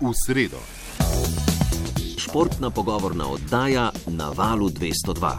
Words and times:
v 0.00 0.12
sredo. 0.26 0.60
Športna 2.18 2.70
pogovorna 2.70 3.28
oddaja 3.28 3.90
na 4.06 4.30
valu 4.30 4.68
202. 4.68 5.32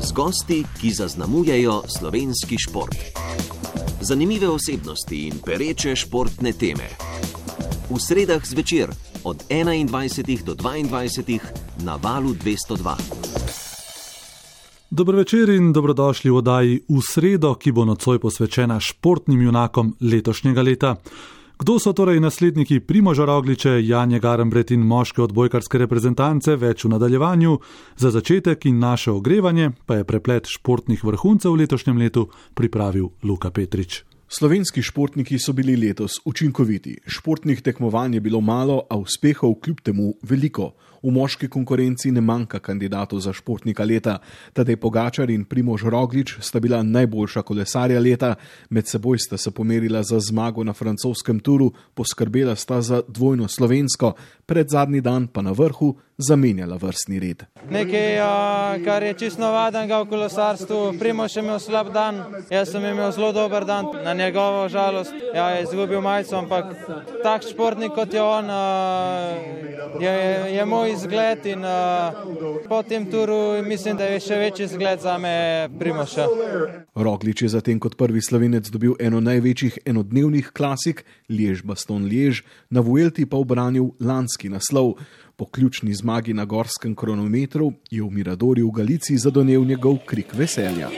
Z 0.00 0.12
gosti, 0.12 0.64
ki 0.80 0.90
zaznamujejo 0.90 1.82
slovenski 1.88 2.58
šport. 2.58 2.96
Zanimive 4.00 4.48
osebnosti 4.48 5.26
in 5.28 5.40
pereče 5.46 5.96
športne 5.96 6.52
teme. 6.52 6.88
V 7.90 7.96
sredah 8.00 8.44
zvečer 8.44 8.92
od 9.24 9.48
21. 9.48 10.44
do 10.44 10.54
22. 10.54 11.38
na 11.84 11.96
valu 11.96 12.34
202. 12.36 12.96
Dobro 14.90 15.16
večer 15.18 15.48
in 15.48 15.72
dobrodošli 15.72 16.30
v 16.30 16.36
oddaji 16.36 16.80
v 16.88 17.00
sredo, 17.02 17.54
ki 17.54 17.72
bo 17.72 17.84
nocoj 17.84 18.18
posvečena 18.18 18.80
športnim 18.80 19.42
junakom 19.42 19.96
letošnjega 20.00 20.62
leta. 20.62 20.96
Kdo 21.58 21.78
so 21.78 21.92
torej 21.92 22.20
nasledniki 22.20 22.80
Primoža 22.80 23.24
Rogliče, 23.24 23.78
Janje 23.86 24.18
Garambret 24.18 24.70
in 24.74 24.80
moške 24.82 25.22
odbojkarske 25.22 25.78
reprezentance, 25.78 26.56
več 26.58 26.82
v 26.82 26.90
nadaljevanju, 26.96 27.52
za 27.96 28.10
začetek 28.10 28.66
in 28.66 28.80
naše 28.82 29.12
ogrevanje 29.14 29.70
pa 29.86 30.00
je 30.00 30.04
preplet 30.04 30.50
športnih 30.50 31.04
vrhuncev 31.04 31.54
v 31.54 31.62
letošnjem 31.62 32.00
letu 32.02 32.26
pripravil 32.58 33.12
Luka 33.22 33.54
Petrič. 33.54 34.02
Slovenski 34.26 34.82
športniki 34.82 35.38
so 35.38 35.52
bili 35.54 35.76
letos 35.78 36.18
učinkoviti. 36.24 36.96
Športnih 37.06 37.62
tekmovanj 37.62 38.18
je 38.18 38.20
bilo 38.20 38.40
malo, 38.40 38.82
a 38.90 38.98
uspehov 38.98 39.54
kljub 39.62 39.80
temu 39.86 40.14
veliko. 40.22 40.72
V 41.04 41.10
moški 41.12 41.50
konkurenci 41.52 42.08
ne 42.16 42.22
manjka 42.24 42.62
kandidatov 42.64 43.20
za 43.20 43.32
športnika 43.36 43.84
leta. 43.84 44.18
Tadej 44.56 44.78
Pogačar 44.80 45.28
in 45.30 45.44
Primož 45.44 45.84
Roglič 45.84 46.38
sta 46.40 46.60
bila 46.60 46.82
najboljša 46.82 47.42
kolesarja 47.44 48.00
leta, 48.00 48.34
med 48.70 48.88
seboj 48.88 49.18
sta 49.18 49.36
se 49.36 49.50
pomerila 49.50 50.02
za 50.02 50.16
zmago 50.20 50.64
na 50.64 50.72
francoskem 50.72 51.40
turu, 51.44 51.72
poskrbela 51.94 52.56
sta 52.56 52.80
za 52.80 53.02
dvojno 53.08 53.48
slovensko, 53.48 54.14
pred 54.46 54.70
zadnji 54.70 55.00
dan 55.00 55.28
pa 55.28 55.42
na 55.42 55.52
vrhu 55.52 55.92
zamenjala 56.18 56.76
vrstni 56.76 57.18
red. 57.20 57.44
Nekaj, 57.70 58.18
kar 58.84 59.02
je 59.02 59.14
čisto 59.14 59.42
navadnega 59.42 60.02
v 60.02 60.08
kolesarstvu, 60.08 60.94
Primož 60.98 61.36
je 61.36 61.42
imel 61.42 61.58
slab 61.58 61.92
dan, 61.92 62.22
jaz 62.50 62.70
sem 62.70 62.84
imel 62.84 63.12
zelo 63.12 63.32
dober 63.32 63.64
dan, 63.64 63.86
na 64.04 64.14
njegovo 64.14 64.68
žalost. 64.68 65.14
Ja, 65.34 65.50
je 65.50 65.62
izgubil 65.62 66.00
majico, 66.00 66.36
ampak 66.38 66.74
tak 67.22 67.42
športnik 67.50 67.92
kot 67.94 68.14
je 68.14 68.22
on, 68.22 68.50
je, 70.00 70.14
je 70.54 70.64
moj 70.64 70.92
izgled 70.92 71.46
in 71.46 71.64
uh, 71.64 72.14
po 72.68 72.82
tem 72.82 73.10
turu 73.10 73.62
mislim, 73.66 73.96
da 73.96 74.04
je 74.04 74.20
še 74.20 74.38
večji 74.38 74.64
izgled 74.64 75.00
za 75.00 75.18
me 75.18 75.68
Primoša. 75.78 76.26
Roglič 76.94 77.42
je 77.42 77.48
zatem 77.48 77.80
kot 77.80 77.96
prvi 77.98 78.22
slovenec 78.22 78.70
dobil 78.70 78.94
eno 79.00 79.20
največjih 79.20 79.78
enodnevnih 79.86 80.52
klasik, 80.54 81.04
Liež 81.28 81.64
Baston 81.66 82.06
Liež, 82.06 82.44
na 82.70 82.80
Vuelti 82.80 83.26
pa 83.26 83.36
obranil 83.36 83.94
lanski 84.00 84.48
naslov. 84.48 84.98
Po 85.36 85.46
ključni 85.46 85.94
zmagi 85.94 86.34
na 86.34 86.44
gorskem 86.44 86.94
kronometru 86.94 87.72
je 87.90 88.02
v 88.02 88.10
Miradorju 88.10 88.68
v 88.68 88.72
Galiciji 88.72 89.18
zadonel 89.18 89.64
njegov 89.64 89.98
krik 90.06 90.34
veselja. 90.34 90.88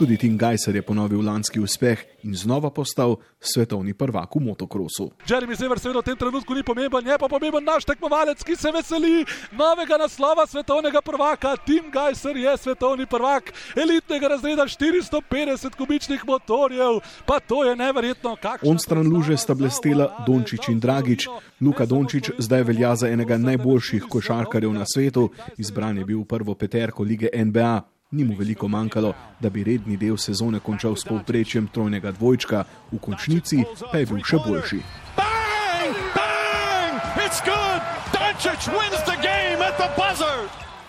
Tudi 0.00 0.16
Tim 0.16 0.38
Gajser 0.38 0.76
je 0.76 0.82
ponovil 0.82 1.20
lanski 1.20 1.60
uspeh 1.60 2.00
in 2.22 2.32
znova 2.34 2.70
postal 2.70 3.16
svetovni 3.40 3.92
prvak 3.94 4.32
v 4.34 4.40
motokrosu. 4.40 5.10
Jeremy 5.28 5.56
Sever 5.56 5.76
seveda 5.76 6.00
v 6.00 6.08
tem 6.08 6.16
trenutku 6.16 6.56
ni 6.56 6.64
pomemben, 6.64 7.04
je 7.04 7.18
pa 7.20 7.28
pomemben 7.28 7.60
naš 7.60 7.84
tekmovalec, 7.84 8.40
ki 8.40 8.56
se 8.56 8.72
veseli 8.72 9.26
novega 9.52 10.00
naslova 10.00 10.46
svetovnega 10.48 11.04
prvaka. 11.04 11.52
Tim 11.68 11.92
Gajser 11.92 12.32
je 12.36 12.56
svetovni 12.56 13.04
prvak 13.04 13.52
elitnega 13.76 14.32
razreda 14.32 14.64
450 14.64 15.76
kubičnih 15.76 16.24
motorjev, 16.24 17.04
pa 17.28 17.36
to 17.40 17.64
je 17.68 17.76
neverjetno. 17.76 18.40
On 18.64 18.78
stran 18.80 19.04
luže 19.04 19.36
sta 19.36 19.54
blestela 19.54 20.24
Dončić 20.24 20.72
in 20.72 20.80
Dragič. 20.80 21.28
Luka 21.60 21.84
Dončić 21.84 22.40
zdaj 22.40 22.62
velja 22.62 22.96
za 22.96 23.12
enega 23.12 23.36
najboljših 23.36 24.08
košarkarjev 24.08 24.72
na 24.72 24.88
svetu, 24.88 25.28
izbran 25.60 25.98
je 25.98 26.04
bil 26.08 26.24
v 26.24 26.24
prvo 26.24 26.54
peterko 26.54 27.04
lige 27.04 27.28
NBA. 27.36 27.99
Ni 28.10 28.24
mu 28.24 28.34
veliko 28.38 28.68
manjkalo, 28.68 29.12
da 29.40 29.50
bi 29.50 29.64
redni 29.64 29.96
del 29.96 30.16
sezone 30.18 30.58
končal 30.60 30.96
s 30.96 31.06
povprečjem 31.06 31.68
trojnega 31.70 32.10
dvojčka, 32.12 32.64
v 32.92 32.98
končnici 32.98 33.62
pa 33.92 33.98
je 34.02 34.06
bil 34.10 34.24
še 34.26 34.40
boljši. 34.46 34.80
Bang! 35.16 35.94
Bang! 36.16 36.30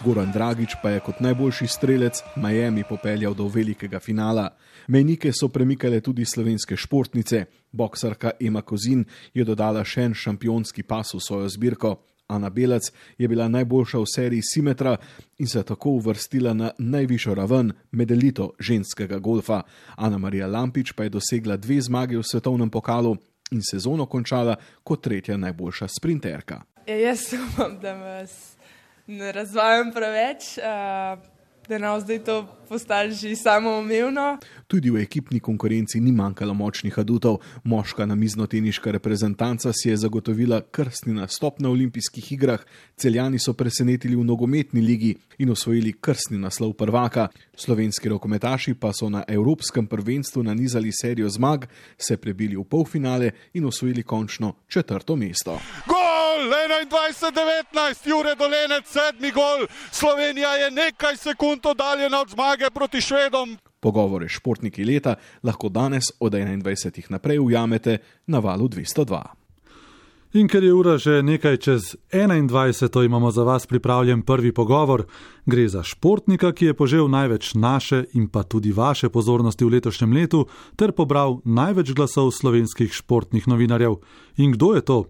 Goran 0.04 0.32
Dragič 0.34 0.76
pa 0.82 0.90
je 0.90 1.00
kot 1.06 1.20
najboljši 1.22 1.68
strelec 1.68 2.24
Miami 2.36 2.84
popeljal 2.90 3.38
do 3.38 3.46
velikega 3.48 4.00
finala. 4.00 4.50
Mejnike 4.88 5.30
so 5.30 5.50
premikale 5.53 6.02
tudi 6.02 6.26
slovenske 6.26 6.74
športnice. 6.78 7.46
Boksarka 7.72 8.32
Ema 8.40 8.62
Kozin 8.62 9.06
je 9.34 9.46
dodala 9.46 9.84
še 9.86 10.08
en 10.09 10.18
šampionski 10.18 10.84
pas 10.84 11.14
v 11.14 11.22
svojo 11.22 11.50
zbirko. 11.53 12.00
Ana 12.31 12.50
Belec 12.50 12.92
je 13.18 13.28
bila 13.28 13.47
najboljša 13.47 14.00
v 14.00 14.06
seriji 14.16 14.42
Simetra 14.53 14.97
in 15.38 15.47
se 15.47 15.64
tako 15.64 15.90
uvrstila 15.90 16.53
na 16.53 16.72
najvišjo 16.78 17.36
raven 17.36 17.74
med 17.92 18.12
elito 18.12 18.52
ženskega 18.59 19.19
golfa. 19.19 19.62
Ana 19.96 20.18
Marija 20.18 20.47
Lampič 20.47 20.91
pa 20.91 21.03
je 21.03 21.09
dosegla 21.09 21.58
dve 21.58 21.81
zmage 21.81 22.18
v 22.18 22.24
svetovnem 22.24 22.70
pokalu 22.70 23.18
in 23.52 23.62
sezono 23.72 24.06
končala 24.06 24.56
kot 24.84 25.03
tretja 25.03 25.38
najboljša 25.38 25.88
sprinterka. 26.00 26.62
Ja, 26.88 26.96
jaz 26.96 27.34
upam, 27.34 27.80
da 27.81 27.96
me 27.96 28.25
ne 29.08 29.31
razvajam 29.31 29.91
preveč. 29.91 30.58
Uh 30.58 31.41
da 31.70 31.78
nam 31.78 32.00
zdaj 32.02 32.20
to 32.24 32.48
postane 32.70 33.12
že 33.12 33.36
samoumevno. 33.36 34.38
Tudi 34.68 34.90
v 34.90 35.02
ekipni 35.04 35.40
konkurenci 35.40 36.00
ni 36.00 36.12
manjkalo 36.12 36.54
močnih 36.54 37.00
adutov. 37.00 37.40
Moška 37.64 38.06
namiznoteniška 38.06 38.92
reprezentanca 38.92 39.74
si 39.74 39.90
je 39.90 39.98
zagotovila 39.98 40.62
krstni 40.72 41.14
nastop 41.14 41.60
na 41.60 41.70
olimpijskih 41.70 42.32
igrah, 42.32 42.64
celjani 42.96 43.40
so 43.40 43.54
presenetili 43.54 44.16
v 44.16 44.24
nogometni 44.24 44.82
ligi 44.82 45.16
in 45.38 45.52
osvojili 45.52 45.94
krstni 46.02 46.38
naslov 46.38 46.74
prvaka. 46.74 47.28
Slovenski 47.56 48.10
rokometaši 48.10 48.74
pa 48.74 48.94
so 48.94 49.10
na 49.10 49.24
Evropskem 49.28 49.88
prvenstvu 49.88 50.44
nanizali 50.44 50.92
serijo 50.92 51.30
zmag, 51.30 51.66
se 51.98 52.18
prebili 52.18 52.56
v 52.56 52.64
polfinale 52.64 53.32
in 53.54 53.66
osvojili 53.66 54.04
končno 54.04 54.54
četrto 54.68 55.16
mesto. 55.16 55.60
Gol! 56.41 56.52
21-19, 56.90 58.09
Jure 58.09 58.35
Dolenec, 58.35 58.88
sedmi 58.90 59.31
gol. 59.31 59.68
Slovenija 59.91 60.50
je 60.56 60.72
nekaj 60.72 61.18
sekund 61.18 61.66
oddaljena 61.66 62.22
od 62.22 62.29
zmage 62.29 62.69
proti 62.74 63.02
Švedom. 63.02 63.57
Pogovore 63.79 64.29
športniki 64.29 64.85
leta 64.85 65.16
lahko 65.44 65.69
danes 65.69 66.03
od 66.19 66.34
21. 66.34 67.12
naprej 67.12 67.40
ujamete 67.40 67.97
na 68.28 68.40
valu 68.40 68.68
202. 68.68 69.22
In 70.34 70.47
ker 70.47 70.63
je 70.63 70.74
ura 70.74 70.97
že 70.97 71.22
nekaj 71.24 71.57
čez 71.57 71.96
21, 72.12 73.06
imamo 73.06 73.31
za 73.31 73.44
vas 73.44 73.68
pripravljen 73.68 74.22
prvi 74.22 74.52
pogovor. 74.52 75.06
Gre 75.46 75.68
za 75.68 75.84
športnika, 75.84 76.52
ki 76.52 76.66
je 76.66 76.73
požel 76.73 77.08
največ 77.08 77.53
naše 77.53 78.06
in 78.13 78.28
pa 78.28 78.44
tudi 78.44 78.72
vaše 78.72 79.09
pozornosti 79.09 79.66
v 79.66 79.69
letošnjem 79.69 80.13
letu, 80.13 80.47
ter 80.75 80.91
pobral 80.91 81.41
največ 81.46 81.94
glasov 81.94 82.31
slovenskih 82.31 82.94
športnih 82.94 83.47
novinarjev. 83.47 84.00
In 84.38 84.52
kdo 84.52 84.73
je 84.73 84.81
to? 84.81 85.06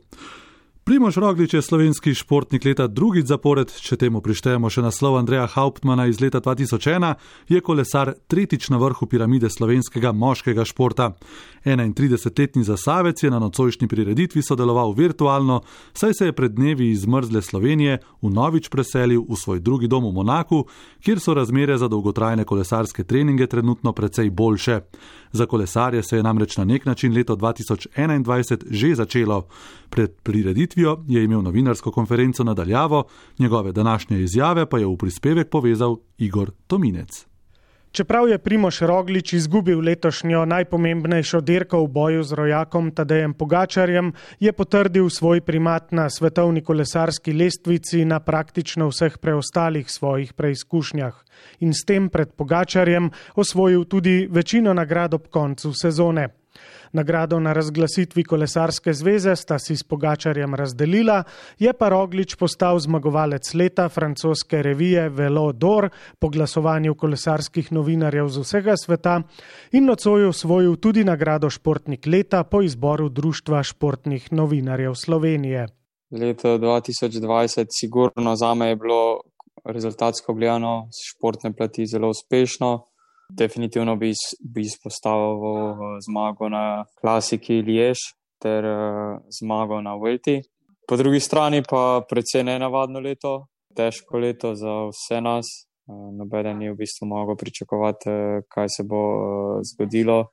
Primož 0.83 1.17
Roglič 1.17 1.53
je 1.53 1.61
slovenski 1.61 2.13
športnik 2.17 2.65
leta 2.65 2.87
drugič 2.89 3.27
zapored, 3.29 3.69
če 3.69 3.99
temu 4.01 4.17
prištejemo 4.25 4.65
še 4.65 4.81
naslov 4.81 5.19
Andreja 5.19 5.45
Hauptmana 5.53 6.07
iz 6.09 6.17
leta 6.17 6.41
2001, 6.41 7.21
je 7.53 7.61
kolesar 7.61 8.15
tretjič 8.25 8.71
na 8.73 8.79
vrhu 8.81 9.05
piramide 9.05 9.49
slovenskega 9.53 10.09
moškega 10.09 10.65
športa. 10.65 11.11
31-letni 11.65 12.65
zasavec 12.65 13.21
je 13.21 13.29
na 13.29 13.37
nocojšnji 13.37 13.87
prireditvi 13.87 14.41
sodeloval 14.41 14.95
virtualno, 14.97 15.59
saj 15.93 16.17
se 16.17 16.31
je 16.31 16.33
pred 16.33 16.57
dnevi 16.57 16.89
iz 16.89 17.05
mrzle 17.05 17.41
Slovenije 17.45 17.99
vnovič 18.25 18.73
preselil 18.73 19.21
v 19.29 19.37
svoj 19.37 19.61
drugi 19.61 19.85
dom 19.85 20.09
v 20.09 20.15
Monaku, 20.17 20.63
kjer 21.05 21.21
so 21.21 21.37
razmere 21.37 21.77
za 21.77 21.91
dolgotrajne 21.93 22.41
kolesarske 22.41 23.05
treninge 23.05 23.45
trenutno 23.45 23.93
precej 23.93 24.33
boljše. 24.33 24.81
Za 25.31 25.45
kolesarje 25.45 26.03
se 26.03 26.17
je 26.17 26.23
namreč 26.23 26.57
na 26.57 26.65
nek 26.65 26.85
način 26.85 27.13
leto 27.13 27.35
2021 27.35 28.65
že 28.69 28.95
začelo. 28.95 29.45
Pred 29.91 30.11
prireditvijo 30.23 31.03
je 31.07 31.23
imel 31.23 31.41
novinarsko 31.41 31.91
konferenco 31.91 32.43
nadaljavo, 32.43 33.03
njegove 33.39 33.71
današnje 33.71 34.21
izjave 34.21 34.65
pa 34.65 34.79
je 34.79 34.85
v 34.85 34.97
prispevek 34.97 35.49
povezal 35.49 35.97
Igor 36.17 36.51
Tominec. 36.67 37.25
Čeprav 37.91 38.29
je 38.29 38.37
Primoš 38.37 38.79
Roglič 38.79 39.33
izgubil 39.33 39.79
letošnjo 39.83 40.45
najpomembnejšo 40.45 41.41
dirko 41.41 41.83
v 41.83 41.87
boju 41.87 42.23
z 42.23 42.33
rojakom 42.39 42.91
Tadejem 42.95 43.33
Pogačarjem, 43.33 44.13
je 44.39 44.51
potrdil 44.51 45.09
svoj 45.09 45.41
primat 45.41 45.91
na 45.91 46.09
svetovni 46.09 46.63
kolesarski 46.63 47.33
lestvici 47.33 48.05
na 48.05 48.19
praktično 48.19 48.87
vseh 48.87 49.17
preostalih 49.17 49.91
svojih 49.91 50.33
preizkušnjah 50.33 51.23
in 51.59 51.73
s 51.73 51.83
tem 51.83 52.09
pred 52.09 52.31
Pogačarjem 52.31 53.11
osvojil 53.35 53.83
tudi 53.83 54.27
večino 54.31 54.73
nagrad 54.73 55.13
ob 55.13 55.27
koncu 55.27 55.73
sezone. 55.73 56.40
Nagrado 56.91 57.39
na 57.39 57.53
razglasitvi 57.53 58.23
kolesarske 58.23 58.93
zveze 58.93 59.35
sta 59.35 59.59
si 59.59 59.77
s 59.77 59.83
Pogačarjem 59.83 60.55
razdelila, 60.55 61.23
je 61.59 61.73
pa 61.73 61.89
Roglič 61.89 62.35
postal 62.35 62.79
zmagovalec 62.79 63.53
leta 63.53 63.89
francoske 63.89 64.61
revije 64.61 65.09
Velo 65.09 65.51
d'Or 65.53 65.89
po 66.19 66.29
glasovanju 66.29 66.95
kolesarskih 66.95 67.71
novinarjev 67.71 68.27
z 68.27 68.43
vsega 68.43 68.77
sveta 68.77 69.21
in 69.71 69.85
nocoj 69.85 70.25
osvojil 70.25 70.75
tudi 70.75 71.03
nagrado 71.03 71.49
Športnik 71.49 72.05
leta 72.05 72.43
po 72.43 72.61
izboru 72.61 73.09
Društva 73.09 73.63
športnih 73.63 74.31
novinarjev 74.33 74.93
Slovenije. 74.93 75.67
Leto 76.11 76.57
2020 76.57 77.65
sigurno 77.69 78.35
za 78.35 78.53
me 78.53 78.67
je 78.67 78.75
bilo 78.75 79.21
rezultatsko 79.63 80.33
gledano 80.33 80.87
z 80.91 80.97
športne 81.15 81.53
plati 81.53 81.85
zelo 81.85 82.09
uspešno. 82.09 82.90
Definitivno 83.37 83.95
bi, 83.95 84.11
bi 84.53 84.61
izpostavil 84.61 85.39
zmago 86.05 86.49
na 86.49 86.85
klasiki 87.01 87.61
Liež 87.61 87.97
ter 88.41 88.65
zmago 89.39 89.81
na 89.81 89.95
Velti. 89.95 90.41
Po 90.87 90.97
drugi 90.97 91.19
strani 91.19 91.61
pa 91.69 92.01
precej 92.09 92.43
nenavadno 92.43 92.99
leto, 92.99 93.47
težko 93.75 94.19
leto 94.19 94.55
za 94.55 94.89
vse 94.89 95.21
nas. 95.21 95.47
Nobeden 96.17 96.57
ni 96.57 96.69
v 96.69 96.75
bistvu 96.75 97.07
mogel 97.07 97.35
pričakovati, 97.35 98.09
kaj 98.51 98.69
se 98.69 98.83
bo 98.83 99.01
zgodilo. 99.63 100.25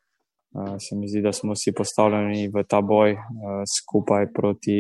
Se 0.79 0.97
mi 0.97 1.09
zdi, 1.09 1.23
da 1.23 1.33
smo 1.33 1.53
vsi 1.53 1.75
postavljeni 1.77 2.49
v 2.49 2.63
ta 2.69 2.81
boj 2.81 3.17
skupaj 3.77 4.33
proti 4.33 4.79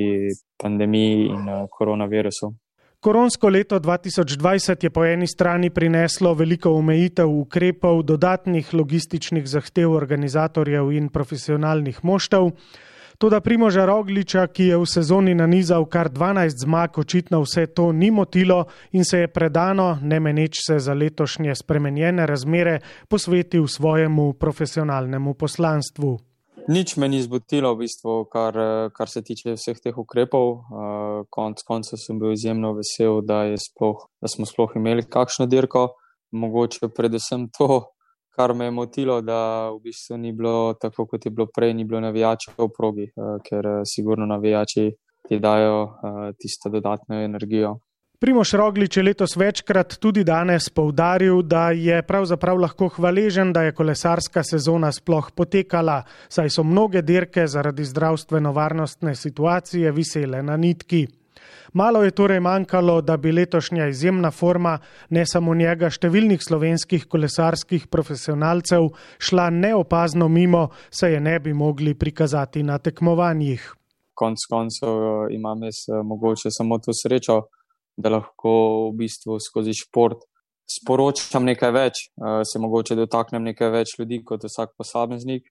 pandemiji 0.62 1.26
in 1.28 1.50
koronavirusu. 1.70 2.54
Koronsko 3.00 3.48
leto 3.48 3.78
2020 3.78 4.84
je 4.84 4.90
po 4.90 5.04
eni 5.04 5.26
strani 5.26 5.70
prineslo 5.70 6.32
veliko 6.34 6.72
omejitev 6.74 7.30
ukrepov, 7.30 8.02
dodatnih 8.02 8.74
logističnih 8.74 9.46
zahtev 9.46 9.92
organizatorjev 9.94 10.90
in 10.92 11.06
profesionalnih 11.08 12.00
moštev. 12.02 12.50
Toda 13.18 13.40
Primoža 13.40 13.84
Rogliča, 13.86 14.46
ki 14.46 14.66
je 14.72 14.76
v 14.82 14.86
sezoni 14.86 15.34
nanizal 15.34 15.86
kar 15.86 16.10
12 16.10 16.64
zmag, 16.64 16.98
očitno 16.98 17.40
vse 17.42 17.66
to 17.66 17.92
ni 17.92 18.10
motilo 18.10 18.64
in 18.92 19.04
se 19.04 19.18
je 19.18 19.28
predano, 19.28 19.98
ne 20.02 20.20
meneč 20.20 20.58
se 20.66 20.78
za 20.78 20.94
letošnje 20.94 21.54
spremenjene 21.54 22.26
razmere, 22.26 22.80
posvetil 23.08 23.66
svojemu 23.66 24.32
profesionalnemu 24.32 25.34
poslanstvu 25.34 26.18
nič 26.68 26.96
me 26.96 27.08
ni 27.08 27.22
zbudilo, 27.22 27.72
v 27.74 27.84
bistvu, 27.84 28.28
kar, 28.32 28.54
kar 28.94 29.08
se 29.08 29.22
tiče 29.24 29.56
vseh 29.56 29.80
teh 29.80 29.96
ukrepov. 29.96 30.68
Konec 31.32 31.64
koncev 31.64 32.00
sem 32.00 32.20
bil 32.20 32.34
izjemno 32.36 32.74
vesel, 32.76 33.22
da, 33.24 33.42
sploh, 33.56 34.04
da 34.20 34.28
smo 34.28 34.46
sploh 34.46 34.76
imeli 34.76 35.06
kakšno 35.08 35.48
dirko. 35.48 35.88
Mogoče 36.32 36.90
predvsem 36.92 37.48
to, 37.56 37.88
kar 38.36 38.54
me 38.54 38.68
je 38.68 38.76
motilo, 38.76 39.20
da 39.24 39.70
v 39.72 39.80
bistvu 39.88 40.20
ni 40.20 40.32
bilo 40.36 40.74
tako, 40.80 41.08
kot 41.08 41.24
je 41.24 41.32
bilo 41.32 41.48
prej, 41.48 41.72
ni 41.74 41.88
bilo 41.88 42.04
navijačev 42.04 42.60
v 42.60 42.70
progi, 42.76 43.10
ker 43.48 43.68
sigurno 43.88 44.28
navijači 44.28 44.90
ti 45.28 45.38
dajo 45.40 45.86
tisto 46.38 46.70
dodatno 46.70 47.18
energijo. 47.24 47.78
Primoš 48.20 48.52
Roglič 48.52 48.96
je 48.96 49.02
letos 49.02 49.36
večkrat 49.36 49.94
tudi 50.02 50.24
danes 50.26 50.64
povdaril, 50.74 51.42
da 51.42 51.70
je 51.70 52.00
pravzaprav 52.02 52.58
lahko 52.58 52.88
hvaležen, 52.88 53.52
da 53.54 53.62
je 53.62 53.72
kolesarska 53.72 54.42
sezona 54.42 54.88
sploh 54.92 55.28
potekala, 55.30 56.00
saj 56.28 56.50
so 56.50 56.64
mnoge 56.66 57.02
dirke 57.02 57.46
zaradi 57.46 57.84
zdravstveno-varnostne 57.86 59.14
situacije 59.14 59.92
visele 59.92 60.42
na 60.42 60.56
nitki. 60.56 61.06
Malo 61.72 62.02
je 62.02 62.10
torej 62.10 62.40
manjkalo, 62.40 63.00
da 63.00 63.16
bi 63.16 63.32
letošnja 63.32 63.86
izjemna 63.86 64.30
forma 64.30 64.78
ne 65.10 65.22
samo 65.26 65.54
njega, 65.54 65.86
številnih 65.86 66.42
slovenskih 66.42 67.04
kolesarskih 67.06 67.86
profesionalcev 67.86 68.88
šla 69.18 69.46
neopazno 69.50 70.26
mimo, 70.28 70.64
saj 70.90 71.12
je 71.12 71.20
ne 71.20 71.36
bi 71.38 71.54
mogli 71.54 71.94
prikazati 71.94 72.62
na 72.62 72.80
tekmovanjih. 72.82 73.62
Konec 74.18 74.48
koncev 74.50 75.30
imam 75.30 75.62
jaz 75.62 75.84
mogoče 76.02 76.50
samo 76.50 76.80
to 76.82 76.90
srečo 77.02 77.38
da 77.98 78.12
lahko 78.14 78.52
v 78.88 78.96
bistvu 79.02 79.38
skozi 79.42 79.74
šport 79.74 80.22
sporočam 80.68 81.48
nekaj 81.48 81.72
več, 81.74 82.00
uh, 82.20 82.40
se 82.46 82.60
mogoče 82.60 82.96
dotaknem 82.98 83.50
nekaj 83.50 83.72
več 83.74 83.94
ljudi 83.98 84.22
kot 84.24 84.44
vsak 84.46 84.76
posameznik. 84.78 85.48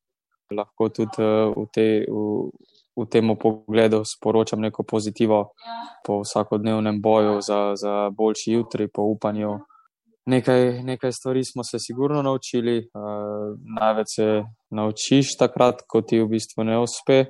Lahko 0.54 0.88
tudi 0.94 1.24
uh, 1.24 1.52
v, 1.52 1.66
te, 1.74 1.88
v, 2.08 2.52
v 2.96 3.08
tem 3.12 3.34
pogledu 3.36 4.04
sporočam 4.08 4.62
neko 4.64 4.86
pozitivo 4.88 5.42
po 6.06 6.22
vsakodnevnem 6.22 7.02
boju 7.04 7.42
za, 7.44 7.74
za 7.76 7.96
boljši 8.16 8.56
jutri, 8.56 8.88
po 8.88 9.10
upanju. 9.12 9.58
Nekaj, 10.28 10.84
nekaj 10.84 11.12
stvari 11.16 11.44
smo 11.48 11.64
se 11.64 11.80
sigurno 11.80 12.22
naučili, 12.24 12.80
uh, 12.80 13.52
največ 13.80 14.16
se 14.16 14.30
naučiš 14.76 15.36
takrat, 15.40 15.84
ko 15.88 16.04
ti 16.04 16.22
v 16.22 16.30
bistvu 16.32 16.68
ne 16.68 16.80
uspe 16.84 17.26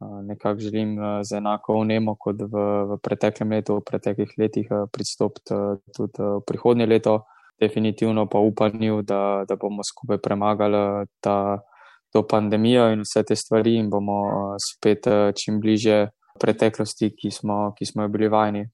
nekako 0.00 0.60
želim 0.60 0.98
z 1.22 1.36
enako 1.36 1.80
vnemo 1.80 2.16
kot 2.18 2.42
v, 2.42 2.64
v 2.90 2.98
preteklem 3.02 3.50
letu, 3.56 3.76
v 3.76 3.84
preteklih 3.86 4.34
letih 4.38 4.68
pristopiti 4.92 5.54
tudi 5.96 6.20
v 6.20 6.40
prihodnje 6.46 6.86
leto. 6.86 7.22
Definitivno 7.60 8.26
pa 8.28 8.38
upanju, 8.38 9.00
da, 9.02 9.44
da 9.48 9.56
bomo 9.56 9.80
skupaj 9.80 10.18
premagali 10.20 11.06
ta, 11.24 11.62
to 12.12 12.20
pandemijo 12.28 12.90
in 12.92 13.00
vse 13.00 13.22
te 13.24 13.36
stvari 13.36 13.78
in 13.80 13.88
bomo 13.90 14.56
spet 14.60 15.08
čim 15.32 15.60
bliže 15.60 16.10
preteklosti, 16.40 17.14
ki 17.16 17.30
smo, 17.30 17.72
ki 17.78 17.86
smo 17.88 18.04
jo 18.04 18.12
bili 18.12 18.28
vajeni. 18.28 18.66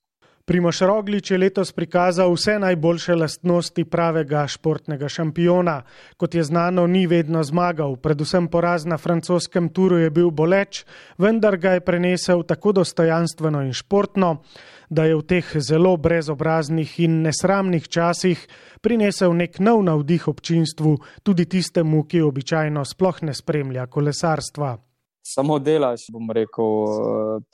Primoš 0.44 0.80
Roglič 0.80 1.30
je 1.30 1.38
letos 1.38 1.72
prikazal 1.72 2.32
vse 2.34 2.58
najboljše 2.58 3.14
lastnosti 3.14 3.84
pravega 3.84 4.46
športnega 4.46 5.08
šampiona. 5.08 5.82
Kot 6.16 6.34
je 6.34 6.42
znano, 6.42 6.86
ni 6.86 7.06
vedno 7.06 7.42
zmagal, 7.42 7.96
predvsem 7.96 8.48
poraz 8.48 8.86
na 8.86 8.98
francoskem 8.98 9.68
turu 9.68 9.98
je 9.98 10.10
bil 10.10 10.30
boleč, 10.30 10.84
vendar 11.18 11.56
ga 11.56 11.76
je 11.78 11.80
prenesel 11.80 12.42
tako 12.42 12.72
dostojanstveno 12.72 13.62
in 13.62 13.72
športno, 13.72 14.42
da 14.90 15.04
je 15.04 15.16
v 15.16 15.22
teh 15.22 15.52
zelo 15.56 15.96
brezobraznih 15.96 16.98
in 17.00 17.22
nesramnih 17.22 17.88
časih 17.88 18.42
prinesel 18.82 19.36
nek 19.36 19.60
nov 19.62 19.84
navdih 19.86 20.26
občinstvu, 20.28 20.96
tudi 21.22 21.46
tistemu, 21.46 22.02
ki 22.04 22.20
običajno 22.20 22.84
sploh 22.84 23.22
ne 23.22 23.34
spremlja 23.34 23.86
kolesarstva. 23.86 24.74
Samo 25.22 25.58
delaš, 25.58 26.10
bom 26.10 26.30
rekel, 26.34 26.66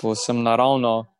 posebno 0.00 0.42
naravno. 0.42 1.17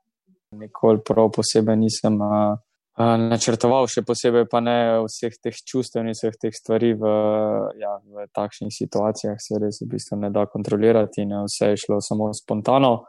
Nikoli 0.50 1.00
prav 1.04 1.28
posebej 1.36 1.76
nisem 1.76 2.14
uh, 2.24 2.56
načrtoval, 2.98 3.86
še 3.86 4.02
posebej 4.02 4.46
pa 4.50 4.62
ne 4.64 4.78
vseh 5.04 5.36
teh 5.42 5.54
čustev 5.54 6.06
in 6.06 6.14
vseh 6.16 6.34
teh 6.40 6.54
stvari 6.56 6.94
v, 6.96 7.10
ja, 7.78 7.98
v 8.00 8.24
takšnih 8.34 8.72
situacijah, 8.72 9.36
se 9.36 9.60
res 9.60 9.82
v 9.84 9.90
bistvu 9.92 10.18
ne 10.18 10.32
da 10.32 10.46
kontrolirati 10.48 11.22
in 11.22 11.36
vse 11.44 11.74
je 11.74 11.82
šlo 11.84 12.00
samo 12.00 12.32
spontano. 12.32 13.04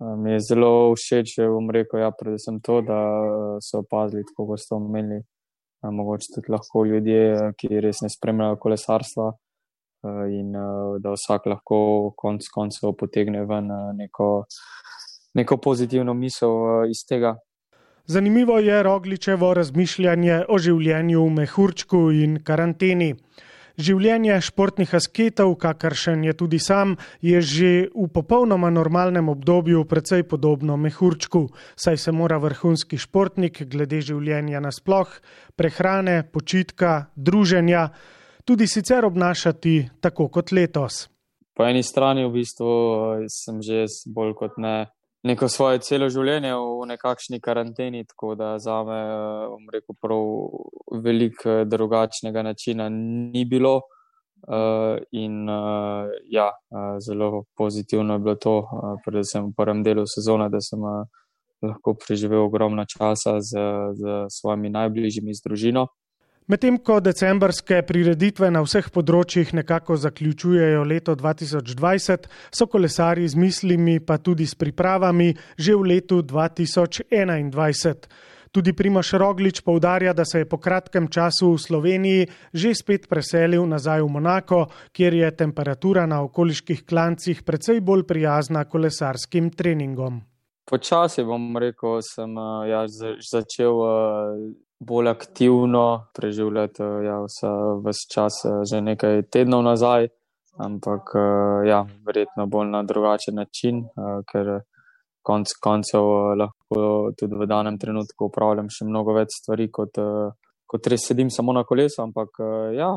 Mi 0.00 0.34
je 0.34 0.40
zelo 0.42 0.72
všeč, 0.96 1.36
če 1.36 1.52
bom 1.52 1.68
rekel, 1.70 2.00
ja, 2.02 2.10
predvsem 2.10 2.58
to, 2.64 2.80
da 2.82 2.98
so 3.62 3.84
opazili, 3.84 4.24
tako 4.26 4.48
kot 4.50 4.64
ste 4.64 4.74
omenili, 4.74 5.20
mogoče 5.84 6.32
tudi 6.34 6.50
lahko 6.50 6.82
ljudje, 6.88 7.52
ki 7.60 7.80
res 7.84 8.02
ne 8.02 8.10
spremljajo 8.10 8.58
kolesarstva. 8.60 9.30
In 10.34 10.50
da 11.00 11.14
vsak 11.14 11.46
lahko 11.48 11.78
konec 12.18 12.48
koncev 12.52 12.92
potegne 12.98 13.46
ven 13.48 13.70
neko 13.96 14.26
neko 15.34 15.56
pozitivno 15.56 16.14
misel 16.14 16.50
uh, 16.50 16.90
iz 16.90 17.04
tega. 17.08 17.34
Zanimivo 18.06 18.58
je 18.58 18.82
Rogličevo 18.82 19.54
razmišljanje 19.54 20.42
o 20.48 20.58
življenju 20.58 21.22
v 21.24 21.30
mehurčku 21.38 22.00
in 22.12 22.36
karanteni. 22.44 23.14
Življenje 23.74 24.36
športnih 24.46 24.92
asketov, 24.94 25.56
kakršen 25.58 26.20
je 26.22 26.34
tudi 26.38 26.60
sam, 26.62 26.92
je 27.18 27.40
že 27.42 27.70
v 27.90 28.06
popolnoma 28.06 28.70
normalnem 28.70 29.28
obdobju 29.28 29.82
precej 29.90 30.22
podobno 30.30 30.76
mehurčku, 30.76 31.48
saj 31.74 31.96
se 31.96 32.12
mora 32.12 32.38
vrhunski 32.38 33.00
športnik 33.00 33.64
glede 33.66 33.98
življenja 33.98 34.60
nasploh, 34.60 35.08
prehrane, 35.56 36.22
počitka, 36.22 37.10
druženja, 37.16 37.88
tudi 38.44 38.68
sicer 38.70 39.04
obnašati 39.04 39.88
tako 40.00 40.28
kot 40.28 40.52
letos. 40.52 41.08
Po 41.56 41.66
eni 41.66 41.82
strani 41.82 42.28
v 42.28 42.30
bistvu 42.36 42.70
eh, 42.70 43.26
sem 43.26 43.58
že 43.58 43.88
bolj 44.06 44.36
kot 44.38 44.54
ne 44.58 44.86
neko 45.24 45.48
svoje 45.48 45.80
celo 45.84 46.10
življenje 46.12 46.52
v 46.54 46.86
nekakšni 46.92 47.40
karanteni, 47.40 48.04
tako 48.08 48.34
da 48.38 48.54
za 48.60 48.76
me, 48.84 49.00
bom 49.54 49.66
rekel, 49.72 49.96
prav 50.00 51.00
veliko 51.04 51.60
eh, 51.60 51.64
drugačnega 51.64 52.44
načina 52.44 52.88
ni 52.92 53.44
bilo. 53.48 53.80
Uh, 54.44 54.98
in 55.16 55.48
uh, 55.48 56.10
ja, 56.28 56.50
uh, 56.52 56.98
zelo 57.00 57.46
pozitivno 57.56 58.18
je 58.18 58.20
bilo 58.26 58.34
to, 58.36 58.58
uh, 58.60 58.98
predvsem 59.00 59.46
v 59.46 59.54
prvem 59.56 59.80
delu 59.80 60.04
sezone, 60.04 60.50
da 60.52 60.60
sem 60.60 60.82
uh, 60.84 61.06
lahko 61.64 61.94
preživel 61.96 62.44
ogromno 62.44 62.84
časa 62.84 63.38
z, 63.40 63.56
z 63.96 64.26
svojimi 64.28 64.68
najbližjimi, 64.74 65.32
z 65.32 65.46
družino. 65.48 65.86
Medtem 66.44 66.76
ko 66.76 66.98
decembrske 67.00 67.78
prireditve 67.88 68.50
na 68.52 68.60
vseh 68.60 68.90
področjih 68.92 69.54
nekako 69.56 69.94
zaključujejo 69.96 70.82
leto 70.84 71.14
2020, 71.16 72.26
so 72.52 72.66
kolesari 72.68 73.24
z 73.24 73.38
mislimi, 73.40 73.94
pa 74.04 74.18
tudi 74.20 74.44
s 74.44 74.52
pripravami, 74.52 75.30
že 75.56 75.72
v 75.72 75.86
letu 75.88 76.18
2021. 76.20 78.04
Tudi 78.52 78.74
Primoš 78.76 79.14
Roglič 79.16 79.62
povdarja, 79.64 80.12
da 80.12 80.26
se 80.28 80.42
je 80.42 80.48
po 80.50 80.58
kratkem 80.60 81.08
času 81.08 81.54
v 81.54 81.62
Sloveniji 81.64 82.28
že 82.52 82.74
spet 82.76 83.08
preselil 83.08 83.64
nazaj 83.64 84.04
v 84.04 84.10
Monako, 84.12 84.66
kjer 84.92 85.16
je 85.16 85.30
temperatura 85.32 86.04
na 86.04 86.20
okoliških 86.28 86.84
klancih 86.84 87.40
precej 87.40 87.80
bolj 87.80 88.04
prijazna 88.04 88.66
kolesarskim 88.68 89.48
treningom. 89.48 90.20
Počasi 90.68 91.24
bom 91.24 91.56
rekel, 91.56 92.04
sem 92.04 92.36
uh, 92.36 92.68
ja, 92.68 92.84
začel 93.32 93.80
uh, 93.80 94.36
bolj 94.86 95.08
aktivno 95.08 96.06
preživljati 96.14 96.82
uh, 96.82 97.04
ja, 97.04 97.16
vse 97.24 98.06
čas, 98.14 98.40
uh, 98.44 98.62
že 98.70 98.80
nekaj 98.80 99.22
tednov 99.32 99.64
nazaj, 99.64 100.08
ampak 100.58 101.14
uh, 101.14 101.66
ja, 101.66 101.84
verjetno 102.06 102.46
bolj 102.46 102.70
na 102.70 102.82
drugačen 102.82 103.34
način, 103.34 103.84
ker 104.30 104.60
konc 105.24 105.52
koncev 105.62 106.04
lahko 106.36 107.12
tudi 107.18 107.36
v 107.40 107.46
danem 107.48 107.78
trenutku 107.80 108.28
upravljam 108.28 108.68
še 108.70 108.84
mnogo 108.84 109.14
več 109.16 109.38
stvari, 109.40 109.70
kot, 109.72 109.96
kot 110.68 110.88
res 110.92 111.06
sedim 111.08 111.30
samo 111.32 111.54
na 111.56 111.64
kolesu. 111.64 112.02
Ampak 112.04 112.42
ja, 112.76 112.90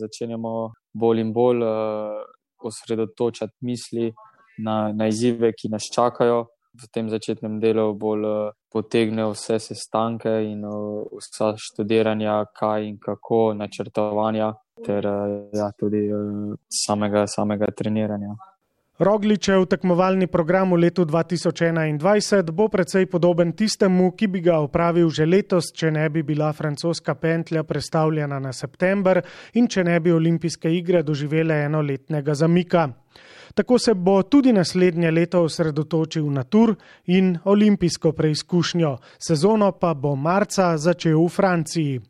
začenjamo 0.00 0.54
bolj 0.96 1.20
in 1.20 1.34
bolj 1.36 1.60
osredotočati 2.64 3.68
misli 3.68 4.08
na, 4.64 4.92
na 4.96 5.10
izzive, 5.12 5.52
ki 5.52 5.68
nas 5.68 5.90
čakajo 5.92 6.46
v 6.74 6.88
tem 6.90 7.12
začetnem 7.12 7.60
delu 7.60 7.92
bolj 7.94 8.26
potegne 8.74 9.28
vse 9.30 9.60
sestanke 9.62 10.32
in 10.48 10.64
uh, 10.66 11.04
vsa 11.20 11.52
študiranja, 11.66 12.40
kaj 12.58 12.88
in 12.88 12.98
kako, 12.98 13.52
načrtovanja, 13.54 14.50
ter 14.86 15.06
uh, 15.06 15.36
ja, 15.54 15.70
tudi 15.78 16.08
uh, 16.10 16.56
samega, 16.82 17.28
samega 17.30 17.70
treniranja. 17.70 18.34
Rogličev 18.98 19.64
tekmovalni 19.66 20.28
program 20.30 20.70
v 20.70 20.84
letu 20.84 21.02
2021 21.02 22.50
bo 22.54 22.68
precej 22.70 23.08
podoben 23.10 23.50
tistemu, 23.52 24.12
ki 24.14 24.28
bi 24.30 24.40
ga 24.40 24.60
opravil 24.62 25.10
že 25.10 25.26
letos, 25.26 25.72
če 25.74 25.90
ne 25.90 26.06
bi 26.14 26.22
bila 26.22 26.52
francoska 26.54 27.16
pentlja 27.18 27.64
predstavljena 27.66 28.38
na 28.38 28.52
september 28.54 29.18
in 29.58 29.66
če 29.66 29.82
ne 29.84 29.98
bi 30.00 30.14
olimpijske 30.14 30.70
igre 30.70 31.02
doživele 31.02 31.64
enoletnega 31.66 32.38
zamika. 32.38 32.86
Tako 33.54 33.78
se 33.78 33.94
bo 33.94 34.22
tudi 34.22 34.52
naslednje 34.52 35.10
leto 35.10 35.42
osredotočil 35.42 36.30
na 36.32 36.44
tur 36.44 36.74
in 37.06 37.38
olimpijsko 37.44 38.12
preizkušnjo, 38.12 38.96
sezono 39.18 39.72
pa 39.72 39.94
bo 39.94 40.16
marca 40.16 40.76
začel 40.76 41.20
v 41.24 41.28
Franciji. 41.28 42.00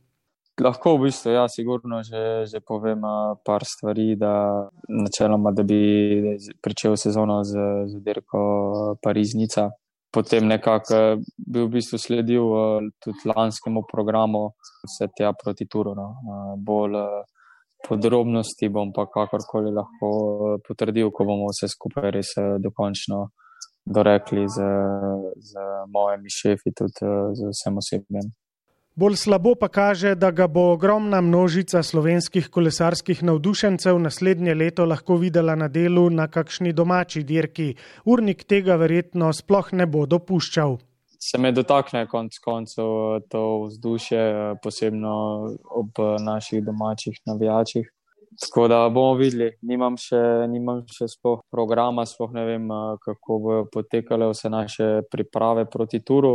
Lahko 0.61 0.97
v 0.97 1.09
bistvu, 1.09 1.33
ja, 1.35 1.49
sigurno 1.51 1.99
že, 2.07 2.47
že 2.47 2.61
povem 2.63 3.03
par 3.43 3.65
stvari, 3.67 4.15
da 4.15 4.69
načeloma, 4.87 5.51
da 5.51 5.63
bi 5.67 6.39
pričel 6.63 6.95
sezono 6.97 7.43
z, 7.43 7.59
z 7.91 8.03
dirko 8.05 8.95
Pariznica. 9.03 9.73
Potem 10.15 10.47
nekako 10.47 11.19
bi 11.43 11.59
v 11.59 11.69
bistvu 11.75 11.99
sledil 11.99 12.47
tudi 13.03 13.27
lanskemu 13.27 13.83
programu, 13.91 14.55
vse 14.87 15.11
tja 15.11 15.33
proti 15.35 15.67
Turu. 15.67 15.97
No. 15.99 16.15
Bolj 16.55 17.03
podrobnosti 17.89 18.69
bom 18.69 18.93
pa 18.93 19.07
kakorkoli 19.07 19.73
lahko 19.73 20.11
eh, 20.55 20.61
potrdil, 20.69 21.11
ko 21.11 21.27
bomo 21.29 21.51
vse 21.53 21.69
skupaj 21.73 22.11
res 22.15 22.37
eh, 22.41 22.55
dokončno 22.63 23.29
dorekli 23.85 24.47
z, 24.49 24.65
z 25.45 25.67
mojimi 25.93 26.33
šefi, 26.33 26.73
tudi 26.73 27.05
eh, 27.05 27.29
z 27.37 27.53
vsem 27.53 27.83
osebjem. 27.83 28.33
Bolj 28.95 29.17
slabo 29.19 29.57
pa 29.59 29.67
kaže, 29.69 30.15
da 30.15 30.31
ga 30.31 30.47
bo 30.47 30.69
ogromna 30.73 31.19
množica 31.21 31.83
slovenskih 31.83 32.47
kolesarskih 32.47 33.25
navdušencev 33.27 33.99
naslednje 33.99 34.55
leto 34.55 34.87
lahko 34.87 35.17
videla 35.19 35.57
na 35.59 35.67
delu 35.69 36.07
na 36.11 36.29
kakšni 36.31 36.73
domači 36.73 37.25
dirki. 37.27 37.75
Urnik 38.05 38.45
tega 38.47 38.79
verjetno 38.79 39.33
sploh 39.35 39.73
ne 39.75 39.87
bo 39.91 40.07
dopuščal 40.07 40.79
se 41.25 41.39
me 41.39 41.53
dotakne 41.53 42.07
konec 42.07 42.39
koncev 42.45 42.85
to 43.31 43.43
vzdušje, 43.65 44.23
posebno 44.63 45.15
ob 45.71 46.01
naših 46.21 46.65
domačih 46.65 47.21
navijačih. 47.27 47.89
Tako 48.41 48.69
da 48.69 48.89
bomo 48.89 49.15
videli, 49.15 49.53
nimam 49.63 49.97
še, 49.97 50.21
nimam 50.51 50.83
še 50.91 51.07
sploh 51.09 51.45
programa, 51.55 52.05
sploh 52.07 52.35
ne 52.35 52.45
vem, 52.49 52.67
kako 53.05 53.39
bodo 53.45 53.69
potekale 53.73 54.29
vse 54.33 54.51
naše 54.51 54.89
priprave 55.11 55.65
proti 55.71 56.03
turu. 56.05 56.35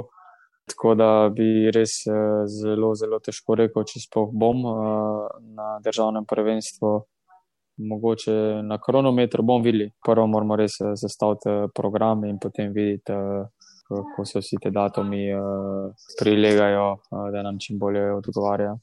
Tako 0.69 0.95
da 0.95 1.09
bi 1.33 1.69
res 1.75 1.99
zelo, 2.55 2.93
zelo 2.95 3.19
težko 3.25 3.57
rekel, 3.59 3.85
če 3.89 4.01
sploh 4.05 4.31
bom 4.31 4.63
na 5.57 5.69
državnem 5.85 6.25
prvenstvu, 6.29 6.93
mogoče 7.91 8.35
na 8.63 8.79
kronometru, 8.81 9.43
bom 9.43 9.61
videli. 9.65 9.91
Prvo 10.05 10.27
moramo 10.27 10.57
res 10.57 10.79
zastaviti 11.03 11.59
program 11.75 12.25
in 12.29 12.39
potem 12.39 12.73
videti 12.73 13.17
kako 13.89 14.25
se 14.25 14.39
vsi 14.39 14.57
ti 14.61 14.71
datumi 14.71 15.33
uh, 15.33 15.41
prilegajo, 16.19 16.91
uh, 16.91 17.31
da 17.31 17.43
nam 17.43 17.57
čim 17.59 17.79
bolje 17.79 18.13
odgovarjajo. 18.13 18.77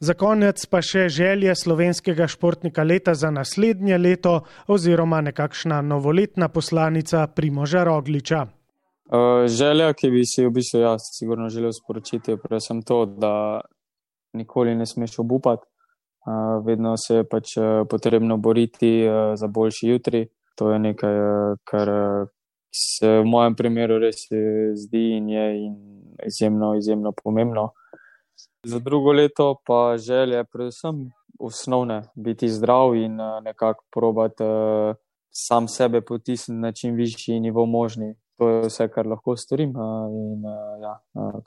Za 0.00 0.14
konec 0.14 0.64
pa 0.66 0.80
še 0.80 1.08
želje 1.12 1.54
slovenskega 1.54 2.26
športnika 2.26 2.82
leta 2.82 3.14
za 3.14 3.30
naslednje 3.30 3.98
leto, 3.98 4.40
oziroma 4.66 5.20
nekakšna 5.20 5.82
novoletna 5.82 6.48
poslanica 6.48 7.26
Primoža 7.26 7.84
Rogliča. 7.84 8.46
Uh, 9.10 9.44
želja, 9.46 9.92
ki 9.92 10.10
bi 10.10 10.24
si 10.24 10.46
v 10.46 10.54
bistvu 10.56 10.80
jaz 10.86 11.10
sigurno 11.18 11.48
želel 11.52 11.74
sporočiti, 11.76 12.30
je 12.30 12.40
predvsem 12.40 12.82
to, 12.82 13.04
da 13.04 13.60
nikoli 14.32 14.74
ne 14.74 14.86
smeš 14.86 15.18
obupati, 15.18 15.66
vedno 16.64 16.94
se 16.96 17.14
je 17.14 17.24
pač 17.24 17.56
potrebno 17.90 18.36
boriti 18.36 19.08
za 19.34 19.46
boljši 19.46 19.88
jutri. 19.88 20.28
To 20.60 20.70
je 20.72 20.78
nekaj, 20.78 21.16
kar, 21.64 21.88
se 22.72 23.08
v 23.18 23.24
mojem 23.24 23.54
primeru 23.54 23.98
res 23.98 24.26
zdi 24.74 25.04
in 25.16 25.28
je 25.28 25.46
in 25.66 25.76
izjemno, 26.26 26.74
izjemno 26.78 27.12
pomembno. 27.12 27.70
Za 28.66 28.78
drugo 28.78 29.12
leto 29.12 29.54
pa 29.66 29.96
želje, 29.98 30.44
predvsem 30.44 31.10
osnovne, 31.40 32.02
biti 32.14 32.48
zdrav 32.48 32.94
in 32.94 33.20
eh, 33.20 33.40
nekako 33.40 33.84
probati 33.90 34.44
uh, 34.44 34.96
sam 35.30 35.68
sebe 35.68 36.00
potisniti 36.00 36.60
na 36.60 36.72
čim 36.72 36.94
višji 36.94 37.40
nivo 37.40 37.66
možni. 37.66 38.14
To 38.38 38.48
je 38.48 38.60
vse, 38.60 38.88
kar 38.88 39.06
lahko 39.06 39.36
storim. 39.36 39.70
In, 39.70 40.44
ja, 40.82 40.94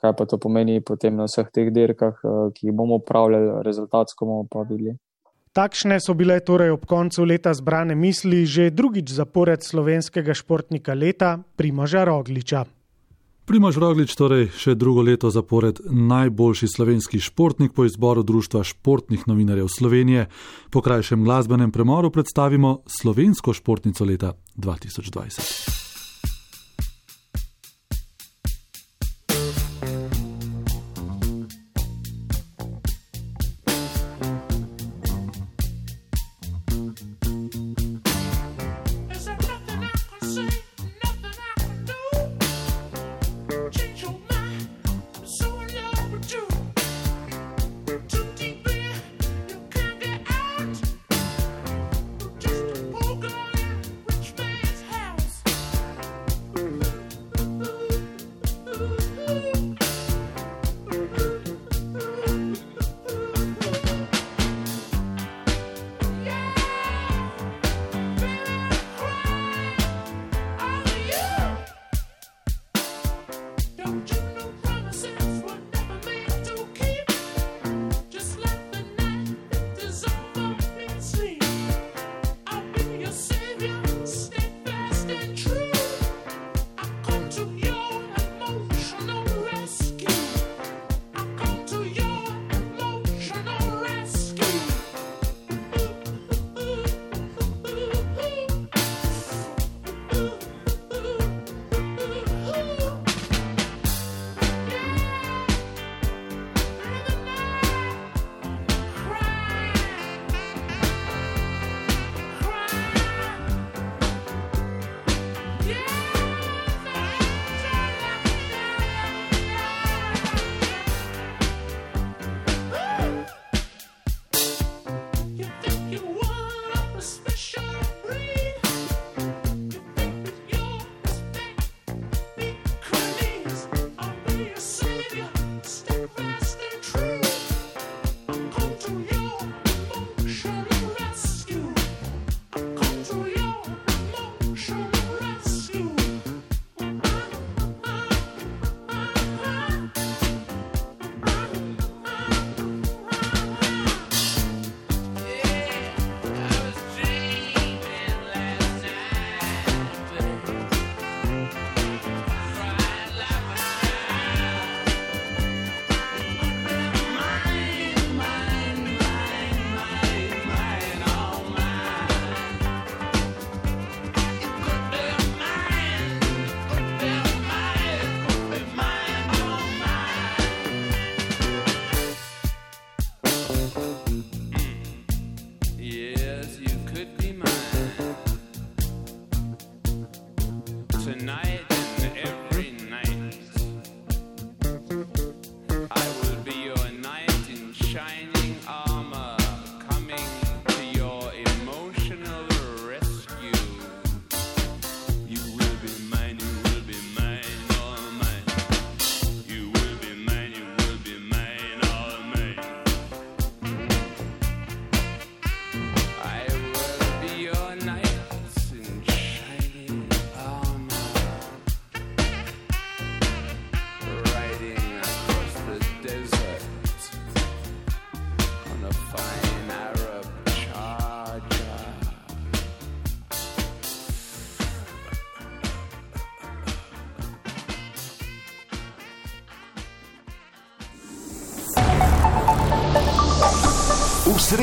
kaj 0.00 0.12
pa 0.16 0.26
to 0.26 0.38
pomeni 0.38 0.80
potem 0.80 1.16
na 1.16 1.26
vseh 1.26 1.48
teh 1.50 1.72
dirkah, 1.74 2.20
ki 2.54 2.68
jih 2.68 2.74
bomo 2.74 3.00
upravljali, 3.02 3.64
rezultatsko 3.66 4.26
bomo 4.26 4.46
pa 4.50 4.62
videli. 4.68 4.94
Takšne 5.54 6.02
so 6.02 6.18
bile 6.18 6.40
torej 6.42 6.74
ob 6.74 6.82
koncu 6.82 7.22
leta 7.22 7.54
zbrane 7.54 7.94
misli 7.94 8.42
že 8.42 8.74
drugič 8.74 9.06
zapored 9.14 9.62
slovenskega 9.62 10.34
športnika 10.34 10.98
leta 10.98 11.46
Primoža 11.54 12.02
Rogliča. 12.02 12.66
Primož 13.46 13.78
Roglič 13.78 14.16
torej 14.18 14.48
še 14.50 14.74
drugo 14.74 15.04
leto 15.06 15.30
zapored 15.30 15.78
najboljši 15.86 16.66
slovenski 16.74 17.22
športnik 17.22 17.70
po 17.70 17.86
izboru 17.86 18.26
Društva 18.26 18.64
športnih 18.66 19.28
novinarjev 19.30 19.70
Slovenije. 19.70 20.26
Po 20.74 20.82
krajšem 20.82 21.22
glasbenem 21.22 21.70
premoru 21.70 22.10
predstavimo 22.10 22.82
slovensko 22.90 23.54
športnico 23.54 24.02
leta 24.02 24.34
2020. 24.58 25.83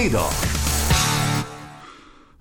sredo. 0.01 0.25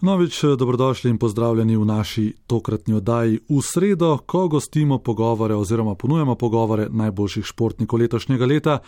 Novič, 0.00 0.44
dobrodošli 0.58 1.10
in 1.10 1.18
pozdravljeni 1.18 1.76
v 1.76 1.84
naši 1.84 2.32
tokratni 2.46 2.94
oddaji 2.94 3.40
v 3.48 3.60
sredo, 3.62 4.18
ko 4.26 4.48
gostimo 4.48 4.98
pogovore 4.98 5.54
oziroma 5.54 5.94
ponujemo 5.94 6.34
pogovore 6.34 6.88
najboljših 6.90 7.44
športnikov 7.44 8.00
letošnjega 8.00 8.46
leta. 8.46 8.78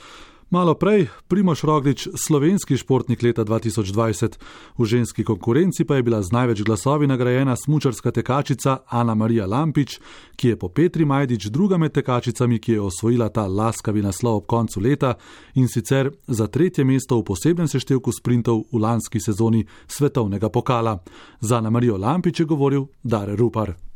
Malo 0.52 0.74
prej, 0.74 1.06
Primoš 1.28 1.62
Roglič, 1.64 2.08
slovenski 2.12 2.76
športnik 2.76 3.22
leta 3.22 3.40
2020, 3.40 4.36
v 4.78 4.84
ženski 4.84 5.24
konkurenci 5.24 5.84
pa 5.88 5.96
je 5.96 6.02
bila 6.02 6.20
z 6.22 6.28
največ 6.28 6.60
glasovi 6.62 7.06
nagrajena 7.06 7.56
smučarska 7.56 8.10
tekačica 8.10 8.84
Ana 8.88 9.14
Marija 9.14 9.46
Lampič, 9.46 9.96
ki 10.36 10.48
je 10.48 10.58
po 10.58 10.68
Petri 10.68 11.04
Majdič 11.04 11.46
druga 11.48 11.78
med 11.80 11.92
tekačicami, 11.92 12.58
ki 12.58 12.72
je 12.72 12.80
osvojila 12.80 13.28
ta 13.32 13.46
laskavi 13.46 14.02
naslov 14.02 14.36
ob 14.36 14.46
koncu 14.46 14.80
leta 14.80 15.14
in 15.54 15.68
sicer 15.68 16.10
za 16.26 16.46
tretje 16.46 16.84
mesto 16.84 17.16
v 17.16 17.24
posebnem 17.24 17.68
seštevku 17.68 18.12
sprintov 18.12 18.68
v 18.72 18.76
lanski 18.76 19.20
sezoni 19.20 19.64
svetovnega 19.88 20.52
pokala. 20.52 20.98
Za 21.40 21.64
Ana 21.64 21.70
Marijo 21.70 21.96
Lampič 21.96 22.40
je 22.40 22.46
govoril 22.46 22.86
Dare 23.02 23.36
Rupar. 23.36 23.91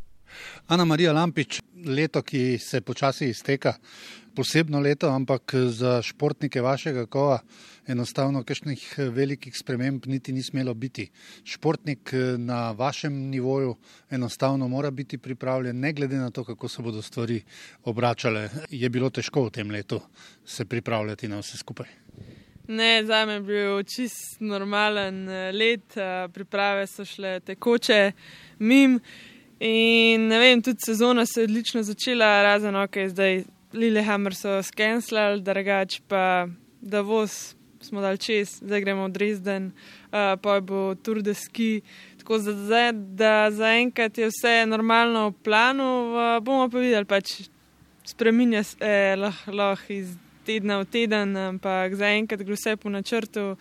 Ana 0.66 0.85
Marija 0.85 1.12
Lampič, 1.12 1.61
leto, 1.87 2.22
ki 2.22 2.59
se 2.59 2.81
počasi 2.81 3.29
izteka, 3.29 3.75
posebno 4.37 4.81
leto, 4.81 5.09
ampak 5.09 5.55
za 5.72 6.03
športnike 6.03 6.61
vašega 6.61 7.07
kova 7.07 7.38
enostavno 7.87 8.42
kakšnih 8.44 8.83
velikih 9.14 9.57
sprememb 9.57 10.07
niti 10.07 10.33
ni 10.33 10.42
smelo 10.42 10.75
biti. 10.75 11.07
Športnik 11.44 12.11
na 12.38 12.70
vašem 12.72 13.12
nivoju 13.31 13.77
enostavno 14.11 14.68
mora 14.68 14.90
biti 14.90 15.18
pripravljen, 15.18 15.81
ne 15.81 15.92
glede 15.92 16.16
na 16.16 16.31
to, 16.31 16.44
kako 16.44 16.68
se 16.68 16.83
bodo 16.83 17.03
stvari 17.03 17.42
obračale. 17.85 18.49
Je 18.70 18.88
bilo 18.88 19.11
težko 19.11 19.46
v 19.46 19.51
tem 19.51 19.70
letu 19.70 20.01
se 20.44 20.64
pripravljati 20.64 21.29
na 21.29 21.38
vse 21.38 21.59
skupaj. 21.59 21.87
Ne, 22.68 23.05
za 23.07 23.25
me 23.27 23.33
je 23.33 23.40
bil 23.40 23.83
čist 23.83 24.40
normalen 24.40 25.29
let, 25.55 25.94
priprave 26.35 26.87
so 26.87 27.05
šle 27.05 27.40
tekoče, 27.40 28.12
mim. 28.59 29.01
In 29.61 30.29
ne 30.29 30.38
vem, 30.38 30.62
tudi 30.62 30.85
sezona 30.85 31.27
se 31.27 31.40
je 31.40 31.45
odlično 31.45 31.83
začela, 31.83 32.42
razen 32.42 32.77
ok, 32.77 32.97
zdaj 33.09 33.45
Lillehammer 33.73 34.35
so 34.37 34.59
skenslali, 34.62 35.40
drugač 35.42 36.01
pa 36.09 36.49
da 36.81 37.01
voz 37.01 37.57
smo 37.81 38.01
dal 38.01 38.16
čez, 38.16 38.59
zdaj 38.61 38.81
gremo 38.81 39.07
v 39.07 39.14
Dresden, 39.14 39.71
uh, 39.71 40.35
pa 40.42 40.61
bo 40.61 40.95
Tour 40.95 41.23
de 41.23 41.35
Ski. 41.35 41.81
Tako 42.19 42.38
da, 42.38 42.92
da 42.92 43.51
zaenkrat 43.51 44.19
je 44.19 44.29
vse 44.29 44.66
normalno 44.66 45.29
v 45.31 45.35
planu, 45.45 45.90
uh, 46.12 46.38
bomo 46.42 46.69
pa 46.69 46.83
videli, 46.83 47.07
pač 47.07 47.49
spreminja 48.07 48.62
se 48.62 48.77
eh, 48.81 49.16
lahko 49.16 49.53
lah 49.53 49.90
iz 49.90 50.14
tedna 50.47 50.79
v 50.83 50.88
teden, 50.90 51.37
ampak 51.37 51.95
zaenkrat 51.99 52.42
gre 52.42 52.59
vse 52.59 52.77
po 52.77 52.90
načrtu. 52.90 53.55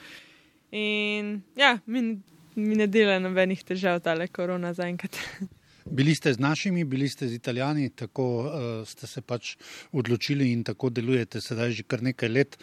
In 0.71 1.41
ja, 1.57 1.77
mi, 1.85 2.17
mi 2.55 2.75
ne 2.75 2.87
dela 2.87 3.19
nobenih 3.19 3.63
težav, 3.63 4.01
tale 4.05 4.27
korona 4.27 4.73
zaenkrat. 4.73 5.17
Bili 5.85 6.15
ste 6.15 6.33
z 6.33 6.39
našimi, 6.39 6.83
bili 6.83 7.09
ste 7.09 7.27
z 7.27 7.33
italijani, 7.33 7.89
tako 7.89 8.25
uh, 8.39 8.87
ste 8.87 9.07
se 9.07 9.21
pač 9.21 9.55
odločili 9.91 10.51
in 10.51 10.63
tako 10.63 10.89
delujete 10.89 11.41
sedaj 11.41 11.71
že 11.71 11.83
kar 11.83 12.01
nekaj 12.03 12.29
let. 12.29 12.57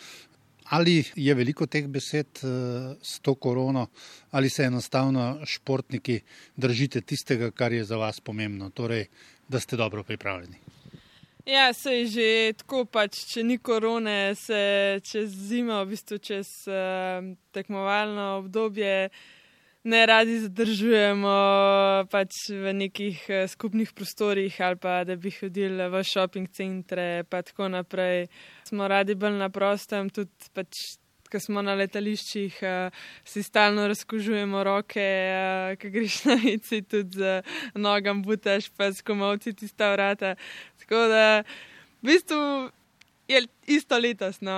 Ali 0.74 1.04
je 1.16 1.34
veliko 1.34 1.66
teh 1.66 1.86
besed 1.86 2.42
uh, 2.42 2.96
s 3.02 3.20
to 3.20 3.34
korono, 3.34 3.86
ali 4.30 4.50
se 4.50 4.64
enostavno 4.64 5.38
športniki 5.46 6.20
držite 6.56 7.00
tistega, 7.00 7.50
kar 7.50 7.72
je 7.72 7.84
za 7.84 7.96
vas 7.96 8.20
pomembno, 8.20 8.70
torej, 8.70 9.06
da 9.48 9.60
ste 9.60 9.76
dobro 9.76 10.02
pripravljeni? 10.02 10.58
Ja, 11.46 11.72
se 11.72 11.92
je 11.92 12.06
že 12.06 12.52
tako, 12.58 12.84
pač, 12.84 13.24
če 13.26 13.42
ni 13.44 13.58
korone, 13.58 14.34
se 14.34 14.98
čez 15.02 15.30
zimo, 15.30 15.84
v 15.84 15.94
bistvu 15.94 16.18
čez 16.18 16.50
uh, 16.66 17.22
tekmovalno 17.54 18.42
obdobje 18.42 19.10
ne 19.84 20.06
radi 20.06 20.38
zadržujemo 20.44 21.34
pač 22.10 22.48
v 22.50 22.72
nekih 22.76 23.18
uh, 23.28 23.44
skupnih 23.50 23.92
prostorih 23.92 24.54
ali 24.60 24.78
pa 24.78 25.02
da 25.04 25.16
bi 25.16 25.30
hodili 25.34 25.88
v 25.90 26.02
shopping 26.04 26.48
centre 26.48 27.22
in 27.22 27.26
tako 27.30 27.68
naprej. 27.68 28.28
Smo 28.68 28.88
radi 28.88 29.14
bolj 29.14 29.38
na 29.38 29.50
prostem, 29.50 30.10
tudi 30.10 30.30
pač. 30.54 30.98
Ko 31.32 31.40
smo 31.40 31.62
na 31.64 31.72
letališčih, 31.72 32.58
uh, 32.60 33.04
si 33.24 33.40
stalno 33.40 33.86
razkožujemo 33.88 34.60
roke, 34.68 35.06
ki 35.80 35.90
greš 35.94 36.16
na 36.28 36.36
vici, 36.36 36.82
tudi 36.84 37.16
z 37.16 37.40
nogam 37.72 38.20
butaš, 38.20 38.68
pa 38.76 38.90
s 38.92 39.00
komovci 39.00 39.54
ti 39.56 39.64
sta 39.64 39.94
vrata. 39.94 40.34
Tako 40.84 41.00
da, 41.08 41.40
v 42.04 42.10
bistvu 42.10 42.68
je 43.32 43.46
isto 43.64 43.96
letos. 43.96 44.42
No, 44.44 44.52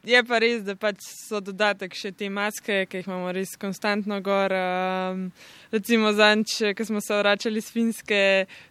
Je 0.00 0.20
pa 0.24 0.38
res, 0.40 0.62
da 0.64 0.72
pač 0.80 1.02
so 1.04 1.42
dodatek 1.44 1.92
še 1.92 2.14
te 2.16 2.30
maske, 2.32 2.86
ki 2.88 3.02
jih 3.02 3.08
imamo 3.10 3.34
res 3.36 3.50
konstantno 3.60 4.16
gor. 4.24 4.54
Um, 4.56 5.26
recimo 5.74 6.14
zanč, 6.16 6.54
ko 6.72 6.86
smo 6.88 7.02
se 7.04 7.18
vračali 7.18 7.60
iz 7.60 7.68
Finske, 7.68 8.22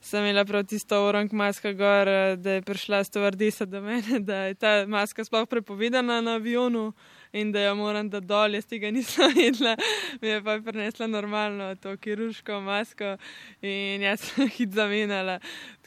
sem 0.02 0.26
imela 0.26 0.42
prav 0.50 0.66
tisto 0.66 0.98
orang 1.06 1.30
maska 1.30 1.76
gor, 1.78 2.10
da 2.42 2.58
je 2.58 2.66
prišla 2.66 3.04
stovardesa 3.06 3.70
do 3.70 3.84
mene, 3.86 4.24
da 4.26 4.48
je 4.50 4.58
ta 4.58 4.74
maska 4.90 5.22
sploh 5.28 5.46
prepovedana 5.46 6.18
na 6.26 6.40
avionu. 6.42 6.90
in 7.32 7.52
da 7.52 7.62
jo 7.62 7.76
moram 7.76 8.10
da 8.10 8.20
dol, 8.20 8.56
jaz 8.58 8.66
tega 8.66 8.90
nisem 8.92 9.34
vedela, 9.38 9.76
mi 10.22 10.28
je 10.28 10.42
pa 10.44 10.58
prinesla 10.66 11.08
normalno 11.08 11.76
to 11.76 11.96
kirurško 11.98 12.62
masko 12.62 13.18
in 13.62 14.02
jaz 14.02 14.24
sem 14.32 14.50
hit 14.50 14.74
zamenjala. 14.74 15.40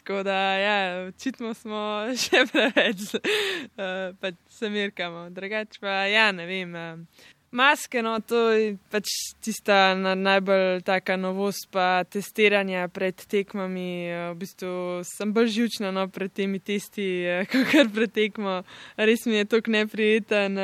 Tako 0.02 0.22
da, 0.26 0.38
ja, 0.58 1.06
očitno 1.08 1.54
smo 1.54 1.78
še 2.24 2.42
preveč, 2.50 3.04
uh, 3.14 4.10
pač 4.18 4.34
se 4.50 4.70
mirkamo, 4.70 5.28
drugače 5.30 5.78
pa, 5.78 6.02
ja, 6.10 6.32
ne 6.34 6.46
vem. 6.48 6.74
Uh, 6.74 7.28
Maske, 7.52 8.00
no, 8.02 8.14
to 8.24 8.38
je 8.50 8.70
pač 8.90 9.12
tista 9.44 9.92
najbolj 9.94 10.80
taka 10.88 11.18
novost, 11.20 11.66
pa 11.70 12.00
testiranja 12.08 12.86
pred 12.88 13.14
tekmami. 13.28 14.08
V 14.32 14.38
bistvu 14.40 14.72
sem 15.04 15.34
bolj 15.36 15.52
živčna 15.58 15.92
no, 15.92 16.06
pred 16.08 16.32
temi 16.32 16.62
testi, 16.64 17.06
kot 17.52 17.92
pred 17.92 18.14
tekmo. 18.16 18.62
Res 18.96 19.26
mi 19.28 19.36
je 19.36 19.50
to 19.52 19.60
neprijeten, 19.68 20.58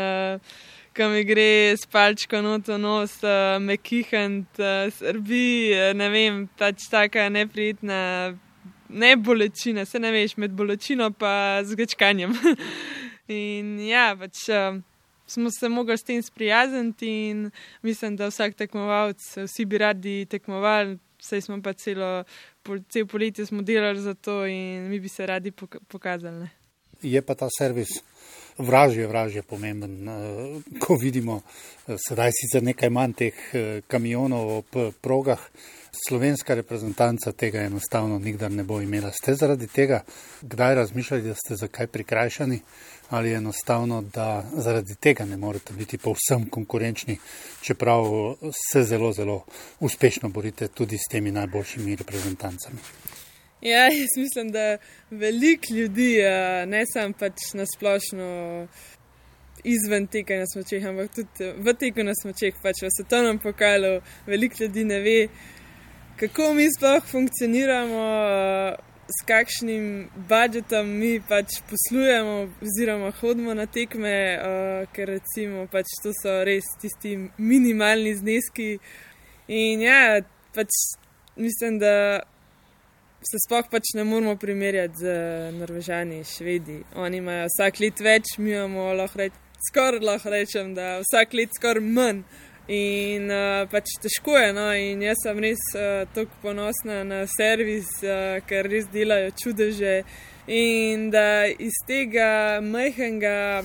ko 0.96 1.10
mi 1.12 1.22
gre 1.28 1.76
s 1.76 1.84
palčko 1.92 2.40
noto 2.42 2.80
nos, 2.80 3.20
me 3.60 3.76
kihant, 3.76 4.64
srbi, 4.98 5.76
ne 5.92 6.10
vem, 6.10 6.42
pač 6.56 6.88
taka 6.90 7.28
neprijetna, 7.28 8.32
ne 8.88 9.16
bolečina, 9.16 9.84
se 9.84 9.98
ne 9.98 10.12
veš, 10.12 10.36
med 10.36 10.50
bolečino 10.50 11.10
pa 11.10 11.60
zgačkanjem. 11.64 12.34
In 13.28 13.76
ja, 13.84 14.14
pač 14.16 14.48
smo 15.28 15.50
se 15.50 15.68
mogli 15.68 15.98
s 15.98 16.02
tem 16.02 16.22
sprijazniti 16.22 17.08
in 17.28 17.50
mislim, 17.82 18.16
da 18.16 18.30
vsak 18.30 18.54
tekmovalec, 18.54 19.20
vsi 19.36 19.64
bi 19.64 19.78
radi 19.78 20.26
tekmovali, 20.30 20.96
saj 21.20 21.40
smo 21.40 21.62
pa 21.62 21.72
celo, 21.72 22.24
cel 22.88 23.06
poletje 23.06 23.46
smo 23.46 23.62
delali 23.62 24.00
za 24.00 24.14
to 24.14 24.46
in 24.46 24.88
mi 24.88 25.00
bi 25.00 25.08
se 25.08 25.26
radi 25.26 25.52
pokazali. 25.88 26.38
Ne. 26.38 26.50
Je 27.02 27.22
pa 27.22 27.34
ta 27.34 27.48
servis 27.58 27.88
vražje, 28.58 29.06
vražje 29.06 29.42
pomemben. 29.42 30.08
Eh, 30.08 30.78
ko 30.80 30.96
vidimo, 31.00 31.40
eh, 31.88 31.96
sedaj 32.08 32.32
sicer 32.32 32.62
nekaj 32.62 32.90
manj 32.90 33.12
teh 33.12 33.34
eh, 33.52 33.80
kamionov 33.86 34.56
ob 34.58 34.78
progah, 35.00 35.40
slovenska 36.08 36.54
reprezentanca 36.54 37.32
tega 37.32 37.60
enostavno 37.60 38.18
nikdar 38.18 38.50
ne 38.50 38.64
bo 38.64 38.80
imela. 38.80 39.12
Ste 39.12 39.34
zaradi 39.34 39.66
tega 39.66 40.02
kdaj 40.42 40.74
razmišljali, 40.74 41.22
da 41.22 41.34
ste 41.34 41.56
zakaj 41.56 41.86
prikrajšani? 41.86 42.60
ali 43.10 43.32
enostavno, 43.32 44.02
da 44.02 44.44
zaradi 44.52 44.94
tega 44.94 45.24
ne 45.24 45.36
morete 45.36 45.72
biti 45.72 45.98
povsem 45.98 46.48
konkurenčni, 46.50 47.18
čeprav 47.62 48.04
se 48.72 48.82
zelo, 48.82 49.12
zelo 49.12 49.44
uspešno 49.80 50.28
borite 50.28 50.68
tudi 50.68 50.96
s 50.96 51.10
temi 51.10 51.32
najboljšimi 51.32 51.96
reprezentancami. 51.96 52.78
Ja, 53.60 53.84
jaz 53.84 54.16
mislim, 54.16 54.52
da 54.52 54.78
veliko 55.10 55.74
ljudi, 55.74 56.16
ne 56.66 56.84
samo 56.92 57.14
pač 57.18 57.52
na 57.54 57.64
splošno 57.76 58.66
izven 59.64 60.06
tega 60.06 60.36
na 60.38 60.44
smočeh, 60.52 60.84
ampak 60.86 61.14
tudi 61.14 61.52
v 61.58 61.74
tega 61.74 62.04
na 62.04 62.12
smočeh, 62.22 62.54
pač 62.62 62.82
v 62.82 62.92
svetovnem 62.96 63.38
pokalu, 63.42 63.98
veliko 64.26 64.62
ljudi 64.62 64.84
ne 64.84 65.00
ve, 65.02 65.18
kako 66.18 66.54
mi 66.54 66.66
sploh 66.76 67.04
funkcioniramo 67.10 68.04
s 69.08 69.24
kakšnim 69.26 69.84
budžetom 70.28 70.88
mi 71.00 71.16
pač 71.28 71.60
poslujemo, 71.70 72.48
oziroma 72.60 73.10
hodimo 73.20 73.54
na 73.54 73.66
tekme, 73.66 74.16
uh, 74.36 74.88
ker 74.92 75.08
recimo 75.16 75.66
pač 75.72 75.94
to 76.02 76.12
so 76.12 76.34
res 76.44 76.66
tisti 76.82 77.14
minimalni 77.38 78.12
zneski. 78.18 78.74
In 79.48 79.86
ja, 79.86 80.20
pač 80.52 80.74
mislim, 81.40 81.78
da 81.80 82.20
se 83.24 83.40
sploh 83.46 83.70
pač 83.70 83.94
ne 83.96 84.04
moramo 84.04 84.36
primerjati 84.36 85.00
z 85.00 85.14
Norvežani, 85.56 86.20
Švedi. 86.24 86.82
Oni 86.94 87.22
imajo 87.22 87.48
vsak 87.48 87.80
let 87.80 88.02
več, 88.04 88.36
mi 88.38 88.52
imamo 88.52 88.90
lahko 88.98 89.22
reči, 89.22 89.40
skoraj 89.70 90.04
lahko 90.04 90.34
rečem, 90.36 90.74
da 90.76 90.98
vsak 91.00 91.32
let 91.38 91.56
skoraj 91.56 91.88
manj. 91.96 92.22
In 92.68 93.30
uh, 93.32 93.64
pač 93.72 93.94
težko 94.02 94.36
je. 94.36 94.52
No? 94.52 94.66
In 94.76 95.00
jaz 95.00 95.22
sem 95.24 95.38
res 95.40 95.62
uh, 95.72 96.04
tako 96.12 96.36
ponosna 96.42 97.00
na 97.08 97.22
servis, 97.32 97.88
uh, 98.04 98.42
ker 98.44 98.68
res 98.68 98.90
delajo 98.92 99.32
čudeže. 99.40 100.02
In 100.52 101.08
da 101.12 101.48
iz 101.48 101.76
tega 101.88 102.60
majhnega 102.64 103.64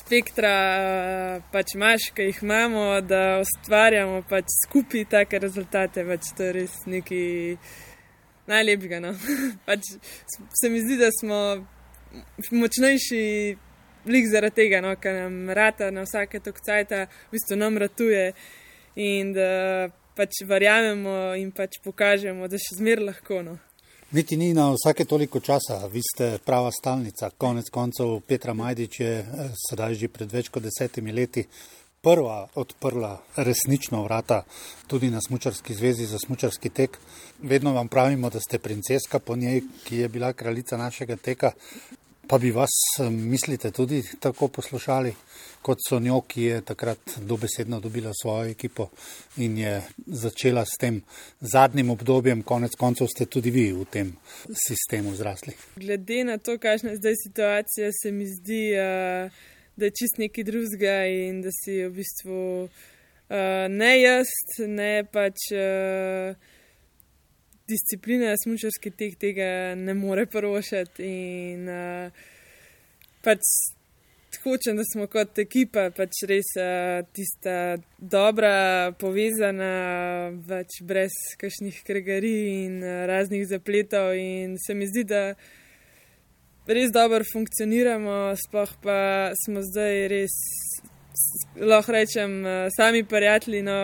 spektra 0.00 0.54
uh, 0.56 1.44
pač 1.52 1.76
maš, 1.76 2.08
ki 2.16 2.30
jih 2.30 2.42
imamo, 2.46 2.86
da 3.04 3.42
ustvarjamo 3.44 4.22
pač 4.28 4.48
skupaj 4.64 5.04
take 5.12 5.40
rezultate, 5.42 6.04
pač 6.08 6.32
to 6.36 6.48
je 6.48 6.56
res 6.62 6.80
nekaj 6.88 7.56
najlepšega. 8.48 9.04
No? 9.04 9.12
pač 9.68 9.92
se 10.56 10.72
mi 10.72 10.80
zdi, 10.80 10.96
da 10.96 11.12
smo 11.20 11.42
močnejši 12.56 13.24
lik 14.06 14.28
zaradi 14.30 14.62
tega, 14.62 14.80
no, 14.80 14.94
ker 14.96 15.14
nam 15.22 15.50
rata 15.56 15.90
na 15.90 16.04
vsake 16.06 16.40
tokcajta, 16.40 17.06
v 17.06 17.36
bistvu 17.36 17.58
nam 17.60 17.78
ratuje 17.78 18.30
in 18.96 19.32
da 19.32 19.90
pač 20.16 20.42
verjamemo 20.46 21.34
in 21.40 21.50
pač 21.52 21.80
pokažemo, 21.84 22.48
da 22.48 22.58
še 22.60 22.78
zmer 22.80 23.02
lahko. 23.02 23.42
No. 23.46 23.58
Niti 24.12 24.36
ni 24.36 24.50
na 24.54 24.72
vsake 24.74 25.04
toliko 25.06 25.40
časa, 25.40 25.84
vi 25.86 26.02
ste 26.02 26.38
prava 26.44 26.72
stalnica. 26.74 27.30
Konec 27.38 27.70
koncev 27.70 28.16
Petra 28.26 28.54
Majdič 28.54 29.00
je 29.00 29.12
eh, 29.22 29.52
sedaj 29.68 29.94
že 29.94 30.08
pred 30.10 30.32
več 30.32 30.50
kot 30.50 30.66
desetimi 30.66 31.14
leti 31.14 31.46
prva 32.02 32.48
odprla 32.54 33.20
resnično 33.36 34.02
vrata 34.02 34.42
tudi 34.86 35.10
na 35.10 35.20
Smučarski 35.20 35.74
zvezi 35.74 36.06
za 36.06 36.18
smučarski 36.18 36.68
tek. 36.68 36.98
Vedno 37.42 37.72
vam 37.72 37.88
pravimo, 37.88 38.30
da 38.30 38.40
ste 38.40 38.58
princeska 38.58 39.18
po 39.18 39.36
njej, 39.36 39.62
ki 39.84 39.96
je 39.96 40.08
bila 40.08 40.32
kraljica 40.32 40.76
našega 40.76 41.16
teka. 41.16 41.52
Pa 42.30 42.38
bi 42.38 42.50
vas, 42.50 42.70
eh, 43.00 43.10
mislite, 43.10 43.70
tudi 43.70 44.02
tako 44.20 44.48
poslušali, 44.48 45.14
kot 45.62 45.78
so 45.88 45.98
njo, 45.98 46.20
ki 46.20 46.42
je 46.42 46.60
takrat 46.60 46.98
dobesedno 47.16 47.80
dobila 47.80 48.12
svojo 48.22 48.50
ekipo 48.50 48.88
in 49.36 49.58
je 49.58 49.82
začela 50.06 50.64
s 50.64 50.78
tem 50.80 51.02
zadnjim 51.40 51.90
obdobjem, 51.90 52.42
konec 52.42 52.76
koncev 52.78 53.08
ste 53.10 53.26
tudi 53.26 53.50
vi 53.50 53.72
v 53.72 53.84
tem 53.84 54.12
sistemu 54.66 55.14
zrasli. 55.14 55.56
Glede 55.76 56.24
na 56.24 56.38
to, 56.38 56.58
kakšna 56.58 56.90
je 56.90 56.96
zdaj 56.96 57.14
situacija, 57.26 57.90
se 58.02 58.12
mi 58.12 58.26
zdi, 58.26 58.62
uh, 58.78 59.42
da 59.76 59.84
je 59.84 59.90
čist 59.90 60.22
nekaj 60.22 60.44
drugega 60.44 60.96
in 61.10 61.42
da 61.42 61.50
si 61.64 61.82
v 61.82 61.90
bistvu 61.98 62.38
uh, 62.62 63.66
ne 63.68 63.92
jaz, 64.02 64.30
ne 64.58 65.02
pač. 65.12 65.50
Uh, 67.70 67.74
discipline, 67.74 68.34
smočarski 68.44 68.90
tek 68.90 69.18
tega 69.20 69.74
ne 69.78 69.94
more 69.94 70.26
prvošati. 70.26 71.10
In 71.52 71.68
uh, 71.68 72.24
pač 73.24 73.46
hočem, 74.44 74.78
da 74.78 74.84
smo 74.86 75.06
kot 75.10 75.38
ekipa 75.42 75.88
pač 75.94 76.22
res 76.30 76.52
uh, 76.58 77.00
tista 77.16 77.54
dobra, 77.98 78.92
povezana, 79.00 79.72
pač 80.48 80.80
brez 80.86 81.16
kakšnih 81.40 81.82
kregarij 81.86 82.44
in 82.66 82.78
uh, 82.82 83.04
raznih 83.10 83.46
zapletov. 83.50 84.14
In 84.18 84.56
se 84.60 84.74
mi 84.74 84.88
zdi, 84.90 85.04
da 85.04 85.24
res 86.70 86.94
dobro 86.94 87.26
funkcioniramo, 87.32 88.22
sploh 88.46 88.74
pa 88.84 88.98
smo 89.44 89.64
zdaj 89.66 90.08
res. 90.14 90.40
Lahko 91.58 91.92
rečem, 91.92 92.36
sami 92.72 93.02
prijatelji, 93.04 93.60
no, 93.66 93.74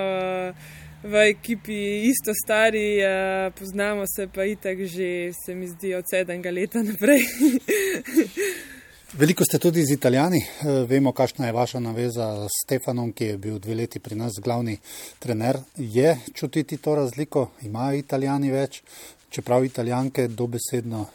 v 1.06 1.14
ekipi 1.30 2.06
isto 2.10 2.34
stari, 2.34 2.98
uh, 2.98 3.52
poznamo 3.58 4.04
se 4.06 4.26
pa 4.26 4.44
itak 4.44 4.78
že, 4.84 5.32
se 5.32 5.54
mi 5.54 5.68
zdi, 5.68 5.94
od 5.94 6.04
sedmega 6.10 6.50
leta 6.50 6.82
naprej. 6.82 7.22
Veliko 9.16 9.44
ste 9.44 9.58
tudi 9.58 9.84
z 9.86 9.94
Italijani. 9.94 10.38
Eh, 10.38 10.84
vemo, 10.84 11.12
kakšna 11.12 11.46
je 11.46 11.52
vaša 11.52 11.80
naveza 11.80 12.48
s 12.48 12.58
Stefanom, 12.64 13.12
ki 13.12 13.24
je 13.24 13.38
bil 13.38 13.58
dve 13.58 13.74
leti 13.74 14.00
pri 14.00 14.16
nas 14.18 14.32
glavni 14.42 14.76
trener. 15.18 15.56
Je 15.76 16.18
čutiti 16.34 16.76
to 16.76 16.94
razliko? 16.94 17.50
Imajo 17.62 17.96
Italijani 17.96 18.50
več? 18.50 18.82
Čeprav 19.30 19.64
Italijanke 19.64 20.28
dobesedno 20.28 21.00
uh, 21.00 21.08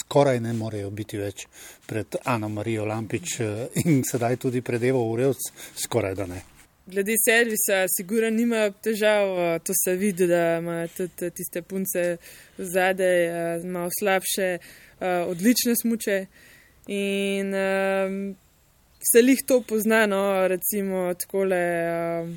skoraj 0.00 0.40
ne 0.40 0.52
morejo 0.52 0.90
biti 0.90 1.18
več 1.18 1.46
pred 1.86 2.16
Ano 2.24 2.48
Marijo 2.48 2.84
Lampič 2.84 3.38
uh, 3.40 3.46
in 3.84 4.02
sedaj 4.06 4.36
tudi 4.36 4.62
pred 4.62 4.82
Evo 4.82 5.04
Urevc, 5.10 5.50
skoraj 5.76 6.14
da 6.14 6.26
ne. 6.26 6.53
Glede 6.86 7.14
servisa, 7.24 7.86
sigurno 7.88 8.28
nimajo 8.30 8.72
težav, 8.84 9.30
to 9.64 9.72
se 9.84 9.94
vidi, 9.96 10.26
da 10.26 10.58
imajo 10.58 10.88
tudi 10.96 11.30
tiste 11.30 11.62
punce 11.62 12.16
zadaj, 12.58 13.62
malo 13.64 13.88
slabše, 13.98 14.58
odlične 15.00 15.74
smuče. 15.80 16.26
In 16.86 17.54
um, 17.54 18.36
se 19.12 19.20
jih 19.20 19.40
to 19.46 19.62
pozna, 19.62 20.06
no, 20.06 20.48
recimo 20.48 21.14
takole, 21.14 21.60
um, 22.22 22.34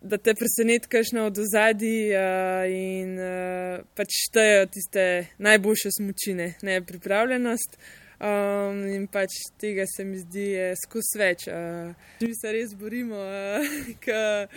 da 0.00 0.16
te 0.16 0.32
preseneti, 0.34 0.88
kakšno 0.88 1.26
od 1.26 1.38
ozadij 1.38 2.14
uh, 2.16 2.64
in 2.72 3.18
uh, 3.20 3.84
pač 3.96 4.16
štejejo 4.28 4.66
tiste 4.72 5.04
najboljše 5.38 5.92
smučine, 5.98 6.54
ne 6.62 6.80
pripravljenost. 6.80 7.76
Um, 8.20 8.84
in 8.94 9.06
pač 9.10 9.40
tega 9.58 9.86
se 9.90 10.04
mi 10.06 10.20
zdi 10.22 10.46
skozi 10.78 11.18
več. 11.18 11.46
Uh, 11.50 11.94
mi 12.22 12.34
se 12.38 12.52
res 12.54 12.74
borimo, 12.78 13.18
uh, 13.18 13.78
kot 14.04 14.54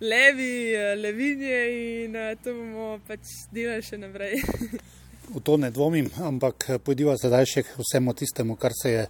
levi, 0.00 0.74
uh, 0.74 0.94
levinje 0.98 1.60
in 2.04 2.16
uh, 2.18 2.32
to 2.42 2.56
bomo 2.56 2.96
pač 3.06 3.36
delali 3.54 3.86
še 3.86 4.00
naprej. 4.00 4.42
v 5.30 5.40
to 5.40 5.56
ne 5.56 5.70
dvomim, 5.70 6.10
ampak 6.18 6.82
pojdiva 6.82 7.14
sedaj 7.14 7.46
še 7.46 7.62
k 7.62 7.78
vsemu 7.78 8.14
tistemu, 8.18 8.56
kar 8.58 8.74
se 8.74 8.90
je 8.90 9.04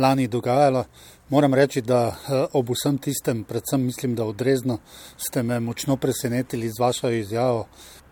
lani 0.00 0.24
dogajalo. 0.28 0.86
Moram 1.28 1.54
reči, 1.54 1.82
da 1.82 2.16
ob 2.56 2.70
vsem 2.72 2.98
tistem, 3.02 3.44
predvsem 3.44 3.84
mislim, 3.84 4.14
da 4.16 4.24
odrezno 4.24 4.78
ste 5.18 5.42
me 5.42 5.60
močno 5.60 5.96
presenetili 5.96 6.70
z 6.70 6.80
vašo 6.80 7.10
izjavo. 7.10 7.66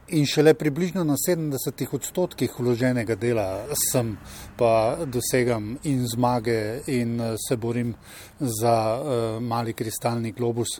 In 0.09 0.27
šele 0.27 0.53
približno 0.55 1.01
na 1.05 1.15
70 1.17 1.95
odstotkih 1.97 2.53
vloženega 2.59 3.15
dela 3.17 3.65
sem 3.73 4.11
pa 4.57 4.99
dosegam 5.07 5.79
in 5.89 6.05
zmage 6.07 6.83
in 6.93 7.21
se 7.49 7.57
borim 7.57 7.95
za 8.41 9.01
uh, 9.01 9.43
mali 9.43 9.73
kristalni 9.73 10.33
globus. 10.33 10.77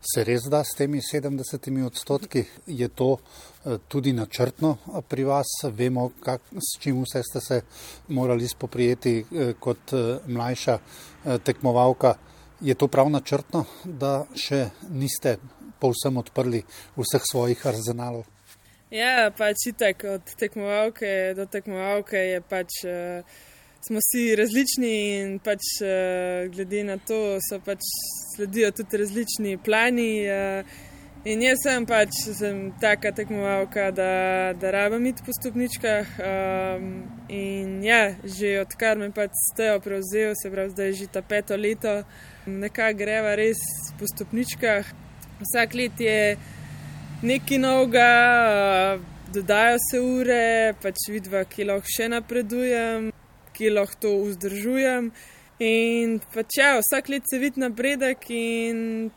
Se 0.00 0.24
res 0.24 0.48
da 0.48 0.62
s 0.64 0.72
temi 0.78 1.00
70 1.00 1.84
odstotki? 1.86 2.44
Je 2.66 2.88
to 2.88 3.10
uh, 3.12 3.76
tudi 3.88 4.12
načrtno 4.12 4.78
pri 5.08 5.24
vas? 5.24 5.60
Vemo, 5.64 6.10
kak, 6.24 6.40
s 6.56 6.80
čim 6.80 7.02
vse 7.04 7.22
ste 7.22 7.40
se 7.40 7.62
morali 8.08 8.48
spoprijeti 8.48 9.18
uh, 9.20 9.52
kot 9.60 9.92
uh, 9.92 10.24
mlajša 10.26 10.78
uh, 10.78 11.36
tekmovalka. 11.36 12.14
Je 12.60 12.74
to 12.74 12.88
prav 12.88 13.10
načrtno, 13.10 13.66
da 13.84 14.24
še 14.34 14.70
niste 14.88 15.36
povsem 15.80 16.16
odprli 16.16 16.64
vseh 16.96 17.32
svojih 17.32 17.66
arzenalov? 17.66 18.33
Ja, 18.94 19.32
pač 19.34 19.64
itak 19.72 20.04
od 20.06 20.28
tekmovalke 20.38 21.34
do 21.34 21.48
tekmovalke 21.50 22.20
je 22.30 22.38
pač. 22.46 22.76
Uh, 22.86 23.42
smo 23.84 24.00
si 24.00 24.30
različni 24.38 24.92
in 25.18 25.32
pač 25.44 25.66
uh, 25.82 26.46
glede 26.48 26.84
na 26.86 26.94
to 26.96 27.40
so 27.42 27.58
pač 27.60 27.82
sledijo 28.36 28.70
tudi 28.70 29.02
različni 29.02 29.56
plani. 29.58 30.06
Uh, 30.30 30.78
in 31.26 31.42
jaz 31.42 31.66
sem 31.66 31.88
pač 31.90 32.22
sem 32.38 32.70
taka 32.80 33.10
tekmovalka, 33.18 33.90
da, 33.90 34.54
da 34.54 34.70
rabim 34.78 35.10
iti 35.10 35.26
po 35.26 35.34
stopničkah. 35.40 36.16
Um, 36.30 36.88
in 37.28 37.82
ja, 37.82 38.14
že 38.22 38.60
odkar 38.62 39.00
me 39.00 39.10
pač 39.10 39.34
stejo 39.50 39.82
prevzel, 39.82 40.38
se 40.38 40.54
pravi, 40.54 40.70
zdaj 40.70 40.92
je 40.92 40.98
že 41.02 41.12
ta 41.18 41.26
peto 41.34 41.58
leto, 41.58 42.04
nekako 42.46 43.02
greva 43.02 43.34
res 43.34 43.58
po 43.98 44.06
stopničkah. 44.06 45.00
Vsak 45.42 45.74
let 45.74 45.98
je 45.98 46.36
nekaj 47.24 47.58
novega, 47.58 48.98
dodajo 49.32 49.78
se 49.90 50.00
ure, 50.00 50.74
pač 50.82 51.06
vidva, 51.08 51.44
ki 51.48 51.64
lahko 51.70 51.88
še 51.96 52.08
napredujem, 52.12 53.08
ki 53.56 53.72
lahko 53.72 54.00
to 54.02 54.12
vzdržujem. 54.26 55.08
In 55.64 56.18
pač 56.34 56.58
ja, 56.60 56.74
vsak 56.82 57.08
let 57.14 57.28
se 57.30 57.40
vidi 57.40 57.62
napredek 57.62 58.28
in 58.34 59.10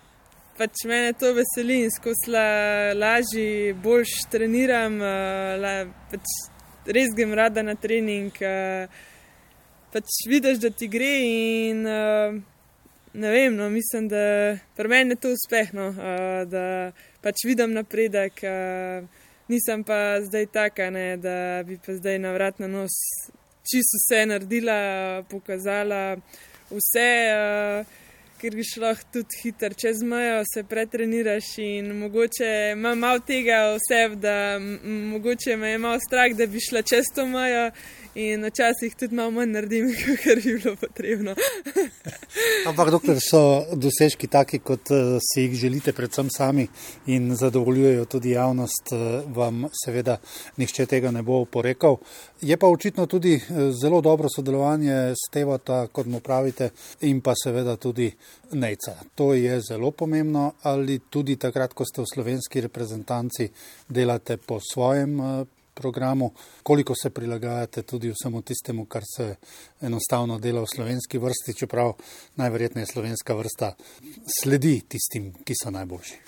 pač 0.57 0.85
mene 0.89 1.13
to 1.19 1.33
veseli 1.35 1.81
in 1.83 1.93
skozi 1.93 2.31
la, 2.31 2.47
lažji, 2.95 3.75
boljš 3.83 4.15
treniram, 4.31 4.97
la, 5.61 5.73
pač 6.11 6.37
res 6.87 7.11
grem 7.17 7.35
rada 7.35 7.65
na 7.65 7.75
trening. 7.75 8.31
Pač 9.91 10.21
vidiš, 10.29 10.61
da 10.63 10.71
ti 10.71 10.87
gre 10.91 11.15
in 11.27 11.83
ne 13.13 13.31
vem, 13.31 13.55
no, 13.55 13.69
mislim, 13.69 14.07
da 14.07 14.57
pri 14.75 14.87
meni 14.87 15.11
je 15.11 15.15
to 15.15 15.33
uspeh, 15.33 15.73
no, 15.73 15.91
da 16.45 16.91
pač 17.21 17.45
vidim 17.45 17.73
napredek, 17.73 18.41
nisem 19.47 19.83
pa 19.83 20.21
zdaj 20.21 20.45
taka, 20.53 20.89
ne, 20.89 21.17
da 21.17 21.63
bi 21.67 21.79
pa 21.85 21.95
zdaj 21.95 22.19
na 22.19 22.33
vrat 22.35 22.59
na 22.59 22.67
nos 22.67 22.95
čisto 23.67 23.99
vse 23.99 24.25
naredila, 24.25 25.23
pokazala 25.29 26.17
vse, 26.71 27.09
ker 28.37 28.55
bi 28.55 28.63
šlo 28.63 28.93
tudi 29.13 29.41
hitro 29.43 29.73
čez 29.73 30.03
mejo, 30.03 30.43
se 30.53 30.63
pretreniraš 30.63 31.57
in 31.63 31.91
mogoče 31.99 32.51
imam 32.75 32.99
malo 32.99 33.19
tega 33.19 33.63
vse, 33.75 34.01
da 34.15 34.59
mogoče 35.13 35.57
me 35.57 35.71
je 35.71 35.77
malo 35.77 35.99
strah, 35.99 36.35
da 36.37 36.45
bi 36.45 36.59
šla 36.69 36.81
čez 36.81 37.09
to 37.15 37.25
mejo 37.25 37.71
in 38.17 38.45
včasih 38.45 38.95
tudi 38.95 39.15
malo 39.15 39.31
manj 39.31 39.51
naredim, 39.53 39.89
ker 40.23 40.39
bi 40.41 40.55
bilo 40.57 40.75
potrebno. 40.75 41.35
Ampak, 42.67 42.89
dokler 42.91 43.19
so 43.21 43.41
dosežki 43.77 44.27
taki, 44.27 44.59
kot 44.59 44.89
uh, 44.91 45.19
si 45.21 45.45
jih 45.45 45.53
želite, 45.61 45.93
predvsem 45.93 46.29
sami 46.33 46.65
in 47.13 47.35
zadovoljujejo 47.35 48.05
tudi 48.05 48.33
javnost, 48.33 48.93
uh, 48.93 49.35
vam 49.37 49.67
seveda 49.83 50.17
nihče 50.57 50.85
tega 50.89 51.11
ne 51.11 51.21
bo 51.21 51.43
porekal. 51.45 51.99
Je 52.41 52.57
pa 52.57 52.67
očitno 52.67 53.05
tudi 53.05 53.35
uh, 53.35 53.69
zelo 53.81 54.01
dobro 54.01 54.29
sodelovanje 54.35 55.13
s 55.13 55.29
Tevota, 55.33 55.85
kot 55.87 56.09
mu 56.09 56.19
pravite, 56.19 56.71
in 57.01 57.21
pa 57.21 57.37
seveda 57.43 57.75
tudi 57.75 58.09
Nejca. 58.51 58.95
To 59.15 59.33
je 59.33 59.61
zelo 59.61 59.91
pomembno, 59.91 60.53
ali 60.63 60.99
tudi 61.09 61.35
takrat, 61.35 61.73
ko 61.73 61.85
ste 61.85 62.01
v 62.01 62.09
slovenski 62.13 62.65
reprezentanci, 62.65 63.49
delate 63.89 64.37
po 64.37 64.59
svojem 64.63 65.19
programu, 65.77 66.31
koliko 66.63 66.95
se 66.95 67.09
prilagajate 67.09 67.81
tudi 67.81 68.11
vsemu 68.13 68.41
tistemu, 68.41 68.85
kar 68.85 69.03
se 69.15 69.35
enostavno 69.81 70.39
dela 70.39 70.61
v 70.61 70.73
slovenski 70.75 71.17
vrsti, 71.17 71.57
čeprav 71.59 71.93
najverjetneje 72.35 72.85
slovenska 72.93 73.37
vrsta 73.37 73.75
sledi 74.41 74.81
tistim, 74.89 75.31
ki 75.45 75.53
so 75.63 75.71
najboljši. 75.71 76.19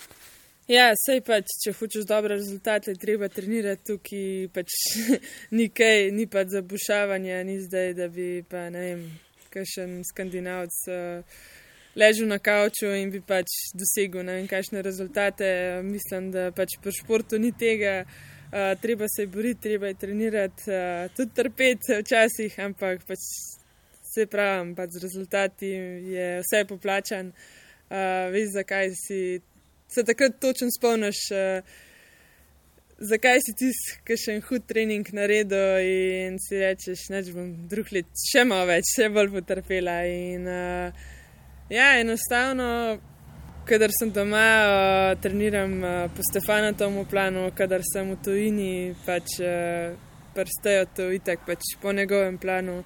Ja, 0.70 0.92
sej 0.94 1.18
pač, 1.26 1.50
če 1.64 1.72
hočeš 1.74 2.04
dobre 2.06 2.36
rezultate, 2.36 2.92
treba 2.94 3.26
trenirati 3.26 3.88
tukaj, 3.88 4.50
pač 4.54 4.76
ni 5.58 5.66
kaj, 5.74 6.12
ni 6.14 6.28
pač 6.30 6.52
zabušavanja, 6.54 7.40
ni 7.48 7.58
zdaj, 7.64 7.94
da 7.98 8.06
bi 8.12 8.28
pa 8.46 8.68
ne 8.70 8.84
vem, 8.84 9.00
kakšen 9.50 9.96
skandinavc 10.06 10.76
uh, 10.94 11.40
ležal 11.98 12.30
na 12.30 12.38
kavču 12.38 12.92
in 13.00 13.10
bi 13.10 13.18
pač 13.18 13.50
dosegel 13.74 14.22
ne 14.22 14.38
vem, 14.38 14.46
kakšne 14.46 14.84
rezultate. 14.86 15.48
Mislim, 15.82 16.30
da 16.30 16.52
pač 16.54 16.78
pri 16.78 16.94
športu 17.00 17.42
ni 17.42 17.50
tega. 17.50 18.04
Uh, 18.04 18.29
treba 18.80 19.06
se 19.08 19.26
boriti, 19.26 19.60
treba 19.60 19.86
je 19.86 19.94
trenirati, 19.94 20.62
uh, 20.70 21.10
tudi 21.16 21.34
trpeti 21.34 21.98
včasih, 22.00 22.58
ampak 22.58 23.04
pač 23.06 23.26
se 24.14 24.26
pravi, 24.26 24.74
pač 24.74 24.96
z 24.96 25.02
rezultati 25.04 25.70
je 26.14 26.26
vse 26.42 26.64
poplačan. 26.68 27.30
Uh, 27.90 28.26
veš, 28.32 28.50
zakaj 28.54 28.90
si 28.94 29.40
se 29.90 30.04
takrat 30.06 30.38
točno 30.40 30.68
spomniš, 30.78 31.22
uh, 31.34 31.62
zakaj 32.98 33.38
si 33.46 33.54
ti 33.58 33.70
še 34.18 34.36
en 34.36 34.42
hud 34.46 34.66
trening 34.66 35.06
naredil 35.16 35.86
in 35.86 36.38
si 36.42 36.58
rečeš, 36.60 37.06
da 37.10 37.22
bom 37.34 37.54
drug 37.70 37.90
let 37.94 38.10
še 38.30 38.44
malo 38.46 38.68
več, 38.70 38.90
še 38.96 39.08
bolj 39.14 39.32
potrpela. 39.38 40.00
In, 40.06 40.46
uh, 40.46 41.06
ja, 41.70 41.94
enostavno 42.02 42.98
kadar 43.70 43.90
sem 43.94 44.10
doma, 44.10 44.46
uh, 44.66 45.20
treniram 45.22 45.72
uh, 45.78 46.10
po 46.10 46.22
Stefanotovem 46.26 47.04
planu, 47.06 47.44
kadar 47.54 47.84
sem 47.86 48.08
v 48.10 48.16
tujini, 48.18 48.72
pač 49.06 49.36
uh, 49.38 49.94
prstejo 50.34 50.88
to 50.96 51.06
itek, 51.14 51.44
pač 51.46 51.76
po 51.82 51.92
njegovem 51.94 52.34
planu. 52.42 52.80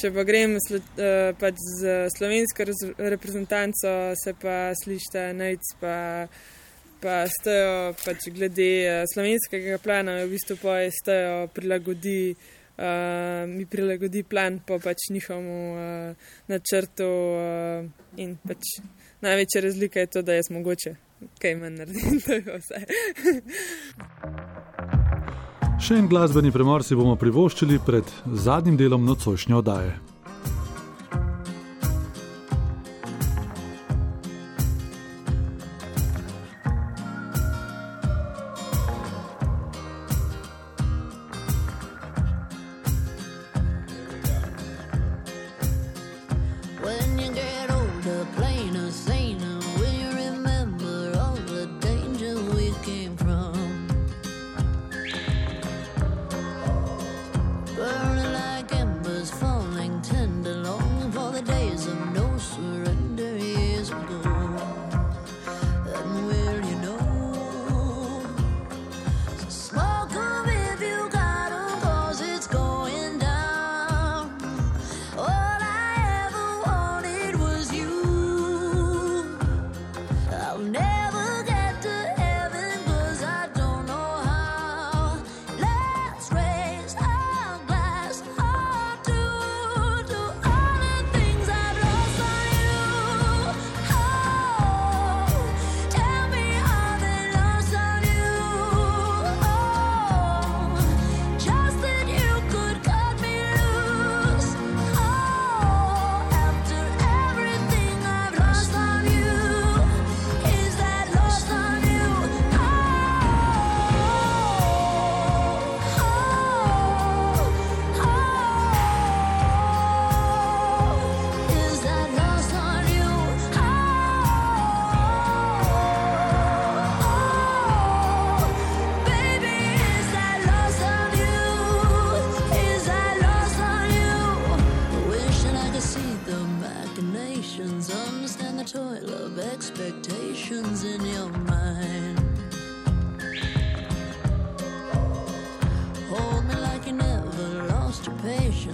Če 0.00 0.08
pa 0.14 0.24
grem 0.24 0.56
sl 0.64 0.78
uh, 0.80 1.34
pač 1.36 1.60
z 1.76 2.06
slovensko 2.14 2.64
reprezentanco, 3.12 3.92
se 4.16 4.32
pa 4.40 4.70
slišta 4.80 5.26
najc, 5.36 5.74
pa, 5.82 5.98
pa 7.04 7.18
stejo 7.28 7.92
pač 8.00 8.30
glede 8.32 8.70
uh, 8.86 9.02
slovenskega 9.12 9.76
plana, 9.84 10.22
v 10.24 10.32
bistvu 10.32 10.56
pa 10.62 10.80
je 10.86 10.94
stejo 11.02 11.36
prilagodi. 11.52 12.32
Uh, 12.80 13.44
mi 13.44 13.66
prilagodi 13.68 14.22
plan 14.24 14.56
po 14.64 14.78
pač 14.80 15.10
njihovemu 15.12 15.56
uh, 15.76 16.28
načrtu 16.48 17.04
uh, 17.04 17.84
in 18.16 18.38
pač 18.40 18.80
največja 19.20 19.62
razlika 19.62 20.00
je 20.00 20.06
to, 20.06 20.22
da 20.22 20.34
jaz 20.34 20.50
mogoče 20.50 20.94
kaj 21.40 21.56
manj 21.56 21.74
naredim, 21.74 22.20
to 22.24 22.32
je 22.32 22.58
vse. 22.58 22.84
Še 25.80 25.96
en 25.96 26.08
glasbeni 26.08 26.52
premor 26.52 26.84
si 26.84 26.96
bomo 26.96 27.16
privoščili 27.16 27.80
pred 27.86 28.08
zadnjim 28.26 28.76
delom 28.76 29.04
nocojšnje 29.08 29.56
oddaje. 29.56 29.94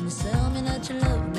Promise, 0.07 0.23
tell 0.23 0.51
me 0.51 0.61
that 0.61 0.89
you 0.89 1.01
love 1.01 1.35
me. 1.35 1.36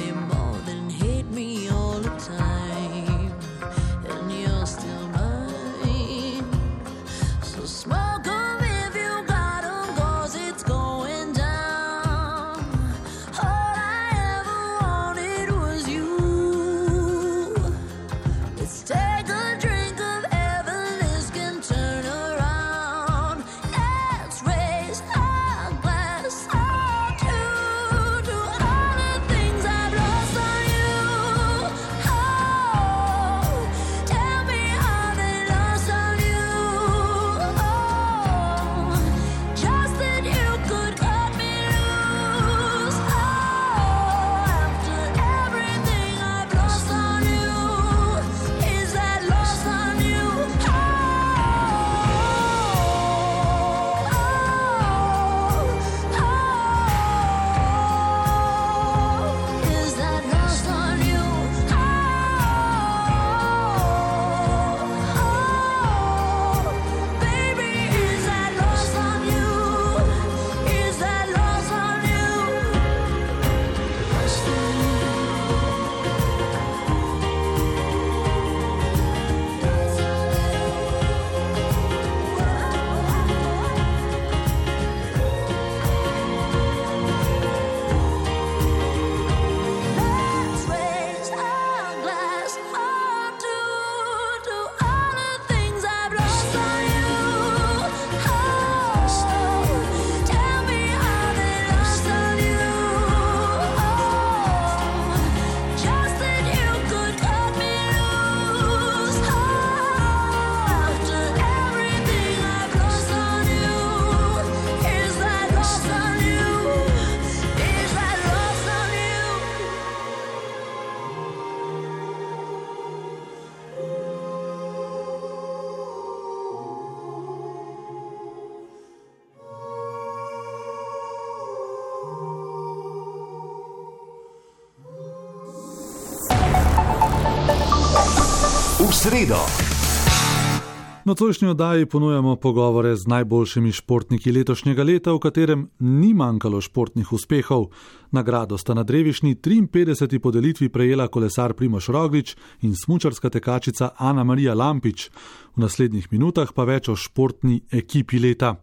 Na 141.08 141.16
točni 141.16 141.48
oddaji 141.48 141.86
ponujamo 141.86 142.36
pogovore 142.36 142.96
z 142.96 143.08
najboljšimi 143.08 143.72
športniki 143.72 144.32
letošnjega 144.32 144.84
leta, 144.84 145.14
v 145.14 145.20
katerem 145.24 145.62
ni 145.80 146.10
manjkalo 146.14 146.60
športnih 146.62 147.14
uspehov. 147.14 147.70
Nagrado 148.12 148.58
sta 148.58 148.74
na 148.74 148.84
drevišnji 148.84 149.36
53. 149.36 150.20
podelitvi 150.20 150.70
prejela 150.70 151.08
kolesar 151.08 151.54
Primoš 151.54 151.88
Roglič 151.88 152.36
in 152.62 152.76
smučarska 152.76 153.30
tekačica 153.30 153.90
Ana 153.98 154.24
Marija 154.24 154.54
Lampič. 154.54 155.10
V 155.56 155.62
naslednjih 155.64 156.12
minutah 156.12 156.52
pa 156.54 156.68
več 156.68 156.90
o 156.90 156.96
športni 156.96 157.62
ekipi 157.72 158.20
leta. 158.20 158.56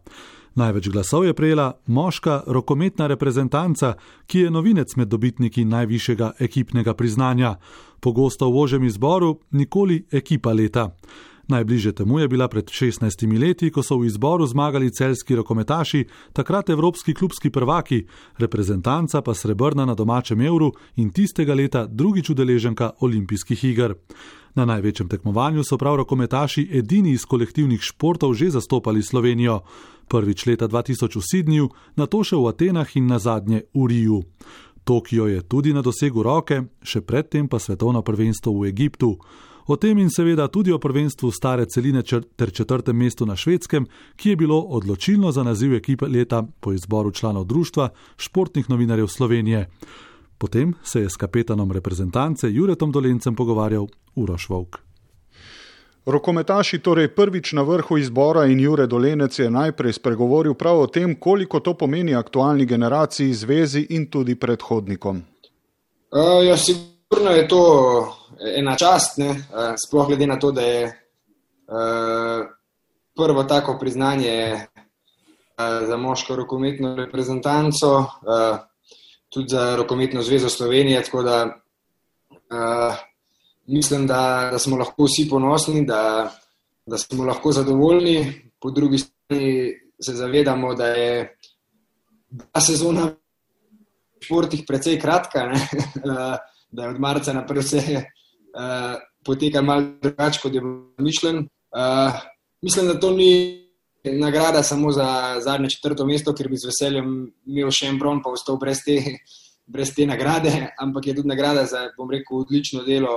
Največ 0.55 0.89
glasov 0.89 1.25
je 1.25 1.33
prejela 1.33 1.71
moška 1.87 2.43
rokometna 2.47 3.07
reprezentanca, 3.07 3.95
ki 4.27 4.39
je 4.39 4.51
novinec 4.51 4.95
med 4.95 5.07
dobitniki 5.07 5.65
najvišjega 5.65 6.35
ekipnega 6.39 6.93
priznanja. 6.93 7.55
Pogosto 7.99 8.51
v 8.51 8.59
ožjem 8.61 8.83
izboru, 8.83 9.39
nikoli 9.51 10.05
ekipa 10.11 10.53
leta. 10.53 10.91
Najbliže 11.47 11.91
temu 11.91 12.19
je 12.19 12.27
bila 12.27 12.47
pred 12.47 12.65
16 12.65 13.39
leti, 13.39 13.69
ko 13.69 13.83
so 13.83 13.99
v 14.01 14.09
izboru 14.09 14.47
zmagali 14.47 14.89
celski 14.89 15.35
rokometaši, 15.35 16.05
takrat 16.33 16.69
evropski 16.69 17.13
klubski 17.13 17.49
prvaki, 17.49 18.05
reprezentanca 18.37 19.21
pa 19.21 19.33
srebrna 19.33 19.85
na 19.85 19.93
domačem 19.93 20.41
evru 20.41 20.71
in 20.95 21.11
tistega 21.13 21.53
leta 21.53 21.85
drugič 21.85 22.29
udeleženka 22.29 22.91
olimpijskih 22.99 23.63
iger. 23.63 23.93
Na 24.55 24.65
največjem 24.65 25.07
tekmovanju 25.09 25.63
so 25.63 25.77
prav 25.77 25.95
rokometaši 25.95 26.69
edini 26.71 27.11
iz 27.11 27.25
kolektivnih 27.25 27.81
športov 27.81 28.33
že 28.33 28.49
zastopali 28.49 29.03
Slovenijo 29.03 29.61
prvič 30.07 30.45
leta 30.45 30.67
2000 30.67 31.19
v 31.19 31.21
Sydneyju, 31.21 31.69
na 31.95 32.05
to 32.05 32.23
še 32.23 32.35
v 32.35 32.47
Atenah 32.49 32.89
in 32.95 33.07
na 33.07 33.19
zadnje 33.19 33.67
v 33.73 33.85
Riju. 33.85 34.23
Tokio 34.85 35.25
je 35.25 35.41
tudi 35.41 35.73
na 35.73 35.81
dosegu 35.81 36.23
roke, 36.23 36.61
še 36.85 37.01
predtem 37.01 37.47
pa 37.49 37.57
svetovno 37.59 38.03
prvenstvo 38.05 38.53
v 38.53 38.69
Egiptu. 38.69 39.15
O 39.65 39.79
tem 39.81 39.97
in 39.97 40.11
seveda 40.13 40.45
tudi 40.47 40.69
o 40.69 40.77
prvenstvu 40.77 41.31
stare 41.33 41.65
celine 41.65 42.03
ter 42.37 42.53
četrtem 42.53 42.93
mestu 42.93 43.25
na 43.25 43.33
švedskem, 43.35 43.87
ki 44.15 44.29
je 44.29 44.35
bilo 44.37 44.59
odločilno 44.61 45.31
za 45.33 45.43
naziv 45.43 45.73
ekipe 45.73 46.05
leta 46.05 46.43
po 46.59 46.73
izboru 46.73 47.11
članov 47.11 47.49
društva 47.49 47.89
športnih 48.17 48.69
novinarjev 48.69 49.07
Slovenije. 49.07 49.65
Potem 50.37 50.73
se 50.83 51.01
je 51.01 51.09
s 51.09 51.17
kapetanom 51.17 51.71
reprezentance 51.71 52.51
Juretom 52.51 52.91
Dolencem 52.91 53.35
pogovarjal 53.35 53.87
Uroš 54.15 54.49
Vovk. 54.49 54.84
Rokometaši 56.05 56.79
torej 56.79 57.07
prvič 57.15 57.53
na 57.57 57.61
vrhu 57.65 57.97
izbora 57.97 58.45
in 58.45 58.59
Jure 58.59 58.85
Dolenec 58.87 59.39
je 59.39 59.49
najprej 59.49 59.93
spregovoril 59.93 60.53
prav 60.53 60.79
o 60.79 60.87
tem, 60.87 61.15
koliko 61.19 61.59
to 61.59 61.73
pomeni 61.73 62.15
aktualni 62.15 62.65
generaciji, 62.65 63.33
zvezi 63.33 63.87
in 63.89 64.05
tudi 64.11 64.35
predhodnikom. 64.35 65.23
Uh, 66.13 66.45
ja, 66.45 66.57
sigurno 66.57 67.31
je 67.31 67.47
to 67.47 67.61
ena 68.55 68.75
čast, 68.75 69.17
ne? 69.17 69.29
Uh, 69.29 69.73
sploh 69.87 70.07
glede 70.07 70.27
na 70.27 70.37
to, 70.39 70.51
da 70.51 70.61
je 70.61 70.85
uh, 70.85 72.45
prvo 73.17 73.43
tako 73.43 73.77
priznanje 73.79 74.53
uh, 74.53 75.87
za 75.87 75.97
moško 75.97 76.35
rokometno 76.35 76.95
reprezentanco, 76.95 77.97
uh, 77.97 78.57
tudi 79.33 79.47
za 79.49 79.75
rokometno 79.75 80.21
zvezo 80.21 80.49
Slovenije. 80.49 81.03
Tako 81.03 81.23
da 81.23 81.45
uh, 82.29 82.95
mislim, 83.67 84.07
da, 84.07 84.49
da 84.51 84.59
smo 84.59 84.77
lahko 84.77 85.03
vsi 85.03 85.29
ponosni, 85.29 85.85
da, 85.85 86.31
da 86.85 86.97
smo 86.97 87.25
lahko 87.25 87.51
zadovoljni, 87.51 88.41
po 88.61 88.71
drugi 88.71 88.97
strani 88.97 89.73
se 90.01 90.13
zavedamo, 90.13 90.73
da 90.75 90.87
je 90.87 91.37
ta 92.51 92.61
sezona 92.61 93.05
v 93.05 94.25
športih 94.25 94.63
precej 94.67 94.99
kratka, 94.99 95.45
ne? 95.47 95.67
da 96.75 96.83
je 96.83 96.89
od 96.89 96.99
marca 96.99 97.33
naprej 97.33 97.61
vse 97.63 97.81
uh, 97.95 98.95
poteka 99.25 99.61
malo 99.61 99.95
drugače, 100.01 100.39
kot 100.43 100.53
je 100.53 100.61
bilo 100.61 100.91
mišljen. 100.97 101.37
Uh, 101.71 102.19
mislim, 102.61 102.87
da 102.87 102.99
to 102.99 103.11
ni 103.11 103.61
nagrada 104.03 104.63
samo 104.63 104.91
za 104.91 105.39
zadnje 105.39 105.69
četrto 105.69 106.05
mesto, 106.05 106.33
ker 106.33 106.49
bi 106.49 106.57
z 106.57 106.69
veseljem 106.69 107.31
imel 107.45 107.71
še 107.71 107.87
en 107.89 107.99
bron, 107.99 108.21
pa 108.23 108.33
ostal 108.33 108.59
brez. 108.61 108.83
Brez 109.65 109.95
te 109.97 110.05
nagrade, 110.05 110.51
ampak 110.77 111.07
je 111.07 111.15
tudi 111.17 111.27
nagrada 111.31 111.63
za, 111.65 111.87
bom 111.97 112.11
rekel, 112.13 112.43
odlično 112.43 112.83
delo 112.85 113.15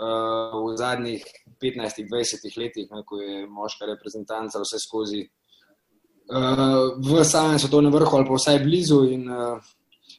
v 0.00 0.76
zadnjih 0.80 1.24
15-20 1.62 2.56
letih, 2.56 2.88
ne, 2.90 3.02
ko 3.04 3.20
je 3.20 3.44
moška 3.46 3.88
reprezentanca 3.90 4.62
vse 4.62 4.80
skozi 4.80 5.20
uh, 6.32 6.96
v 6.96 7.24
samem 7.24 7.58
svetovnem 7.58 7.92
vrhu 7.92 8.16
ali 8.16 8.28
pa 8.28 8.38
vsaj 8.38 8.62
blizu. 8.64 9.02
In, 9.12 9.28
uh, 9.28 9.60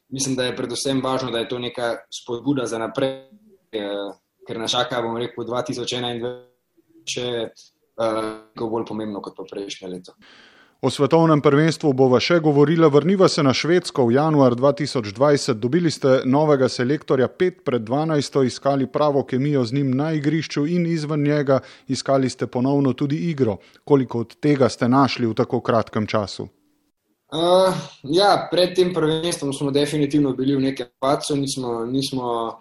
mislim, 0.08 0.36
da 0.36 0.46
je 0.46 0.56
predvsem 0.56 1.02
važno, 1.02 1.30
da 1.30 1.42
je 1.42 1.48
to 1.48 1.58
neka 1.58 1.96
spodbuda 2.12 2.66
za 2.66 2.78
naprej, 2.78 3.26
uh, 3.80 4.14
ker 4.46 4.60
nas 4.60 4.70
čaka, 4.70 5.02
bom 5.02 5.18
rekel, 5.18 5.46
2021, 5.48 6.32
če 7.08 7.26
je 7.26 7.44
uh, 7.48 8.68
bolj 8.68 8.86
pomembno 8.88 9.22
kot 9.24 9.42
prejšnje 9.50 9.88
leto. 9.88 10.14
O 10.82 10.90
svetovnem 10.90 11.38
prvenstvu 11.38 11.92
bova 11.94 12.18
še 12.18 12.40
govorila, 12.42 12.88
vrniva 12.90 13.28
se 13.30 13.42
na 13.46 13.52
Švedsko 13.54 14.08
v 14.08 14.16
januar 14.16 14.56
2020. 14.58 15.54
Dobili 15.62 15.92
ste 15.94 16.24
novega 16.26 16.66
selektorja 16.66 17.28
5 17.30 17.60
pred 17.62 17.84
12, 17.86 18.40
iskali 18.48 18.88
pravo 18.90 19.22
kemijo 19.22 19.62
z 19.62 19.78
njim 19.78 19.92
na 19.94 20.08
igrišču 20.18 20.64
in 20.66 20.88
izven 20.90 21.22
njega, 21.22 21.60
iskali 21.86 22.26
ste 22.30 22.48
ponovno 22.50 22.96
tudi 22.98 23.20
igro. 23.30 23.60
Koliko 23.84 24.24
od 24.26 24.34
tega 24.42 24.66
ste 24.66 24.88
našli 24.90 25.30
v 25.30 25.36
tako 25.38 25.60
kratkem 25.62 26.10
času? 26.10 26.48
Uh, 27.30 27.70
ja, 28.02 28.48
pred 28.50 28.74
tem 28.74 28.90
prvenstvom 28.90 29.54
smo 29.54 29.70
definitivno 29.70 30.34
bili 30.34 30.58
v 30.58 30.66
nekem 30.66 30.90
pacu, 30.98 31.38
nismo, 31.38 31.86
nismo 31.86 32.58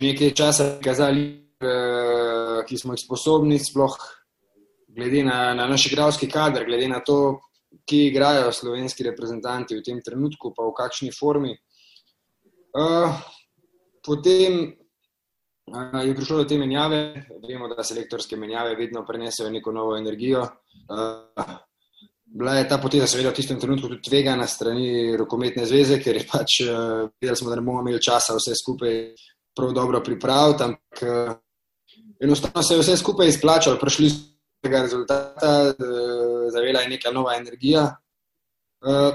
nekaj 0.00 0.32
časa 0.32 0.70
kazali, 0.80 1.28
uh, 1.60 2.64
ki 2.64 2.80
smo 2.80 2.96
jih 2.96 3.04
sposobni, 3.04 3.60
sploh 3.60 4.00
glede 4.94 5.24
na, 5.24 5.54
na 5.54 5.66
naš 5.66 5.86
igralski 5.86 6.28
kader, 6.28 6.64
glede 6.66 6.88
na 6.88 7.00
to, 7.00 7.40
ki 7.88 8.06
igrajo 8.06 8.52
slovenski 8.52 9.04
reprezentanti 9.08 9.76
v 9.76 9.82
tem 9.84 10.00
trenutku, 10.04 10.52
pa 10.56 10.64
v 10.68 10.74
kakšni 10.76 11.10
formi. 11.16 11.54
Uh, 12.72 13.12
potem 14.04 14.76
uh, 15.72 16.00
je 16.04 16.14
prišlo 16.16 16.42
do 16.42 16.48
te 16.48 16.58
menjave. 16.60 17.24
Vemo, 17.48 17.68
da 17.72 17.84
selektorske 17.84 18.36
menjave 18.36 18.76
vedno 18.76 19.04
prenesejo 19.08 19.50
neko 19.50 19.72
novo 19.72 19.96
energijo. 19.96 20.44
Uh, 20.88 21.56
bila 22.32 22.56
je 22.56 22.68
ta 22.68 22.78
poteza, 22.80 23.06
seveda, 23.06 23.32
v 23.32 23.40
tistem 23.40 23.60
trenutku 23.60 23.88
tudi 23.88 24.04
tvega 24.08 24.36
na 24.36 24.46
strani 24.48 25.16
rokometne 25.16 25.66
zveze, 25.68 26.00
ker 26.00 26.20
je 26.20 26.26
pač 26.28 26.60
uh, 26.64 27.08
videli, 27.20 27.36
smo, 27.36 27.52
da 27.52 27.60
ne 27.60 27.64
bomo 27.64 27.84
imeli 27.84 28.00
časa 28.00 28.36
vse 28.36 28.56
skupaj 28.56 29.00
prav 29.56 29.72
dobro 29.76 30.00
pripraviti. 30.04 30.68
Ampak 30.68 31.02
uh, 31.04 31.32
enostavno 32.20 32.62
se 32.62 32.76
je 32.76 32.84
vse 32.84 32.96
skupaj 33.00 33.32
izplačalo. 33.32 33.80
Prišli 33.80 34.10
smo 34.10 34.31
rezultata, 34.62 35.74
zavela 36.52 36.80
je 36.80 36.88
neka 36.88 37.10
nova 37.10 37.36
energija. 37.36 37.96
Uh, 38.82 39.14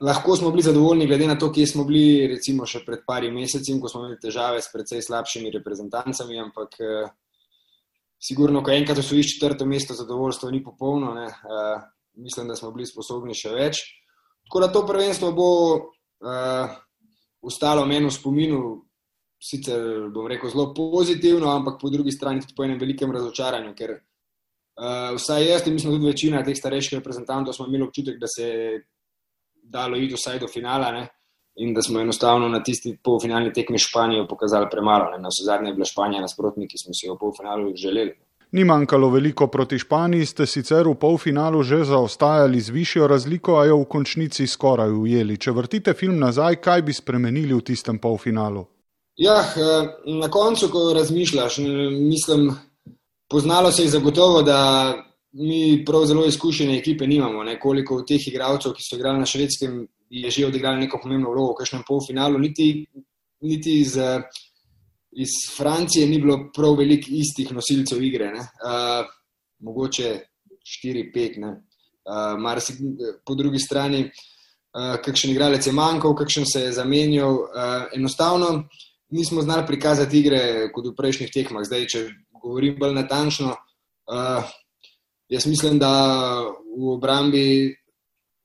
lahko 0.00 0.36
smo 0.36 0.50
bili 0.50 0.62
zadovoljni, 0.62 1.06
glede 1.06 1.26
na 1.26 1.38
to, 1.38 1.52
kje 1.52 1.66
smo 1.66 1.84
bili, 1.84 2.26
recimo, 2.26 2.66
še 2.66 2.84
pred 2.86 3.02
pari 3.06 3.30
meseci, 3.30 3.74
ko 3.80 3.88
smo 3.88 4.04
imeli 4.04 4.20
težave 4.22 4.62
s 4.62 4.72
precej 4.72 5.02
slabšimi 5.02 5.50
reprezentancami, 5.54 6.38
ampak 6.40 6.76
uh, 6.82 7.10
sigurno, 8.18 8.62
ko 8.62 8.74
enkrat 8.74 8.98
osvojiš 8.98 9.36
četrto 9.38 9.66
mesto, 9.66 9.94
zadovoljstvo 9.94 10.50
ni 10.50 10.62
popolno. 10.64 11.14
Uh, 11.14 11.82
mislim, 12.18 12.48
da 12.48 12.56
smo 12.56 12.70
bili 12.74 12.86
sposobni 12.86 13.34
še 13.34 13.54
več. 13.54 13.82
Tako 14.46 14.60
da 14.60 14.72
to 14.72 14.86
prvenstvo 14.86 15.32
bo 15.32 15.50
uh, 15.78 16.78
ostalo 17.42 17.86
meni 17.86 18.06
v 18.06 18.14
spominu, 18.14 18.62
sicer 19.40 20.08
bom 20.12 20.26
rekel 20.28 20.50
zelo 20.52 20.74
pozitivno, 20.74 21.48
ampak 21.48 21.80
po 21.80 21.90
drugi 21.90 22.12
strani 22.12 22.40
tudi 22.40 22.54
po 22.56 22.64
enem 22.64 22.78
velikem 22.78 23.12
razočaranju, 23.12 23.72
ker 23.74 23.94
uh, 23.96 25.14
vsaj 25.16 25.46
jaz 25.48 25.66
in 25.66 25.74
mislim 25.74 25.94
tudi 25.94 26.10
večina 26.12 26.44
teh 26.44 26.56
starejših 26.56 26.98
reprezentantov 26.98 27.56
smo 27.56 27.66
imeli 27.66 27.88
občutek, 27.88 28.20
da 28.20 28.28
se 28.28 28.48
je 28.48 28.82
dalo 29.62 29.96
iti 29.96 30.14
vsaj 30.14 30.38
do 30.38 30.48
finala 30.48 30.92
ne? 30.92 31.08
in 31.60 31.74
da 31.74 31.82
smo 31.82 32.00
enostavno 32.00 32.48
na 32.48 32.62
tisti 32.62 32.96
polfinalni 33.04 33.52
tekmi 33.52 33.78
Španijo 33.78 34.26
pokazali 34.28 34.66
premalo. 34.70 35.10
Ne? 35.10 35.18
Na 35.18 35.28
vse 35.28 35.44
zadnje 35.44 35.68
je 35.70 35.74
bila 35.74 35.84
Španija 35.84 36.20
nasprotnik, 36.20 36.70
ki 36.70 36.78
smo 36.78 36.94
si 36.94 37.06
jo 37.06 37.14
v 37.14 37.18
polfinalu 37.20 37.72
želeli. 37.76 38.14
Ni 38.52 38.64
manjkalo 38.64 39.10
veliko 39.10 39.46
proti 39.46 39.78
Španiji, 39.78 40.26
ste 40.26 40.46
sicer 40.46 40.88
v 40.88 40.94
polfinalu 40.94 41.62
že 41.62 41.84
zaostajali 41.84 42.60
z 42.60 42.70
višjo 42.70 43.06
razliko, 43.06 43.58
a 43.60 43.66
jo 43.66 43.76
v 43.82 43.84
končnici 43.84 44.46
skoraj 44.46 44.90
ujeli. 44.90 45.36
Če 45.36 45.52
vrtite 45.52 45.94
film 45.94 46.18
nazaj, 46.18 46.62
kaj 46.62 46.82
bi 46.82 46.92
spremenili 46.92 47.54
v 47.54 47.62
tistem 47.66 47.98
polfinalu? 47.98 48.64
Ja, 49.16 49.44
na 50.06 50.28
koncu, 50.30 50.68
ko 50.72 50.92
razmišljaš, 50.94 51.58
mislim, 51.92 52.54
poznalo 53.28 53.72
se 53.72 53.82
je 53.82 53.88
zagotovo, 53.88 54.42
da 54.42 54.94
mi 55.32 55.84
prav 55.86 56.04
zelo 56.04 56.26
izkušene 56.26 56.78
ekipe 56.78 57.06
nimamo. 57.06 57.44
Ne? 57.44 57.60
Koliko 57.60 58.02
teh 58.02 58.28
igralcev, 58.28 58.72
ki 58.72 58.82
so 58.82 58.96
igrali 58.96 59.18
na 59.18 59.26
švedskem, 59.26 59.86
je 60.10 60.30
že 60.30 60.46
odigrali 60.46 60.80
neko 60.80 60.98
pomembno 61.02 61.30
vlogo 61.30 61.52
v 61.52 61.60
kažem 61.62 61.84
polfinalu. 61.88 62.38
Niti, 62.38 62.86
niti 63.40 63.80
iz, 63.80 63.94
iz 65.12 65.36
Francije 65.56 66.06
ni 66.06 66.18
bilo 66.18 66.50
prav 66.54 66.74
veliko 66.78 67.06
istih 67.10 67.52
nosilcev 67.52 68.02
igre. 68.02 68.32
Uh, 68.34 69.06
mogoče 69.60 70.18
4-5, 70.84 71.46
uh, 71.46 73.14
po 73.26 73.34
drugi 73.34 73.58
strani, 73.58 74.02
uh, 74.02 74.96
kakšen 75.04 75.30
igralec 75.30 75.66
je 75.66 75.72
manjkal, 75.72 76.16
kakšen 76.16 76.46
se 76.46 76.64
je 76.64 76.72
zamenjal. 76.72 77.34
Uh, 77.34 77.86
enostavno 77.94 78.64
nismo 79.10 79.42
znali 79.42 79.66
prikazati 79.66 80.18
igre 80.18 80.70
kot 80.74 80.86
v 80.86 80.94
prejšnjih 80.96 81.30
tekmah. 81.34 81.64
Zdaj, 81.66 81.86
če 81.86 82.02
govorim 82.42 82.76
bolj 82.78 82.94
natančno, 82.94 83.54
uh, 83.54 84.50
jaz 85.28 85.46
mislim, 85.46 85.78
da 85.78 85.92
v 86.76 86.92
obrambi 86.94 87.74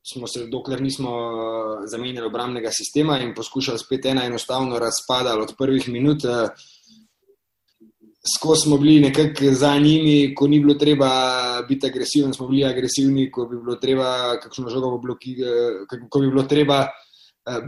smo 0.05 0.28
se, 0.28 0.45
dokler 0.51 0.82
nismo 0.82 1.11
uh, 1.11 1.86
zamenjali 1.89 2.28
obrambnega 2.28 2.70
sistema 2.74 3.20
in 3.22 3.34
poskušali 3.34 3.80
spet 3.80 4.05
ena 4.05 4.26
enostavno 4.26 4.80
razpadati 4.80 5.41
od 5.41 5.55
prvih 5.57 5.89
minut. 5.89 6.26
Uh, 6.26 6.49
Skozi 8.26 8.63
smo 8.63 8.78
bili 8.82 8.99
nekako 8.99 9.51
za 9.53 9.76
njimi, 9.78 10.34
ko 10.36 10.47
ni 10.47 10.57
bilo 10.59 10.74
treba 10.74 11.09
biti 11.68 11.86
agresiven, 11.86 12.34
smo 12.34 12.47
bili 12.47 12.63
agresivni, 12.66 13.28
ko 13.32 13.45
bi 13.45 13.59
bilo 13.61 13.76
treba, 13.76 14.39
kakšno 14.41 14.70
žogo 14.70 14.97
bi 14.97 15.03
bilo, 15.03 15.18
ko 16.09 16.20
bi 16.20 16.32
bilo 16.32 16.43
treba 16.49 16.80
uh, 16.80 16.88
Eh, 16.89 17.05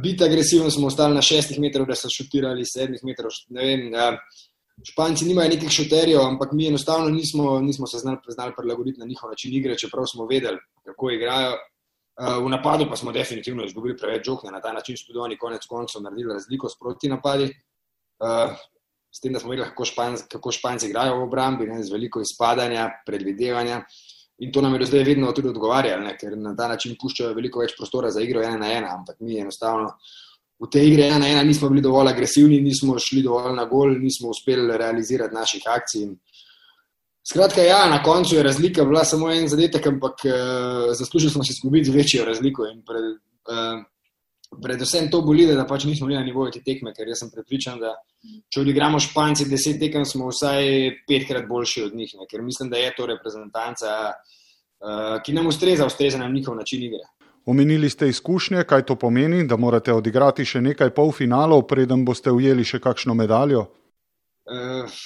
biti 0.01 0.23
agresiven, 0.23 0.71
smo 0.71 0.87
ostali 0.87 1.15
na 1.15 1.21
šestih 1.21 1.59
metrov, 1.59 1.85
da 1.87 1.95
so 1.95 2.09
šutirali 2.09 2.65
sedmih 2.65 3.03
metrov. 3.05 3.31
Vem, 3.49 3.91
Španci 4.83 5.25
nimajo 5.25 5.49
nekih 5.49 5.71
šuterjev, 5.73 6.21
ampak 6.21 6.51
mi 6.53 6.67
enostavno 6.67 7.09
nismo, 7.09 7.59
nismo 7.59 7.87
se 7.87 7.97
znali, 7.97 8.17
znali 8.27 8.53
prilagoditi 8.57 8.99
na 8.99 9.05
njihov 9.05 9.29
način 9.29 9.53
igre, 9.53 9.77
čeprav 9.77 10.05
smo 10.05 10.25
vedeli, 10.25 10.57
kako 10.85 11.11
igrajo. 11.11 11.51
Eh, 11.51 12.39
v 12.43 12.49
napadu 12.49 12.85
pa 12.89 12.95
smo 12.95 13.11
definitivno 13.11 13.65
izgubili 13.65 13.97
preveč 13.97 14.25
žogne, 14.25 14.51
na 14.51 14.61
ta 14.61 14.73
način 14.73 14.97
so 14.97 15.07
tudi 15.07 15.19
oni 15.19 15.37
konec 15.37 15.65
koncev 15.65 16.01
naredili 16.01 16.33
razliko 16.33 16.69
s 16.69 16.79
proti 16.79 17.09
napadi. 17.09 17.43
Eh, 17.45 18.55
s 19.11 19.19
tem, 19.19 19.33
da 19.33 19.39
smo 19.39 19.49
vedeli, 19.49 19.69
kako 19.69 19.85
Španci, 19.85 20.23
kako 20.29 20.51
Španci 20.51 20.85
igrajo 20.85 21.17
v 21.17 21.23
obrambi, 21.23 21.65
ne, 21.65 21.83
z 21.83 21.91
veliko 21.91 22.21
izpadanja, 22.21 22.89
predvidevanja. 23.05 23.83
In 24.39 24.51
to 24.53 24.61
nam 24.61 24.75
je 24.75 24.85
zdaj 24.85 25.03
vedno 25.03 25.31
tudi 25.33 25.49
odgovarjalo, 25.49 26.11
ker 26.19 26.37
na 26.37 26.53
ta 26.55 26.67
način 26.69 26.95
puščajo 27.01 27.33
veliko 27.33 27.63
več 27.63 27.73
prostora 27.77 28.11
za 28.13 28.21
igro 28.21 28.43
ena 28.45 28.57
na 28.57 28.71
ena, 28.71 28.93
ampak 28.99 29.17
mi 29.19 29.39
enostavno 29.41 29.95
v 30.59 30.69
tej 30.73 30.87
igri 30.89 31.05
ena 31.05 31.19
na 31.21 31.29
ena 31.29 31.43
nismo 31.43 31.69
bili 31.69 31.81
dovolj 31.85 32.09
agresivni, 32.09 32.61
nismo 32.61 32.97
šli 32.99 33.23
dovolj 33.25 33.55
na 33.55 33.65
gol, 33.69 33.93
nismo 34.01 34.31
uspeli 34.33 34.77
realizirati 34.77 35.35
naših 35.35 35.67
akcij. 35.69 36.07
Skratka, 37.27 37.61
ja, 37.61 37.85
na 37.91 37.99
koncu 38.03 38.35
je 38.35 38.43
razlika 38.43 38.85
bila 38.85 39.03
samo 39.05 39.29
en 39.31 39.49
zadetek, 39.51 39.87
ampak 39.87 40.23
uh, 40.25 40.95
zaslužili 40.95 41.31
smo 41.31 41.43
si 41.43 41.53
izgubiti 41.53 41.91
večjo 41.91 42.25
razliko. 42.25 42.65
Pred, 42.87 43.09
uh, 43.51 43.83
predvsem 44.61 45.09
to 45.11 45.21
boli, 45.21 45.45
da 45.45 45.65
pač 45.67 45.85
nismo 45.85 46.07
bili 46.07 46.17
na 46.17 46.25
nivoju 46.25 46.51
te 46.55 46.61
tekme, 46.65 46.93
ker 46.95 47.07
jaz 47.07 47.23
sem 47.23 47.31
prepričan, 47.33 47.79
da 47.81 47.93
če 48.53 48.61
odigramo 48.63 48.99
Španci 48.99 49.47
deset 49.49 49.79
tekem, 49.81 50.05
smo 50.05 50.31
vsaj 50.31 50.67
petkrat 51.07 51.47
boljši 51.49 51.83
od 51.87 51.95
njih, 51.95 52.15
ne? 52.19 52.27
ker 52.31 52.41
mislim, 52.41 52.71
da 52.71 52.81
je 52.81 52.93
to 52.97 53.05
reprezentanca, 53.11 53.93
uh, 54.13 55.19
ki 55.23 55.35
nam 55.37 55.51
ustreza, 55.51 55.85
ustreza 55.85 56.21
nam 56.21 56.33
njihov 56.33 56.55
način 56.55 56.83
igre. 56.87 57.05
Omenili 57.47 57.89
ste 57.89 58.09
izkušnje, 58.11 58.65
kaj 58.67 58.83
to 58.89 58.95
pomeni, 58.99 59.45
da 59.47 59.55
morate 59.55 59.93
odigrati 59.93 60.45
še 60.45 60.61
nekaj 60.61 60.91
polfinalov, 60.95 61.63
preden 61.67 62.03
boste 62.05 62.31
ujeli 62.31 62.65
še 62.67 62.81
kakšno 62.83 63.15
medaljo? 63.15 63.67
Uh, 64.47 64.99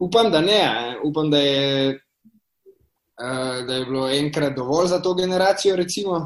upam, 0.00 0.30
da 0.30 0.40
ne. 0.42 0.62
Upam, 1.02 1.30
da 1.30 1.40
je, 1.42 1.96
uh, 3.18 3.58
da 3.66 3.80
je 3.80 3.88
bilo 3.88 4.06
enkrat 4.10 4.54
dovolj 4.54 4.92
za 4.94 5.02
to 5.02 5.14
generacijo, 5.18 5.74
recimo, 5.76 6.22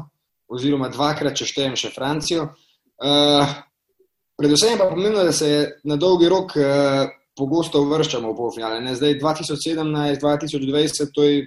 oziroma 0.47 0.89
dvakrat, 0.89 1.35
če 1.35 1.49
štejem 1.49 1.75
še 1.79 1.93
Francijo. 1.95 2.51
Uh, 2.97 3.45
Predvsem 4.37 4.71
je 4.71 4.77
pa 4.77 4.85
pomembno, 4.85 5.23
da 5.23 5.31
se 5.31 5.79
na 5.83 5.95
dolgi 5.95 6.27
rok 6.29 6.51
eh, 6.61 7.07
pogosto 7.37 7.81
uvrščamo 7.81 8.31
v 8.31 8.37
polfinale. 8.37 8.81
Ne? 8.85 8.93
Zdaj 8.95 9.15
2017, 9.17 10.19
2020, 10.21 11.09
to 11.13 11.25
je, 11.25 11.39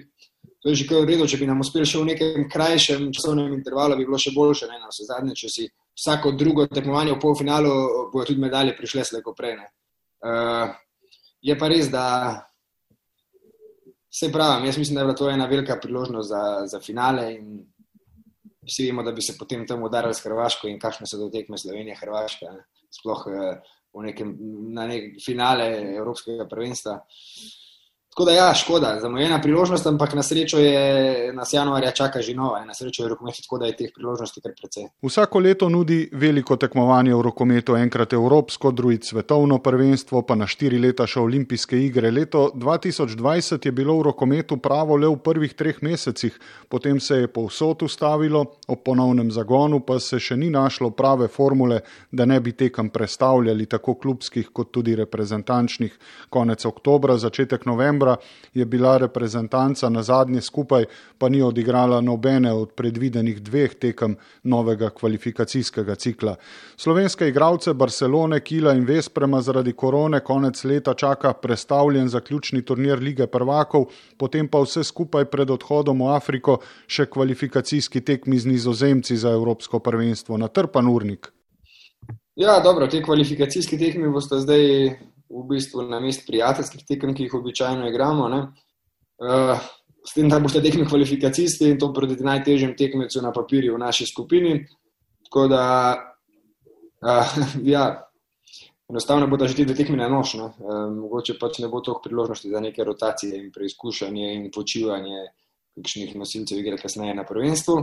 to 0.59 0.69
je 0.69 0.75
že 0.75 0.87
kar 0.89 1.05
v 1.05 1.13
redu, 1.13 1.27
če 1.27 1.39
bi 1.39 1.47
nam 1.47 1.63
uspeli 1.63 1.87
še 1.87 2.01
v 2.01 2.09
nekem 2.11 2.49
krajšem 2.51 3.07
časovnem 3.15 3.55
intervalu, 3.55 3.95
bi 3.95 4.07
bilo 4.09 4.19
še 4.19 4.35
boljše. 4.35 4.67
Ne? 4.67 4.81
Na 4.83 4.91
vse 4.91 5.07
zadnje, 5.07 5.37
če 5.39 5.51
si 5.53 5.69
vsako 5.71 6.35
drugo 6.35 6.67
tekmovanje 6.67 7.15
v 7.15 7.21
polfinalu, 7.23 7.71
bojo 8.11 8.27
tudi 8.27 8.43
medalje 8.43 8.75
prišle 8.75 9.07
slejko 9.07 9.35
prej. 9.39 9.55
Uh, 10.19 10.75
je 11.39 11.55
pa 11.55 11.71
res, 11.71 11.87
da 11.87 12.05
se 14.11 14.27
pravim, 14.35 14.67
jaz 14.67 14.75
mislim, 14.75 14.99
da 14.99 15.05
je 15.05 15.07
bila 15.07 15.15
to 15.15 15.31
ena 15.31 15.47
velika 15.47 15.79
priložnost 15.79 16.27
za, 16.27 16.43
za 16.67 16.83
finale 16.83 17.31
in 17.39 17.61
vsi 18.71 18.87
vemo, 18.87 19.03
da 19.03 19.11
bi 19.11 19.21
se 19.21 19.35
potem 19.39 19.67
tam 19.67 19.83
udarili 19.83 20.15
s 20.15 20.23
Hrvaško 20.23 20.71
in 20.71 20.79
kakšne 20.79 21.07
so 21.07 21.19
do 21.19 21.27
tekme 21.29 21.59
Slovenije-Hrvaška. 21.59 22.55
Ne? 22.55 22.63
sploh 22.91 23.23
eh, 23.31 23.55
v 23.91 24.03
nekem, 24.07 24.35
na 24.71 24.87
nek 24.87 25.17
finale 25.23 25.95
Evropskega 25.99 26.47
prvenstva. 26.47 26.99
Tako 28.11 28.25
da, 28.25 28.31
ja, 28.31 28.53
škoda, 28.53 28.97
zamujena 29.01 29.41
priložnost, 29.41 29.87
ampak 29.87 30.13
na 30.13 30.23
srečo 30.23 30.59
je 30.59 31.33
nas 31.33 31.53
januarja 31.53 31.91
čaka 31.91 32.21
že 32.21 32.33
nova, 32.35 32.65
na 32.65 32.73
srečo 32.73 33.03
je 33.03 33.09
rokomet, 33.09 33.37
tako 33.41 33.57
da 33.57 33.65
je 33.65 33.75
teh 33.75 33.91
priložnosti 33.95 34.41
kar 34.41 34.51
precej. 34.51 34.89
Vsako 35.01 35.39
leto 35.39 35.69
nudi 35.69 36.09
veliko 36.11 36.57
tekmovanje 36.59 37.15
v 37.15 37.21
rokometu, 37.21 37.75
enkrat 37.79 38.13
Evropsko, 38.13 38.71
drugič 38.71 39.05
svetovno 39.09 39.61
prvenstvo, 39.63 40.21
pa 40.27 40.35
na 40.35 40.47
štiri 40.47 40.79
leta 40.79 41.07
še 41.07 41.21
olimpijske 41.23 41.79
igre. 41.79 42.11
Leto 42.11 42.49
2020 42.55 43.65
je 43.65 43.71
bilo 43.71 43.95
v 44.01 44.09
rokometu 44.09 44.57
pravo 44.57 44.99
le 44.99 45.07
v 45.07 45.15
prvih 45.15 45.55
treh 45.55 45.79
mesecih, 45.81 46.35
potem 46.67 46.99
se 46.99 47.15
je 47.15 47.31
povsod 47.31 47.87
ustavilo, 47.87 48.43
ob 48.67 48.83
ponovnem 48.83 49.31
zagonu 49.31 49.79
pa 49.87 50.01
se 50.03 50.19
še 50.19 50.35
ni 50.35 50.49
našlo 50.51 50.91
prave 50.91 51.31
formule, 51.31 51.79
da 52.11 52.27
ne 52.27 52.41
bi 52.43 52.51
tekem 52.51 52.91
predstavljali 52.91 53.71
tako 53.71 53.95
klubskih 53.95 54.51
kot 54.51 54.75
tudi 54.75 54.99
reprezentančnih. 54.99 55.95
Konec 56.29 56.65
oktobra, 56.67 57.15
začetek 57.15 57.65
novembra 57.65 58.00
novembra 58.01 58.17
je 58.53 58.65
bila 58.65 58.97
reprezentanca 58.97 59.89
na 59.89 60.03
zadnje 60.03 60.41
skupaj, 60.41 60.85
pa 61.17 61.29
ni 61.29 61.41
odigrala 61.41 62.01
nobene 62.01 62.53
od 62.53 62.71
predvidenih 62.75 63.41
dveh 63.41 63.73
tekem 63.75 64.17
novega 64.43 64.89
kvalifikacijskega 64.89 65.95
cikla. 65.95 66.35
Slovenske 66.77 67.27
igralce 67.27 67.73
Barcelone, 67.73 68.39
Kila 68.39 68.73
in 68.73 68.85
Vesprema 68.85 69.41
zaradi 69.41 69.73
korone 69.73 70.19
konec 70.19 70.63
leta 70.63 70.93
čaka 70.93 71.33
predstavljen 71.33 72.09
zaključni 72.09 72.61
turnir 72.65 72.99
lige 72.99 73.27
prvakov, 73.27 73.85
potem 74.17 74.47
pa 74.47 74.59
vse 74.59 74.83
skupaj 74.83 75.25
pred 75.25 75.49
odhodom 75.49 76.01
v 76.01 76.15
Afriko 76.15 76.59
še 76.87 77.05
kvalifikacijski 77.05 78.01
tekmi 78.01 78.39
z 78.39 78.45
nizozemci 78.45 79.17
za 79.17 79.31
Evropsko 79.31 79.79
prvenstvo 79.79 80.37
na 80.37 80.47
trpan 80.47 80.87
urnik. 80.87 81.31
Ja, 82.35 82.59
dobro, 82.63 82.87
te 82.87 83.01
kvalifikacijske 83.03 83.77
tekme 83.77 84.09
boste 84.09 84.39
zdaj 84.39 84.61
v 85.31 85.47
bistvu 85.47 85.85
na 85.87 85.99
mest 86.03 86.25
prijateljskih 86.27 86.85
tekem, 86.87 87.15
ki 87.15 87.27
jih 87.27 87.33
običajno 87.39 87.87
igramo. 87.89 88.27
Uh, 89.21 89.57
s 90.05 90.15
tem, 90.15 90.29
da 90.29 90.39
boste 90.41 90.61
tekmi 90.63 90.85
kvalifikacijski 90.89 91.71
in 91.71 91.79
to 91.79 91.91
proti 91.93 92.17
najtežjem 92.25 92.75
tekmecu 92.77 93.21
na 93.21 93.31
papirju 93.33 93.75
v 93.75 93.81
naši 93.81 94.07
skupini. 94.09 94.55
Tako 95.27 95.47
da, 95.51 95.65
uh, 97.05 97.35
ja, 97.73 97.85
enostavno 98.89 99.27
bo 99.27 99.37
ta 99.37 99.47
že 99.47 99.55
ti 99.61 99.65
dve 99.65 99.77
tekmi 99.77 99.97
na 99.97 100.09
noč. 100.09 100.35
No? 100.39 100.51
Uh, 100.59 100.89
mogoče 100.95 101.37
pač 101.39 101.61
ne 101.63 101.69
bo 101.71 101.79
toliko 101.79 102.03
priložnosti 102.09 102.49
za 102.49 102.59
neke 102.59 102.83
rotacije 102.83 103.37
in 103.39 103.51
preizkušanje 103.55 104.33
in 104.35 104.51
počivanje 104.51 105.29
kakšnih 105.77 106.15
nosilcev 106.19 106.59
igre 106.59 106.77
kasneje 106.77 107.15
na 107.15 107.23
prvenstvu. 107.23 107.77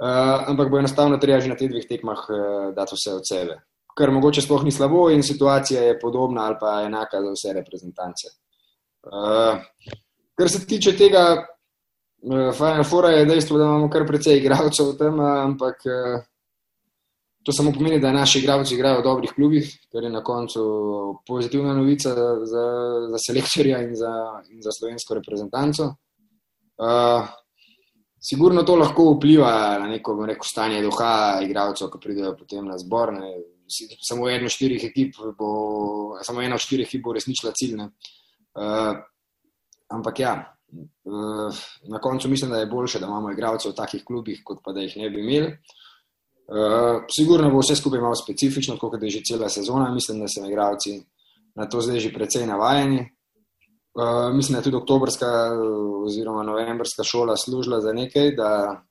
Uh, 0.00 0.48
ampak 0.48 0.70
bo 0.72 0.78
enostavno 0.80 1.16
treba 1.20 1.40
že 1.40 1.48
na 1.52 1.56
teh 1.56 1.70
dveh 1.70 1.86
tekmah 1.88 2.20
uh, 2.28 2.38
dati 2.74 2.96
vse 2.96 3.14
od 3.14 3.26
sebe 3.28 3.60
kar 3.96 4.10
mogoče 4.10 4.42
sploh 4.42 4.64
ni 4.64 4.72
slabo, 4.72 5.08
in 5.10 5.22
situacija 5.22 5.82
je 5.82 5.98
podobna 6.00 6.46
ali 6.46 6.56
pa 6.60 6.82
enaka 6.86 7.20
za 7.22 7.32
vse 7.34 7.54
reprezentance. 7.56 8.32
Uh, 9.06 9.60
kar 10.38 10.50
se 10.50 10.66
tiče 10.66 10.96
tega, 10.96 11.24
uh, 12.22 12.50
Final 12.56 12.84
Four 12.84 13.10
je 13.10 13.24
dejstvo, 13.24 13.58
da 13.58 13.64
imamo 13.64 13.90
kar 13.90 14.06
precej 14.06 14.38
igralcev 14.38 14.92
tam, 14.98 15.20
ampak 15.20 15.86
uh, 15.88 16.22
to 17.42 17.52
samo 17.52 17.72
pomeni, 17.72 18.00
da 18.00 18.12
naši 18.12 18.38
igralci 18.38 18.74
igrajo 18.74 19.00
v 19.00 19.04
dobrih 19.08 19.32
klubih, 19.34 19.68
kar 19.92 20.04
je 20.04 20.10
na 20.10 20.22
koncu 20.24 20.64
pozitivna 21.26 21.74
novica 21.74 22.14
za, 22.14 22.64
za 23.10 23.18
selektorja 23.26 23.82
in 23.82 23.94
za, 23.96 24.14
in 24.52 24.62
za 24.62 24.72
slovensko 24.72 25.14
reprezentanco. 25.14 25.94
Uh, 26.80 27.28
Sigurno 28.20 28.62
to 28.68 28.74
lahko 28.76 29.14
vpliva 29.14 29.78
na 29.80 29.86
neko 29.88 30.12
rekel, 30.28 30.44
stanje 30.44 30.82
duha 30.84 31.40
igralcev, 31.40 31.88
ki 31.88 32.00
pridejo 32.02 32.34
potem 32.36 32.66
na 32.68 32.76
zbor. 32.76 33.14
Ne 33.16 33.30
samo 34.02 34.28
eno 34.30 34.44
od 34.44 34.54
štirih 34.54 34.84
ekip 34.84 35.14
bo, 35.38 35.50
samo 36.22 36.42
ena 36.42 36.54
od 36.54 36.60
štirih 36.60 36.86
ekip 36.86 37.04
bo 37.04 37.12
resničila 37.12 37.52
cilj. 37.56 37.76
Uh, 37.80 38.96
ampak 39.90 40.20
ja, 40.20 40.32
uh, 40.72 41.60
na 41.88 42.00
koncu 42.00 42.28
mislim, 42.28 42.50
da 42.50 42.58
je 42.58 42.66
boljše, 42.66 42.98
da 42.98 43.06
imamo 43.06 43.32
igralce 43.32 43.68
v 43.68 43.74
takih 43.74 44.04
klubih, 44.04 44.42
kot 44.44 44.58
pa 44.64 44.72
da 44.72 44.80
jih 44.80 44.96
ne 44.96 45.10
bi 45.10 45.20
imeli. 45.20 45.54
Uh, 46.50 47.04
sigurno 47.10 47.50
bo 47.50 47.62
vse 47.62 47.76
skupaj 47.76 48.00
malo 48.00 48.14
specifično, 48.14 48.78
kot 48.78 49.02
je 49.02 49.10
že 49.10 49.24
cela 49.24 49.48
sezona. 49.48 49.92
Mislim, 49.94 50.20
da 50.20 50.28
so 50.28 50.46
igralci 50.46 50.98
na 51.54 51.68
to 51.68 51.80
zdaj 51.80 52.00
že 52.00 52.12
precej 52.12 52.46
navajeni. 52.46 53.06
Uh, 53.94 54.34
mislim, 54.34 54.54
da 54.54 54.58
je 54.58 54.64
tudi 54.64 54.76
oktobrska 54.76 55.26
oziroma 56.06 56.42
novembrska 56.42 57.04
šola 57.04 57.36
služila 57.36 57.80
za 57.80 57.92
nekaj, 57.92 58.34
da 58.34 58.82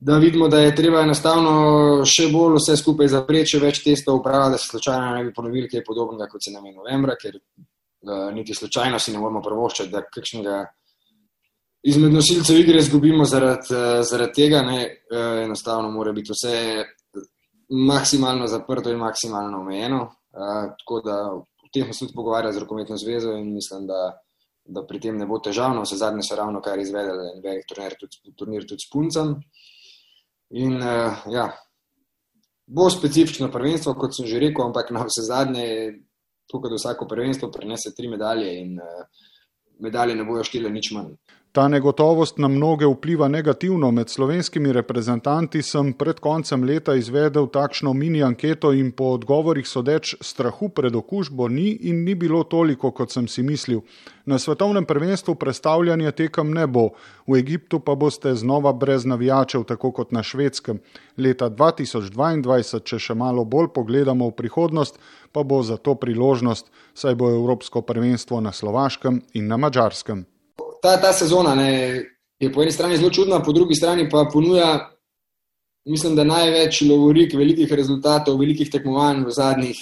da 0.00 0.16
vidimo, 0.18 0.48
da 0.48 0.58
je 0.58 0.74
treba 0.74 1.02
enostavno 1.04 2.04
še 2.08 2.30
bolj 2.32 2.56
vse 2.56 2.76
skupaj 2.80 3.10
zapreti, 3.12 3.52
še 3.52 3.58
več 3.60 3.82
testov 3.84 4.22
upravljati, 4.22 4.54
da 4.56 4.58
se 4.58 4.70
slučajno 4.72 5.10
ne 5.16 5.24
bi 5.26 5.34
ponovili 5.36 5.68
kaj 5.68 5.84
podobnega, 5.84 6.28
kot 6.30 6.44
se 6.44 6.52
nam 6.54 6.64
je 6.66 6.72
novembra, 6.72 7.16
ker 7.20 7.36
uh, 7.36 8.30
niti 8.32 8.56
slučajno 8.56 8.98
si 8.98 9.12
ne 9.12 9.20
moramo 9.20 9.42
prvoščati, 9.44 9.92
da 9.92 10.00
kakšnega 10.08 10.62
izmed 11.92 12.16
nosilcev 12.16 12.62
igre 12.62 12.80
izgubimo 12.80 13.28
zaradi, 13.28 13.76
uh, 13.76 14.00
zaradi 14.08 14.36
tega. 14.40 14.62
Ne, 14.64 14.80
uh, 15.12 15.42
enostavno 15.44 15.92
mora 15.92 16.16
biti 16.16 16.32
vse 16.32 16.56
maksimalno 17.92 18.48
zaprto 18.48 18.90
in 18.90 19.04
maksimalno 19.04 19.60
omejeno. 19.60 20.00
Uh, 20.32 20.72
tako 20.80 21.02
da 21.04 21.20
v 21.36 21.68
tem 21.74 21.84
smo 21.84 21.92
se 21.92 22.06
tudi 22.06 22.16
pogovarjali 22.16 22.56
z 22.56 22.64
Rokometno 22.64 22.96
zvezo 22.96 23.36
in 23.36 23.52
mislim, 23.52 23.84
da, 23.86 24.00
da 24.64 24.86
pri 24.88 25.00
tem 25.00 25.20
ne 25.20 25.28
bo 25.28 25.42
težavno. 25.44 25.84
Vse 25.84 26.00
zadnje 26.00 26.24
so 26.24 26.40
ravno 26.40 26.64
kar 26.64 26.80
izvedeli 26.80 27.34
en 27.34 27.44
velik 27.44 27.68
turnir 27.68 28.00
tudi, 28.00 28.32
turnir 28.32 28.64
tudi 28.64 28.80
s 28.80 28.88
puncem. 28.88 29.36
In 30.50 30.80
uh, 30.82 31.24
ja, 31.30 31.46
bo 32.66 32.88
specifično 32.90 33.50
prvenstvo, 33.52 33.94
kot 33.94 34.16
sem 34.16 34.26
že 34.26 34.40
rekel, 34.42 34.64
ampak 34.66 34.90
na 34.90 35.04
vse 35.06 35.22
zadnje, 35.26 35.66
tukaj 36.50 36.74
vsako 36.74 37.06
prvenstvo 37.06 37.50
prenese 37.54 37.94
tri 37.94 38.10
medalje 38.10 38.50
in 38.58 38.74
uh, 38.78 39.04
medalje 39.78 40.16
ne 40.18 40.26
bojo 40.26 40.44
štele 40.44 40.70
nič 40.70 40.90
manj. 40.96 41.14
Ta 41.52 41.68
negotovost 41.68 42.38
na 42.38 42.48
mnoge 42.48 42.86
vpliva 42.86 43.28
negativno. 43.28 43.90
Med 43.90 44.08
slovenskimi 44.08 44.72
reprezentanti 44.72 45.62
sem 45.62 45.92
pred 45.92 46.20
koncem 46.22 46.62
leta 46.64 46.94
izvedel 46.94 47.48
takšno 47.50 47.90
mini 47.92 48.22
anketo 48.22 48.70
in 48.72 48.92
po 48.92 49.08
odgovorih 49.16 49.66
sodeč 49.66 50.14
strahu 50.20 50.68
pred 50.68 50.94
okužbo 50.94 51.48
ni 51.48 51.72
in 51.90 52.04
ni 52.04 52.14
bilo 52.14 52.44
toliko, 52.44 52.92
kot 52.94 53.10
sem 53.10 53.26
si 53.28 53.42
mislil. 53.42 53.82
Na 54.26 54.38
svetovnem 54.38 54.86
prvenstvu 54.86 55.34
predstavljanja 55.34 56.12
tekem 56.12 56.54
ne 56.54 56.66
bo, 56.66 56.88
v 57.26 57.42
Egiptu 57.42 57.80
pa 57.80 57.98
boste 57.98 58.34
znova 58.34 58.72
brez 58.72 59.04
navijačev, 59.04 59.64
tako 59.64 59.90
kot 59.90 60.12
na 60.12 60.22
švedskem. 60.22 60.78
Leta 61.18 61.50
2022, 61.50 62.84
če 62.84 62.98
še 62.98 63.14
malo 63.14 63.44
bolj 63.44 63.74
pogledamo 63.74 64.30
v 64.30 64.38
prihodnost, 64.38 65.02
pa 65.32 65.42
bo 65.42 65.64
za 65.66 65.82
to 65.82 65.98
priložnost, 65.98 66.70
saj 66.94 67.14
bo 67.14 67.34
Evropsko 67.34 67.82
prvenstvo 67.82 68.38
na 68.40 68.52
Slovaškem 68.52 69.24
in 69.34 69.50
na 69.50 69.56
Mačarskem 69.56 70.28
ta, 70.82 70.96
ta 71.00 71.12
sezona 71.12 71.54
ne, 71.54 71.70
je 72.40 72.52
po 72.52 72.62
eni 72.62 72.72
strani 72.72 72.96
zelo 72.96 73.10
čudna, 73.10 73.42
po 73.42 73.52
drugi 73.52 73.74
strani 73.74 74.08
pa 74.10 74.26
ponuja, 74.32 74.90
mislim, 75.88 76.16
da 76.16 76.24
največ 76.24 76.82
lovorik 76.88 77.34
velikih 77.34 77.72
rezultatov, 77.72 78.38
velikih 78.40 78.70
tekmovanj 78.70 79.24
v 79.24 79.34
zadnjih 79.36 79.80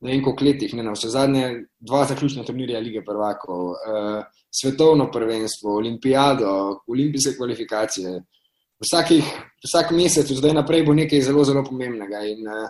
ne 0.00 0.12
vem 0.12 0.22
koliko 0.24 0.44
letih. 0.44 0.74
Ne, 0.74 0.82
na 0.82 0.94
vse 0.94 1.08
zadnje 1.12 1.46
dva 1.78 2.04
zaključna 2.08 2.44
turnirja 2.44 2.80
lige 2.80 3.04
prvakov, 3.04 3.64
uh, 3.70 4.22
svetovno 4.50 5.10
prvenstvo, 5.12 5.76
olimpijado, 5.76 6.80
olimpijske 6.86 7.36
kvalifikacije. 7.36 8.22
Vsakih, 8.80 9.24
vsak 9.66 9.90
mesec, 9.92 10.32
zdaj 10.32 10.54
naprej, 10.56 10.86
bo 10.86 10.94
nekaj 10.96 11.20
zelo, 11.22 11.44
zelo 11.44 11.64
pomembnega. 11.64 12.24
In, 12.32 12.48
uh, 12.48 12.68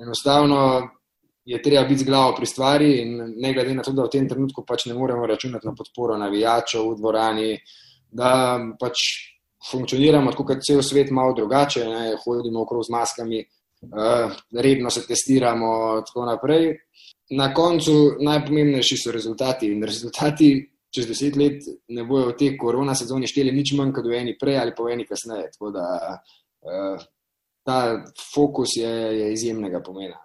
enostavno 0.00 0.88
je 1.44 1.62
treba 1.62 1.84
biti 1.84 2.00
z 2.00 2.06
glavo 2.08 2.34
pri 2.36 2.46
stvari, 2.46 2.90
in 3.02 3.34
ne 3.36 3.52
glede 3.52 3.74
na 3.74 3.82
to, 3.82 3.92
da 3.92 4.06
v 4.06 4.12
tem 4.12 4.28
trenutku 4.28 4.64
pač 4.64 4.86
ne 4.86 4.94
moremo 4.94 5.26
računati 5.26 5.66
na 5.66 5.74
podporo 5.76 6.16
navijačev 6.18 6.88
v 6.88 6.96
dvorani, 6.98 7.50
da 8.10 8.58
pač 8.80 9.02
funkcioniramo 9.70 10.32
tako, 10.32 10.46
kot 10.52 10.64
cel 10.64 10.82
svet, 10.82 11.10
malo 11.10 11.34
drugače, 11.36 11.84
ne, 11.88 12.04
hodimo 12.24 12.62
okrog 12.64 12.84
z 12.84 12.92
maskami, 12.92 13.42
uh, 13.44 14.32
redno 14.60 14.90
se 14.90 15.06
testiramo 15.06 15.70
in 15.98 16.06
tako 16.08 16.26
naprej. 16.28 16.70
Na 17.36 17.52
koncu 17.54 17.94
najpomembnejši 18.20 18.96
so 19.00 19.12
rezultati 19.12 19.72
in 19.72 19.84
rezultati. 19.84 20.70
Čez 20.94 21.08
deset 21.10 21.34
let 21.34 21.64
ne 21.90 22.04
bojo 22.06 22.28
v 22.28 22.36
tej 22.38 22.52
korona 22.54 22.92
sezoni 22.94 23.26
šteli 23.26 23.50
nič 23.50 23.72
manj 23.74 23.90
kot 23.96 24.06
v 24.06 24.14
eni 24.14 24.36
prej 24.38 24.60
ali 24.60 24.74
pa 24.76 24.84
v 24.86 24.92
eni 24.94 25.06
kasneje. 25.08 25.48
Tako 25.56 25.72
da 25.74 25.86
uh, 26.14 27.02
ta 27.66 27.78
fokus 28.30 28.76
je, 28.78 28.92
je 29.18 29.32
izjemnega 29.32 29.80
pomena. 29.82 30.20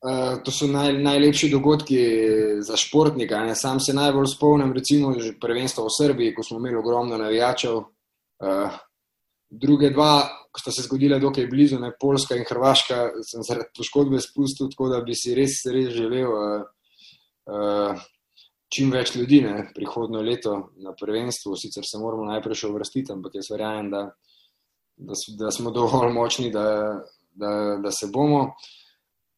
Uh, 0.00 0.38
to 0.40 0.48
so 0.48 0.64
naj, 0.64 0.94
najlepši 0.96 1.50
dogodki 1.52 1.98
za 2.64 2.76
športnika. 2.80 3.42
Ne? 3.44 3.54
Sam 3.54 3.80
se 3.84 3.92
najbolj 3.92 4.30
spomnim, 4.32 4.72
recimo, 4.72 5.10
prvenstva 5.40 5.84
v 5.84 5.92
Srbiji, 5.92 6.34
ko 6.34 6.42
smo 6.42 6.56
imeli 6.56 6.78
ogromno 6.80 7.18
navijačev. 7.20 7.76
Uh, 7.76 8.78
druge 9.50 9.90
dva, 9.90 10.22
ko 10.48 10.62
sta 10.62 10.72
se 10.72 10.86
zgodila 10.86 11.18
dokaj 11.20 11.50
blizu, 11.52 11.82
ne 11.82 11.92
Poljska 12.00 12.38
in 12.40 12.48
Hrvaška, 12.48 13.02
sem 13.28 13.44
zaradi 13.44 13.68
poškodbe 13.76 14.22
spustil, 14.24 14.72
tako 14.72 14.88
da 14.94 15.02
bi 15.04 15.12
si 15.12 15.36
res, 15.36 15.60
res 15.68 15.92
želel 15.92 16.32
uh, 16.32 16.64
uh, 17.52 18.02
čim 18.72 18.96
več 18.96 19.12
ljudi 19.20 19.44
ne? 19.44 19.68
prihodno 19.76 20.24
leto 20.24 20.70
na 20.80 20.96
prvenstvu. 20.96 21.58
Sicer 21.60 21.84
se 21.84 22.00
moramo 22.00 22.24
najprej 22.32 22.62
še 22.64 22.72
uvrstiti, 22.72 23.12
ampak 23.12 23.36
jaz 23.36 23.52
verjamem, 23.52 23.92
da, 23.92 24.04
da, 24.96 25.24
da 25.44 25.52
smo 25.52 25.76
dovolj 25.76 26.14
močni, 26.16 26.48
da, 26.48 26.68
da, 27.36 27.56
da 27.84 27.92
se 27.92 28.08
bomo. 28.08 28.46
Uh, 28.48 28.76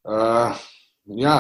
ja, 0.05 1.37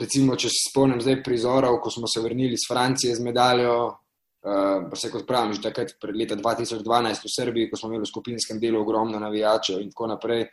recimo, 0.00 0.36
če 0.36 0.50
se 0.52 0.70
spomnim 0.70 1.00
zdaj 1.00 1.22
prizorov, 1.24 1.80
ko 1.82 1.90
smo 1.90 2.10
se 2.10 2.22
vrnili 2.22 2.54
iz 2.54 2.66
Francije 2.68 3.14
z 3.16 3.24
medaljo, 3.24 3.76
uh, 3.86 4.92
se 4.94 5.10
kot 5.10 5.26
pravim, 5.26 5.54
že 5.56 5.64
takrat 5.68 5.96
pred 6.00 6.16
leta 6.16 6.36
2012 6.36 7.26
v 7.26 7.32
Srbiji, 7.32 7.70
ko 7.70 7.80
smo 7.80 7.90
imeli 7.90 8.04
v 8.04 8.12
skupinskem 8.12 8.60
delu 8.62 8.82
ogromno 8.82 9.18
navijačev 9.22 9.80
in 9.80 9.90
tako 9.90 10.12
naprej. 10.14 10.46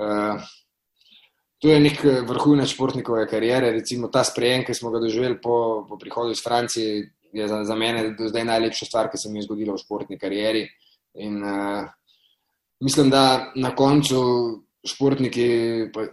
Uh, 0.00 0.40
To 1.60 1.68
je 1.68 1.76
nek 1.76 1.98
vrhunec 2.24 2.70
športnikove 2.72 3.26
kariere, 3.28 3.68
recimo 3.74 4.08
ta 4.08 4.22
sprejem, 4.24 4.62
ki 4.64 4.72
smo 4.72 4.88
ga 4.94 5.00
doživeli 5.02 5.36
po, 5.44 5.84
po 5.88 5.98
prihodu 6.00 6.32
iz 6.32 6.40
Francije, 6.40 7.10
je 7.36 7.48
za, 7.48 7.58
za 7.68 7.74
mene 7.76 8.14
do 8.16 8.30
zdaj 8.32 8.46
najlepša 8.48 8.86
stvar, 8.88 9.10
ki 9.12 9.20
se 9.20 9.28
mi 9.28 9.38
je 9.38 9.44
zgodila 9.44 9.76
v 9.76 9.82
športni 9.82 10.16
karieri. 10.18 10.64
In, 11.20 11.36
uh, 11.44 11.84
mislim, 12.80 13.10
da 13.12 13.52
na 13.60 13.74
koncu 13.76 14.22
športniki 14.86 15.48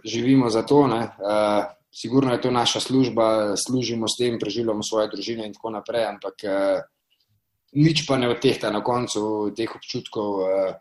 živimo 0.04 0.50
za 0.50 0.62
to. 0.62 0.80
Uh, 0.80 1.64
sigurno 1.92 2.32
je 2.32 2.40
to 2.40 2.50
naša 2.50 2.80
služba, 2.80 3.56
služimo 3.56 4.08
s 4.08 4.18
tem, 4.18 4.38
preživljamo 4.38 4.82
svoje 4.82 5.08
družine 5.08 5.46
in 5.46 5.54
tako 5.54 5.70
naprej, 5.70 6.04
ampak 6.04 6.44
uh, 6.44 6.80
nič 7.72 8.04
pa 8.06 8.18
ne 8.18 8.28
odtehta 8.28 8.70
na 8.70 8.82
koncu 8.84 9.52
teh 9.56 9.72
občutkov, 9.74 10.28
uh, 10.42 10.74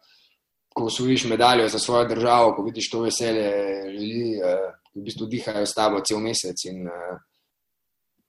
ko 0.74 0.92
osvojiš 0.92 1.26
medaljo 1.26 1.70
za 1.70 1.80
svojo 1.80 2.08
državo, 2.08 2.54
ko 2.56 2.64
vidiš 2.64 2.92
to 2.92 3.02
veselje 3.02 3.50
ljudi, 3.94 4.38
uh, 4.44 4.68
v 4.96 5.08
bistvu 5.08 5.26
dihajo 5.26 5.66
s 5.66 5.74
tabo 5.74 6.04
cel 6.06 6.20
mesec. 6.20 6.66
In, 6.70 6.86
uh, 6.88 7.18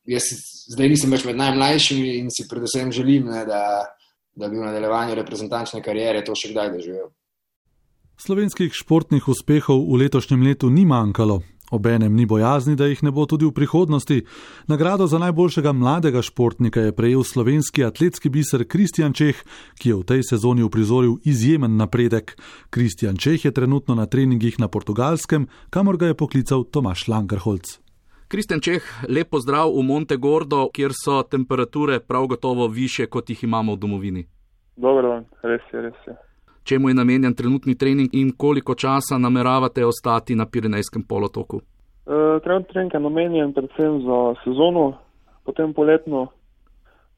jaz 0.09 0.31
zdaj 0.73 0.89
nisem 0.89 1.13
več 1.13 1.27
med 1.29 1.37
najmlajšimi 1.37 2.17
in 2.23 2.33
si 2.33 2.49
predvsem 2.49 2.93
želim, 2.93 3.29
ne, 3.33 3.45
da, 3.49 3.85
da 4.33 4.49
bi 4.49 4.57
v 4.57 4.65
nadaljevanju 4.65 5.19
reprezentančne 5.19 5.83
kariere 5.85 6.25
to 6.25 6.37
še 6.39 6.53
kdaj 6.55 6.73
doživel. 6.79 7.11
Slovenskih 8.19 8.75
športnih 8.75 9.29
uspehov 9.31 9.79
v 9.87 10.03
letošnjem 10.03 10.43
letu 10.43 10.66
ni 10.75 10.83
manjkalo. 10.83 11.39
Obenem 11.71 12.11
ni 12.19 12.27
bojazni, 12.27 12.75
da 12.75 12.89
jih 12.91 12.99
ne 13.07 13.12
bo 13.14 13.29
tudi 13.31 13.47
v 13.47 13.55
prihodnosti. 13.55 14.25
Nagrado 14.66 15.07
za 15.07 15.21
najboljšega 15.23 15.73
mladega 15.73 16.23
športnika 16.23 16.81
je 16.81 16.97
prejel 16.99 17.23
slovenski 17.23 17.85
atletski 17.87 18.27
biser 18.29 18.66
Kristjan 18.66 19.14
Čeh, 19.14 19.39
ki 19.79 19.89
je 19.89 19.95
v 19.95 20.03
tej 20.03 20.27
sezoni 20.27 20.66
uprizoril 20.66 21.23
izjemen 21.23 21.79
napredek. 21.79 22.35
Kristjan 22.75 23.14
Čeh 23.16 23.45
je 23.45 23.55
trenutno 23.55 23.95
na 23.95 24.11
treningih 24.11 24.59
na 24.59 24.66
portugalskem, 24.66 25.47
kamor 25.71 25.97
ga 25.97 26.11
je 26.11 26.19
poklical 26.19 26.66
Tomaš 26.66 27.07
Langerholc. 27.07 27.79
Kristjan 28.29 28.61
Čeh, 28.61 28.83
lepo 29.07 29.39
zdrav 29.39 29.71
v 29.71 29.87
Monte 29.87 30.19
Gordo, 30.19 30.66
kjer 30.75 30.91
so 30.91 31.23
temperature 31.23 32.01
prav 32.01 32.27
gotovo 32.27 32.66
više, 32.66 33.07
kot 33.07 33.31
jih 33.31 33.45
imamo 33.45 33.79
v 33.79 33.79
domovini. 33.79 34.27
Dobro, 34.77 35.23
res 35.47 35.62
je, 35.71 35.87
res 35.87 36.03
je 36.07 36.28
čemu 36.69 36.89
je 36.89 36.95
namenjen 36.95 37.35
trenutni 37.35 37.75
trening 37.79 38.09
in 38.12 38.33
koliko 38.37 38.75
časa 38.75 39.19
nameravate 39.19 39.85
ostati 39.87 40.35
na 40.35 40.47
Pirenejskem 40.53 41.03
polotoku? 41.09 41.57
Uh, 41.57 42.43
trenutni 42.45 42.73
trening 42.73 42.95
je 42.95 43.01
namenjen 43.01 43.53
predvsem 43.53 44.01
za 44.09 44.19
sezono, 44.45 44.99
potem 45.45 45.75
poletno, 45.75 46.27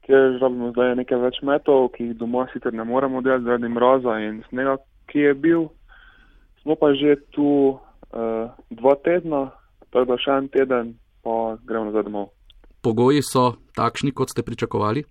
kjer 0.05 0.37
želimo 0.39 0.71
zdaj 0.71 0.95
nekaj 0.95 1.19
več 1.19 1.41
metov, 1.43 1.89
ki 1.95 2.03
jih 2.03 2.17
doma 2.17 2.47
sicer 2.53 2.73
ne 2.73 2.83
moremo 2.83 3.21
delati 3.21 3.43
zaradi 3.43 3.69
mraza 3.69 4.17
in 4.19 4.41
snega, 4.49 4.77
ki 5.11 5.19
je 5.27 5.33
bil. 5.33 5.67
Smo 6.61 6.75
pa 6.75 6.93
že 6.93 7.15
tu 7.35 7.47
uh, 7.69 8.51
dva 8.69 8.95
tedna, 9.03 9.49
tako 9.89 10.05
da 10.13 10.17
še 10.17 10.37
en 10.37 10.51
teden, 10.53 10.93
pa 11.23 11.57
gremo 11.67 11.89
nazaj 11.89 12.07
domov. 12.07 12.29
Pogoji 12.81 13.21
so 13.21 13.51
takšni, 13.77 14.11
kot 14.11 14.31
ste 14.33 14.43
pričakovali? 14.43 15.03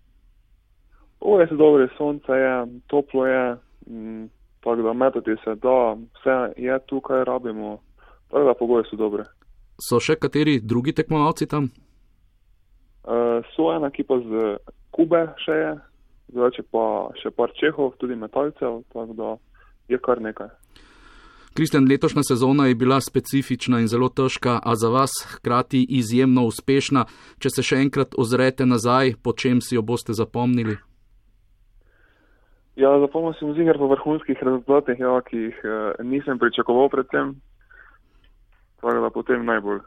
Ure 1.20 1.46
so 1.48 1.56
dobre, 1.56 1.88
sonce 1.98 2.32
je, 2.32 2.54
toplo 2.88 3.26
je, 3.26 3.42
tako 4.60 4.76
da 4.82 4.92
metati 4.92 5.36
se 5.44 5.54
da, 5.54 5.96
vse 6.20 6.36
je 6.56 6.78
tu, 6.86 7.00
kaj 7.00 7.24
rabimo, 7.24 7.78
tako 8.30 8.44
da 8.44 8.54
pogoje 8.54 8.84
so 8.90 8.96
dobre. 8.96 9.24
So 9.80 10.00
še 10.00 10.18
kateri 10.20 10.60
drugi 10.60 10.92
tekmovalci 10.92 11.48
tam? 11.48 11.70
Uh, 13.04 13.40
so 13.56 13.72
ena 13.72 13.88
ekipa 13.88 14.18
z 14.20 14.56
Kube 14.90 15.22
še 15.40 15.56
je, 15.56 15.70
zdaj 16.34 16.64
pa 16.70 16.84
še 17.22 17.30
par 17.32 17.54
Čehov, 17.56 17.94
tudi 17.98 18.18
metalcev, 18.18 18.82
tako 18.92 19.16
da 19.16 19.36
je 19.88 19.98
kar 19.98 20.20
nekaj. 20.20 20.50
Kristjan, 21.54 21.88
letošnja 21.90 22.22
sezona 22.22 22.66
je 22.66 22.74
bila 22.74 23.00
specifična 23.00 23.80
in 23.80 23.88
zelo 23.88 24.08
težka, 24.08 24.60
a 24.62 24.76
za 24.76 24.88
vas 24.88 25.10
hkrati 25.32 25.82
izjemno 25.88 26.44
uspešna. 26.46 27.04
Če 27.42 27.50
se 27.50 27.62
še 27.66 27.80
enkrat 27.82 28.14
ozrete 28.18 28.66
nazaj, 28.66 29.16
po 29.22 29.32
čem 29.32 29.58
si 29.60 29.74
jo 29.74 29.82
boste 29.82 30.14
zapomnili? 30.14 30.76
Ja, 32.76 32.90
zapomnil 33.00 33.34
sem 33.38 33.54
zigar 33.54 33.78
po 33.78 33.88
vrhunskih 33.90 34.38
rezultatih, 34.42 34.98
ja, 34.98 35.14
ki 35.26 35.36
jih 35.36 35.62
eh, 35.64 36.02
nisem 36.06 36.38
pričakoval 36.38 36.88
predtem. 36.88 37.34
Tako 38.80 39.00
da 39.00 39.10
potem 39.10 39.44
najbolj. 39.44 39.80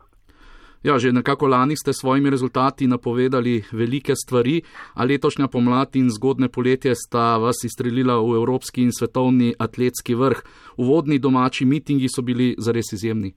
Ja, 0.84 0.98
že 1.00 1.16
nekako 1.16 1.48
lani 1.48 1.78
ste 1.80 1.94
s 1.94 2.04
svojimi 2.04 2.30
rezultati 2.30 2.88
napovedali 2.88 3.64
velike 3.72 4.16
stvari, 4.16 4.62
a 4.96 5.06
letošnja 5.08 5.48
pomlad 5.48 5.96
in 5.96 6.10
zgodne 6.12 6.50
poletje 6.52 6.92
sta 6.96 7.38
vas 7.38 7.64
izstrelila 7.64 8.20
v 8.20 8.36
evropski 8.36 8.84
in 8.84 8.92
svetovni 8.92 9.54
atletski 9.60 10.16
vrh. 10.16 10.44
Uvodni 10.78 11.20
domači 11.20 11.66
mitingi 11.66 12.12
so 12.12 12.22
bili 12.22 12.56
zares 12.60 12.92
izjemni. 12.94 13.32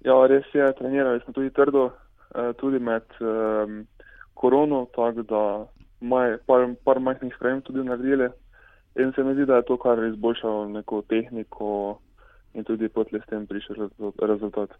Ja, 0.00 0.16
res 0.26 0.48
je, 0.54 0.72
trenirali 0.78 1.20
smo 1.20 1.32
tudi 1.32 1.50
trdo, 1.50 1.90
eh, 2.34 2.52
tudi 2.56 2.78
med 2.78 3.04
um, 3.20 3.84
korono, 4.34 4.86
tako 4.96 5.22
da 5.22 5.42
maj, 6.00 6.38
par, 6.46 6.66
par 6.84 7.00
majhnih 7.00 7.34
sprememb 7.36 7.64
tudi 7.64 7.84
naredili. 7.84 8.28
In 8.96 9.12
se 9.12 9.24
mi 9.24 9.34
zdi, 9.34 9.44
da 9.46 9.56
je 9.56 9.66
to 9.68 9.76
kar 9.76 10.00
izboljšalo 10.04 10.68
neko 10.68 11.02
tehniko 11.08 11.98
in 12.54 12.64
tudi 12.64 12.88
potlej 12.88 13.20
s 13.20 13.28
tem 13.30 13.46
prišel 13.46 13.90
rezultat. 14.22 14.72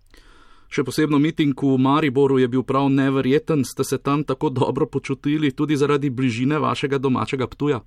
Še 0.72 0.82
posebno 0.82 1.18
miting 1.22 1.54
v 1.54 1.76
Mariboru 1.78 2.40
je 2.40 2.48
bil 2.48 2.64
prav 2.66 2.88
neverjeten. 2.90 3.62
Ste 3.64 3.84
se 3.84 3.98
tam 4.02 4.24
tako 4.24 4.50
dobro 4.50 4.86
počutili 4.86 5.52
tudi 5.52 5.76
zaradi 5.76 6.10
bližine 6.10 6.58
vašega 6.58 6.98
domačega 6.98 7.46
ptuja? 7.46 7.82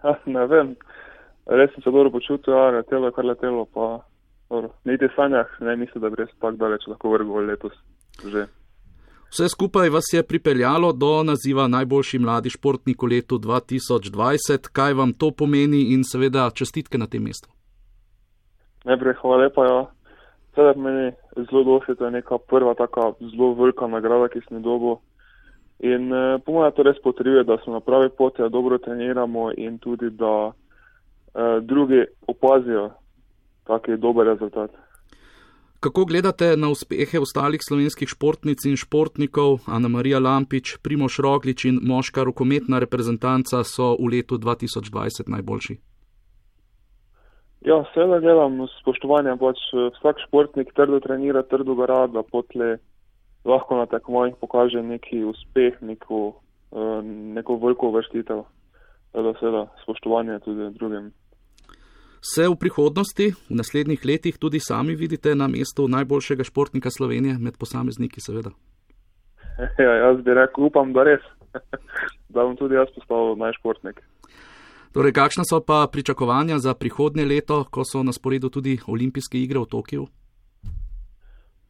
Ha, 0.00 0.14
ne 0.26 0.46
vem, 0.48 0.72
res 1.46 1.74
sem 1.74 1.82
se 1.82 1.90
dobro 1.90 2.14
počutil, 2.14 2.54
a 2.56 2.70
letelo 2.78 3.10
je 3.10 3.16
kar 3.18 3.26
letelo, 3.28 3.66
pa 3.68 4.00
niti 4.88 5.10
sanjah 5.16 5.50
ne 5.60 5.76
mislim, 5.76 6.00
da 6.00 6.08
bi 6.08 6.22
res 6.22 6.32
tako 6.38 6.56
daleč 6.56 6.86
lahko 6.88 7.12
vrgol 7.12 7.50
letos 7.50 7.76
že. 8.24 8.46
Vse 9.30 9.48
skupaj 9.48 9.88
vas 9.88 10.04
je 10.12 10.22
pripeljalo 10.22 10.92
do 10.92 11.22
naziva 11.22 11.68
najboljši 11.68 12.18
mladi 12.18 12.50
športnik 12.50 13.02
v 13.02 13.06
letu 13.06 13.38
2020. 13.38 14.68
Kaj 14.72 14.92
vam 14.92 15.12
to 15.12 15.30
pomeni 15.30 15.82
in 15.94 16.02
seveda 16.04 16.50
čestitke 16.50 16.98
na 16.98 17.06
tem 17.06 17.22
mestu? 17.22 17.48
Najprej 18.84 19.14
hvala 19.20 19.36
lepa. 19.36 19.66
Ja. 19.66 19.80
Sedaj 20.54 20.74
meni 20.76 21.12
zelo 21.36 21.62
dosti, 21.64 21.94
to 21.94 22.04
je 22.04 22.10
neka 22.10 22.38
prva 22.38 22.74
taka 22.74 23.12
zelo 23.20 23.54
velika 23.54 23.86
nagrada, 23.86 24.28
ki 24.28 24.42
sem 24.48 24.58
jo 24.58 24.62
dobil. 24.66 24.96
In 25.92 26.12
eh, 26.12 26.38
po 26.44 26.52
mojem 26.52 26.72
to 26.72 26.82
res 26.82 26.98
potrebuje, 27.02 27.44
da 27.44 27.56
smo 27.62 27.78
na 27.78 27.80
pravi 27.80 28.10
poti, 28.10 28.42
da 28.42 28.48
dobro 28.48 28.78
treniramo 28.78 29.52
in 29.56 29.78
tudi 29.78 30.10
da 30.10 30.50
eh, 30.50 31.60
drugi 31.62 32.02
opazijo 32.26 32.90
taki 33.64 33.96
dober 33.96 34.26
rezultat. 34.26 34.70
Kako 35.80 36.04
gledate 36.04 36.56
na 36.56 36.68
uspehe 36.68 37.18
ostalih 37.18 37.60
slovenskih 37.68 38.08
športnic 38.08 38.64
in 38.68 38.76
športnikov? 38.76 39.62
Ana 39.66 39.88
Marija 39.88 40.18
Lampič, 40.20 40.76
Primoš 40.84 41.14
Roglič 41.24 41.64
in 41.64 41.78
moška 41.82 42.24
rokometna 42.28 42.78
reprezentanca 42.84 43.62
so 43.64 43.94
v 43.96 44.10
letu 44.12 44.36
2020 44.36 45.30
najboljši. 45.34 45.76
Ja, 47.64 47.78
seveda 47.94 48.20
gledam 48.20 48.60
spoštovanje, 48.82 49.38
pač 49.40 49.64
vsak 49.96 50.20
športnik 50.26 50.68
trdo 50.76 51.00
trenira, 51.00 51.42
trdo 51.48 51.74
gara, 51.80 52.04
da 52.12 52.22
potle 52.28 52.76
lahko 53.48 53.80
na 53.80 53.88
tekmovanjih 53.88 54.36
pokaže 54.40 54.82
neki 54.84 55.24
uspeh, 55.32 55.80
neko, 55.80 56.20
eh, 56.76 57.00
neko 57.40 57.56
veliko 57.56 57.88
vrstitev. 57.96 58.44
Seveda, 59.16 59.64
spoštovanje 59.82 60.38
tudi 60.44 60.68
drugim 60.76 61.12
se 62.20 62.48
v 62.48 62.56
prihodnosti, 62.56 63.32
v 63.50 63.56
naslednjih 63.56 64.04
letih, 64.04 64.38
tudi 64.38 64.60
sami 64.60 64.94
vidite 64.94 65.34
na 65.34 65.48
mestu 65.48 65.88
najboljšega 65.88 66.44
športnika 66.44 66.90
Slovenije, 66.90 67.38
med 67.38 67.58
posamezniki, 67.58 68.20
seveda? 68.20 68.50
Ja, 69.78 69.92
jaz 69.92 70.22
bi 70.24 70.32
rekel, 70.34 70.64
upam, 70.64 70.92
da 70.96 71.04
res, 71.04 71.24
da 72.32 72.44
bom 72.46 72.56
tudi 72.56 72.78
jaz 72.78 72.88
postal 72.94 73.34
najšportnik. 73.36 74.00
Torej, 74.96 75.12
kakšna 75.12 75.44
so 75.44 75.60
pa 75.60 75.84
pričakovanja 75.92 76.58
za 76.58 76.74
prihodnje 76.74 77.24
leto, 77.24 77.64
ko 77.70 77.84
so 77.84 78.02
na 78.02 78.12
sporedu 78.12 78.48
tudi 78.48 78.78
olimpijske 78.88 79.38
igre 79.38 79.60
v 79.60 79.68
Tokiu? 79.68 80.06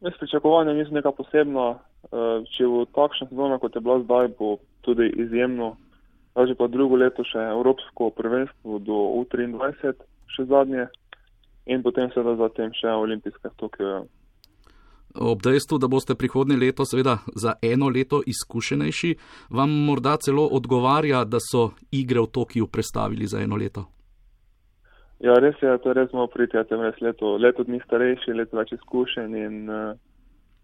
Jaz 0.01 0.15
pričakovanja 0.19 0.73
nisem 0.73 0.97
neka 0.97 1.11
posebna. 1.11 1.67
Eh, 2.09 2.47
če 2.55 2.65
bo 2.65 2.85
takšna 2.95 3.27
sezona, 3.29 3.59
kot 3.61 3.75
je 3.75 3.81
bila 3.83 3.99
zdaj, 4.01 4.31
bo 4.39 4.57
tudi 4.81 5.11
izjemno. 5.21 5.75
Že 6.31 6.55
pa 6.55 6.67
drugo 6.71 6.95
leto 6.95 7.25
še 7.27 7.43
Evropsko 7.51 8.09
prvenstvo 8.15 8.79
do 8.79 8.97
U23 9.19 9.93
še 10.35 10.47
zadnje 10.49 10.87
in 11.65 11.83
potem 11.83 12.09
seveda 12.13 12.35
zatem 12.47 12.73
še 12.73 12.89
olimpijske 12.89 13.53
Tokio. 13.57 14.01
Ob 15.11 15.41
dejstvu, 15.43 15.77
da 15.77 15.89
boste 15.91 16.15
prihodnje 16.15 16.55
leto, 16.57 16.85
seveda 16.87 17.17
za 17.35 17.57
eno 17.61 17.89
leto 17.91 18.21
izkušenejši, 18.25 19.15
vam 19.51 19.73
morda 19.87 20.15
celo 20.23 20.45
odgovarja, 20.47 21.25
da 21.25 21.41
so 21.43 21.71
igre 21.91 22.23
v 22.23 22.31
Tokiu 22.31 22.67
prestavili 22.67 23.27
za 23.27 23.41
eno 23.43 23.59
leto. 23.59 23.89
Ja, 25.21 25.35
res 25.37 25.59
je, 25.61 25.73
to 25.83 25.93
res 25.93 26.13
malo 26.15 26.31
priti, 26.33 26.57
da 26.57 26.63
sem 26.65 26.81
res 26.81 26.97
leto, 27.03 27.35
leto 27.37 27.65
dni 27.67 27.81
starejši, 27.83 28.33
leto 28.39 28.57
več 28.57 28.71
izkušen 28.73 29.35
in 29.37 29.67
uh, 29.69 29.91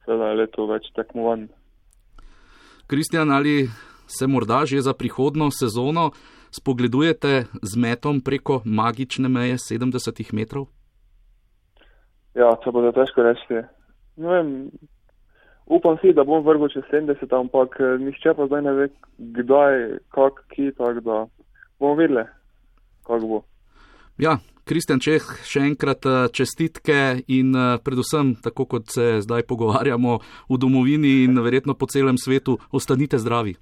seveda 0.07 0.31
leto 0.39 0.65
več 0.71 0.87
tekmovanj. 0.95 1.45
Kristjan, 2.87 3.29
ali 3.35 3.67
se 4.07 4.27
morda 4.27 4.63
že 4.65 4.81
za 4.81 4.93
prihodno 4.93 5.51
sezono 5.51 6.11
spogledujete 6.51 7.45
z 7.61 7.73
metom 7.77 8.21
preko 8.21 8.61
magične 8.65 9.29
meje 9.29 9.57
70 9.57 10.33
metrov? 10.33 10.67
Ja, 12.37 12.53
to 12.61 12.71
bo 12.71 12.85
težko 12.93 13.25
reči. 13.25 13.65
Ne 14.17 14.29
vem, 14.29 14.49
upam 15.65 15.97
si, 16.01 16.13
da 16.13 16.23
bom 16.23 16.45
vrgel 16.45 16.69
čez 16.69 16.85
70, 16.91 17.33
ampak 17.33 17.79
eh, 17.79 17.97
nišče 18.01 18.33
pa 18.37 18.45
zdaj 18.49 18.61
ne 18.61 18.73
ve, 18.73 18.89
kdaj, 19.17 19.77
kak, 20.13 20.43
ki, 20.53 20.71
tako 20.77 21.01
da 21.01 21.17
bomo 21.79 21.95
videli, 21.97 22.25
kako 23.07 23.27
bo. 23.27 23.41
Ja, 24.17 24.37
Kristjan 24.67 24.99
Čeh, 24.99 25.23
še 25.47 25.63
enkrat 25.63 26.05
eh, 26.05 26.27
čestitke 26.33 27.23
in 27.31 27.55
eh, 27.55 27.77
predvsem, 27.81 28.35
tako 28.43 28.65
kot 28.69 28.91
se 28.93 29.21
zdaj 29.23 29.45
pogovarjamo 29.49 30.19
v 30.49 30.59
domovini 30.59 31.23
in 31.23 31.39
verjetno 31.41 31.77
po 31.77 31.89
celem 31.89 32.19
svetu, 32.19 32.57
ostanite 32.71 33.17
zdravi. 33.21 33.55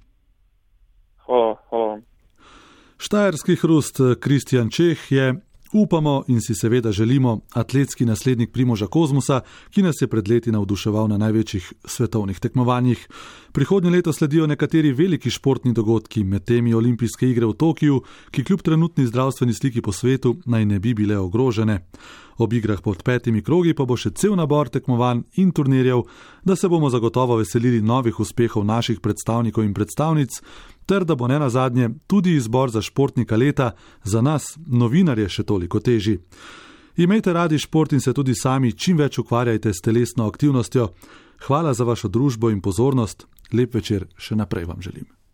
Hvala, 1.26 1.56
hvala. 1.70 1.98
Štajerski 2.98 3.56
hrust 3.56 4.00
Kristjan 4.20 4.70
Čeh 4.70 5.12
je 5.12 5.34
Upamo 5.72 6.24
in 6.28 6.40
si 6.40 6.54
seveda 6.54 6.92
želimo 6.92 7.40
atletski 7.52 8.04
naslednik 8.04 8.52
Primoža 8.52 8.86
Kozmusa, 8.86 9.40
ki 9.70 9.82
nas 9.82 9.94
je 10.00 10.06
pred 10.06 10.28
leti 10.28 10.52
navduševal 10.52 11.08
na 11.08 11.18
največjih 11.18 11.72
svetovnih 11.84 12.40
tekmovanjih. 12.40 13.08
Prihodnje 13.52 13.90
leto 13.90 14.12
sledijo 14.12 14.46
nekateri 14.46 14.92
veliki 14.92 15.30
športni 15.30 15.72
dogodki, 15.72 16.24
med 16.24 16.44
temi 16.44 16.74
olimpijske 16.74 17.28
igre 17.30 17.46
v 17.46 17.52
Tokiu, 17.52 18.00
ki 18.30 18.44
kljub 18.44 18.62
trenutni 18.62 19.06
zdravstveni 19.06 19.54
sliki 19.54 19.82
po 19.82 19.92
svetu 19.92 20.36
naj 20.46 20.64
ne 20.64 20.78
bi 20.78 20.94
bile 20.94 21.18
ogrožene. 21.18 21.80
Ob 22.38 22.52
igrah 22.52 22.80
pod 22.80 23.02
petimi 23.02 23.42
krogi 23.42 23.74
pa 23.74 23.84
bo 23.84 23.96
še 23.96 24.10
cel 24.10 24.36
nabor 24.36 24.68
tekmovanj 24.68 25.22
in 25.40 25.52
turnirjev, 25.52 26.02
da 26.44 26.56
se 26.56 26.68
bomo 26.68 26.90
zagotovo 26.90 27.36
veselili 27.36 27.80
novih 27.80 28.20
uspehov 28.20 28.64
naših 28.64 29.00
predstavnikov 29.00 29.64
in 29.64 29.74
predstavnic, 29.74 30.42
ter 30.86 31.04
da 31.04 31.14
bo 31.14 31.28
ne 31.28 31.38
na 31.38 31.50
zadnje 31.50 31.90
tudi 32.06 32.36
izbor 32.36 32.70
za 32.70 32.82
športnika 32.82 33.36
leta 33.36 33.70
za 34.04 34.22
nas, 34.22 34.58
novinarje, 34.66 35.28
še 35.28 35.42
toliko 35.42 35.80
težji. 35.80 36.20
Imejte 36.96 37.32
radi 37.32 37.58
šport 37.58 37.92
in 37.92 38.00
se 38.00 38.12
tudi 38.12 38.34
sami 38.34 38.72
čim 38.72 38.96
več 38.96 39.18
ukvarjajte 39.18 39.74
s 39.74 39.84
telesno 39.84 40.26
aktivnostjo. 40.26 40.88
Hvala 41.46 41.74
za 41.74 41.84
vašo 41.84 42.08
družbo 42.08 42.50
in 42.50 42.62
pozornost, 42.64 43.26
lep 43.52 43.74
večer 43.74 44.08
še 44.16 44.36
naprej 44.36 44.64
vam 44.64 44.80
želim. 44.80 45.15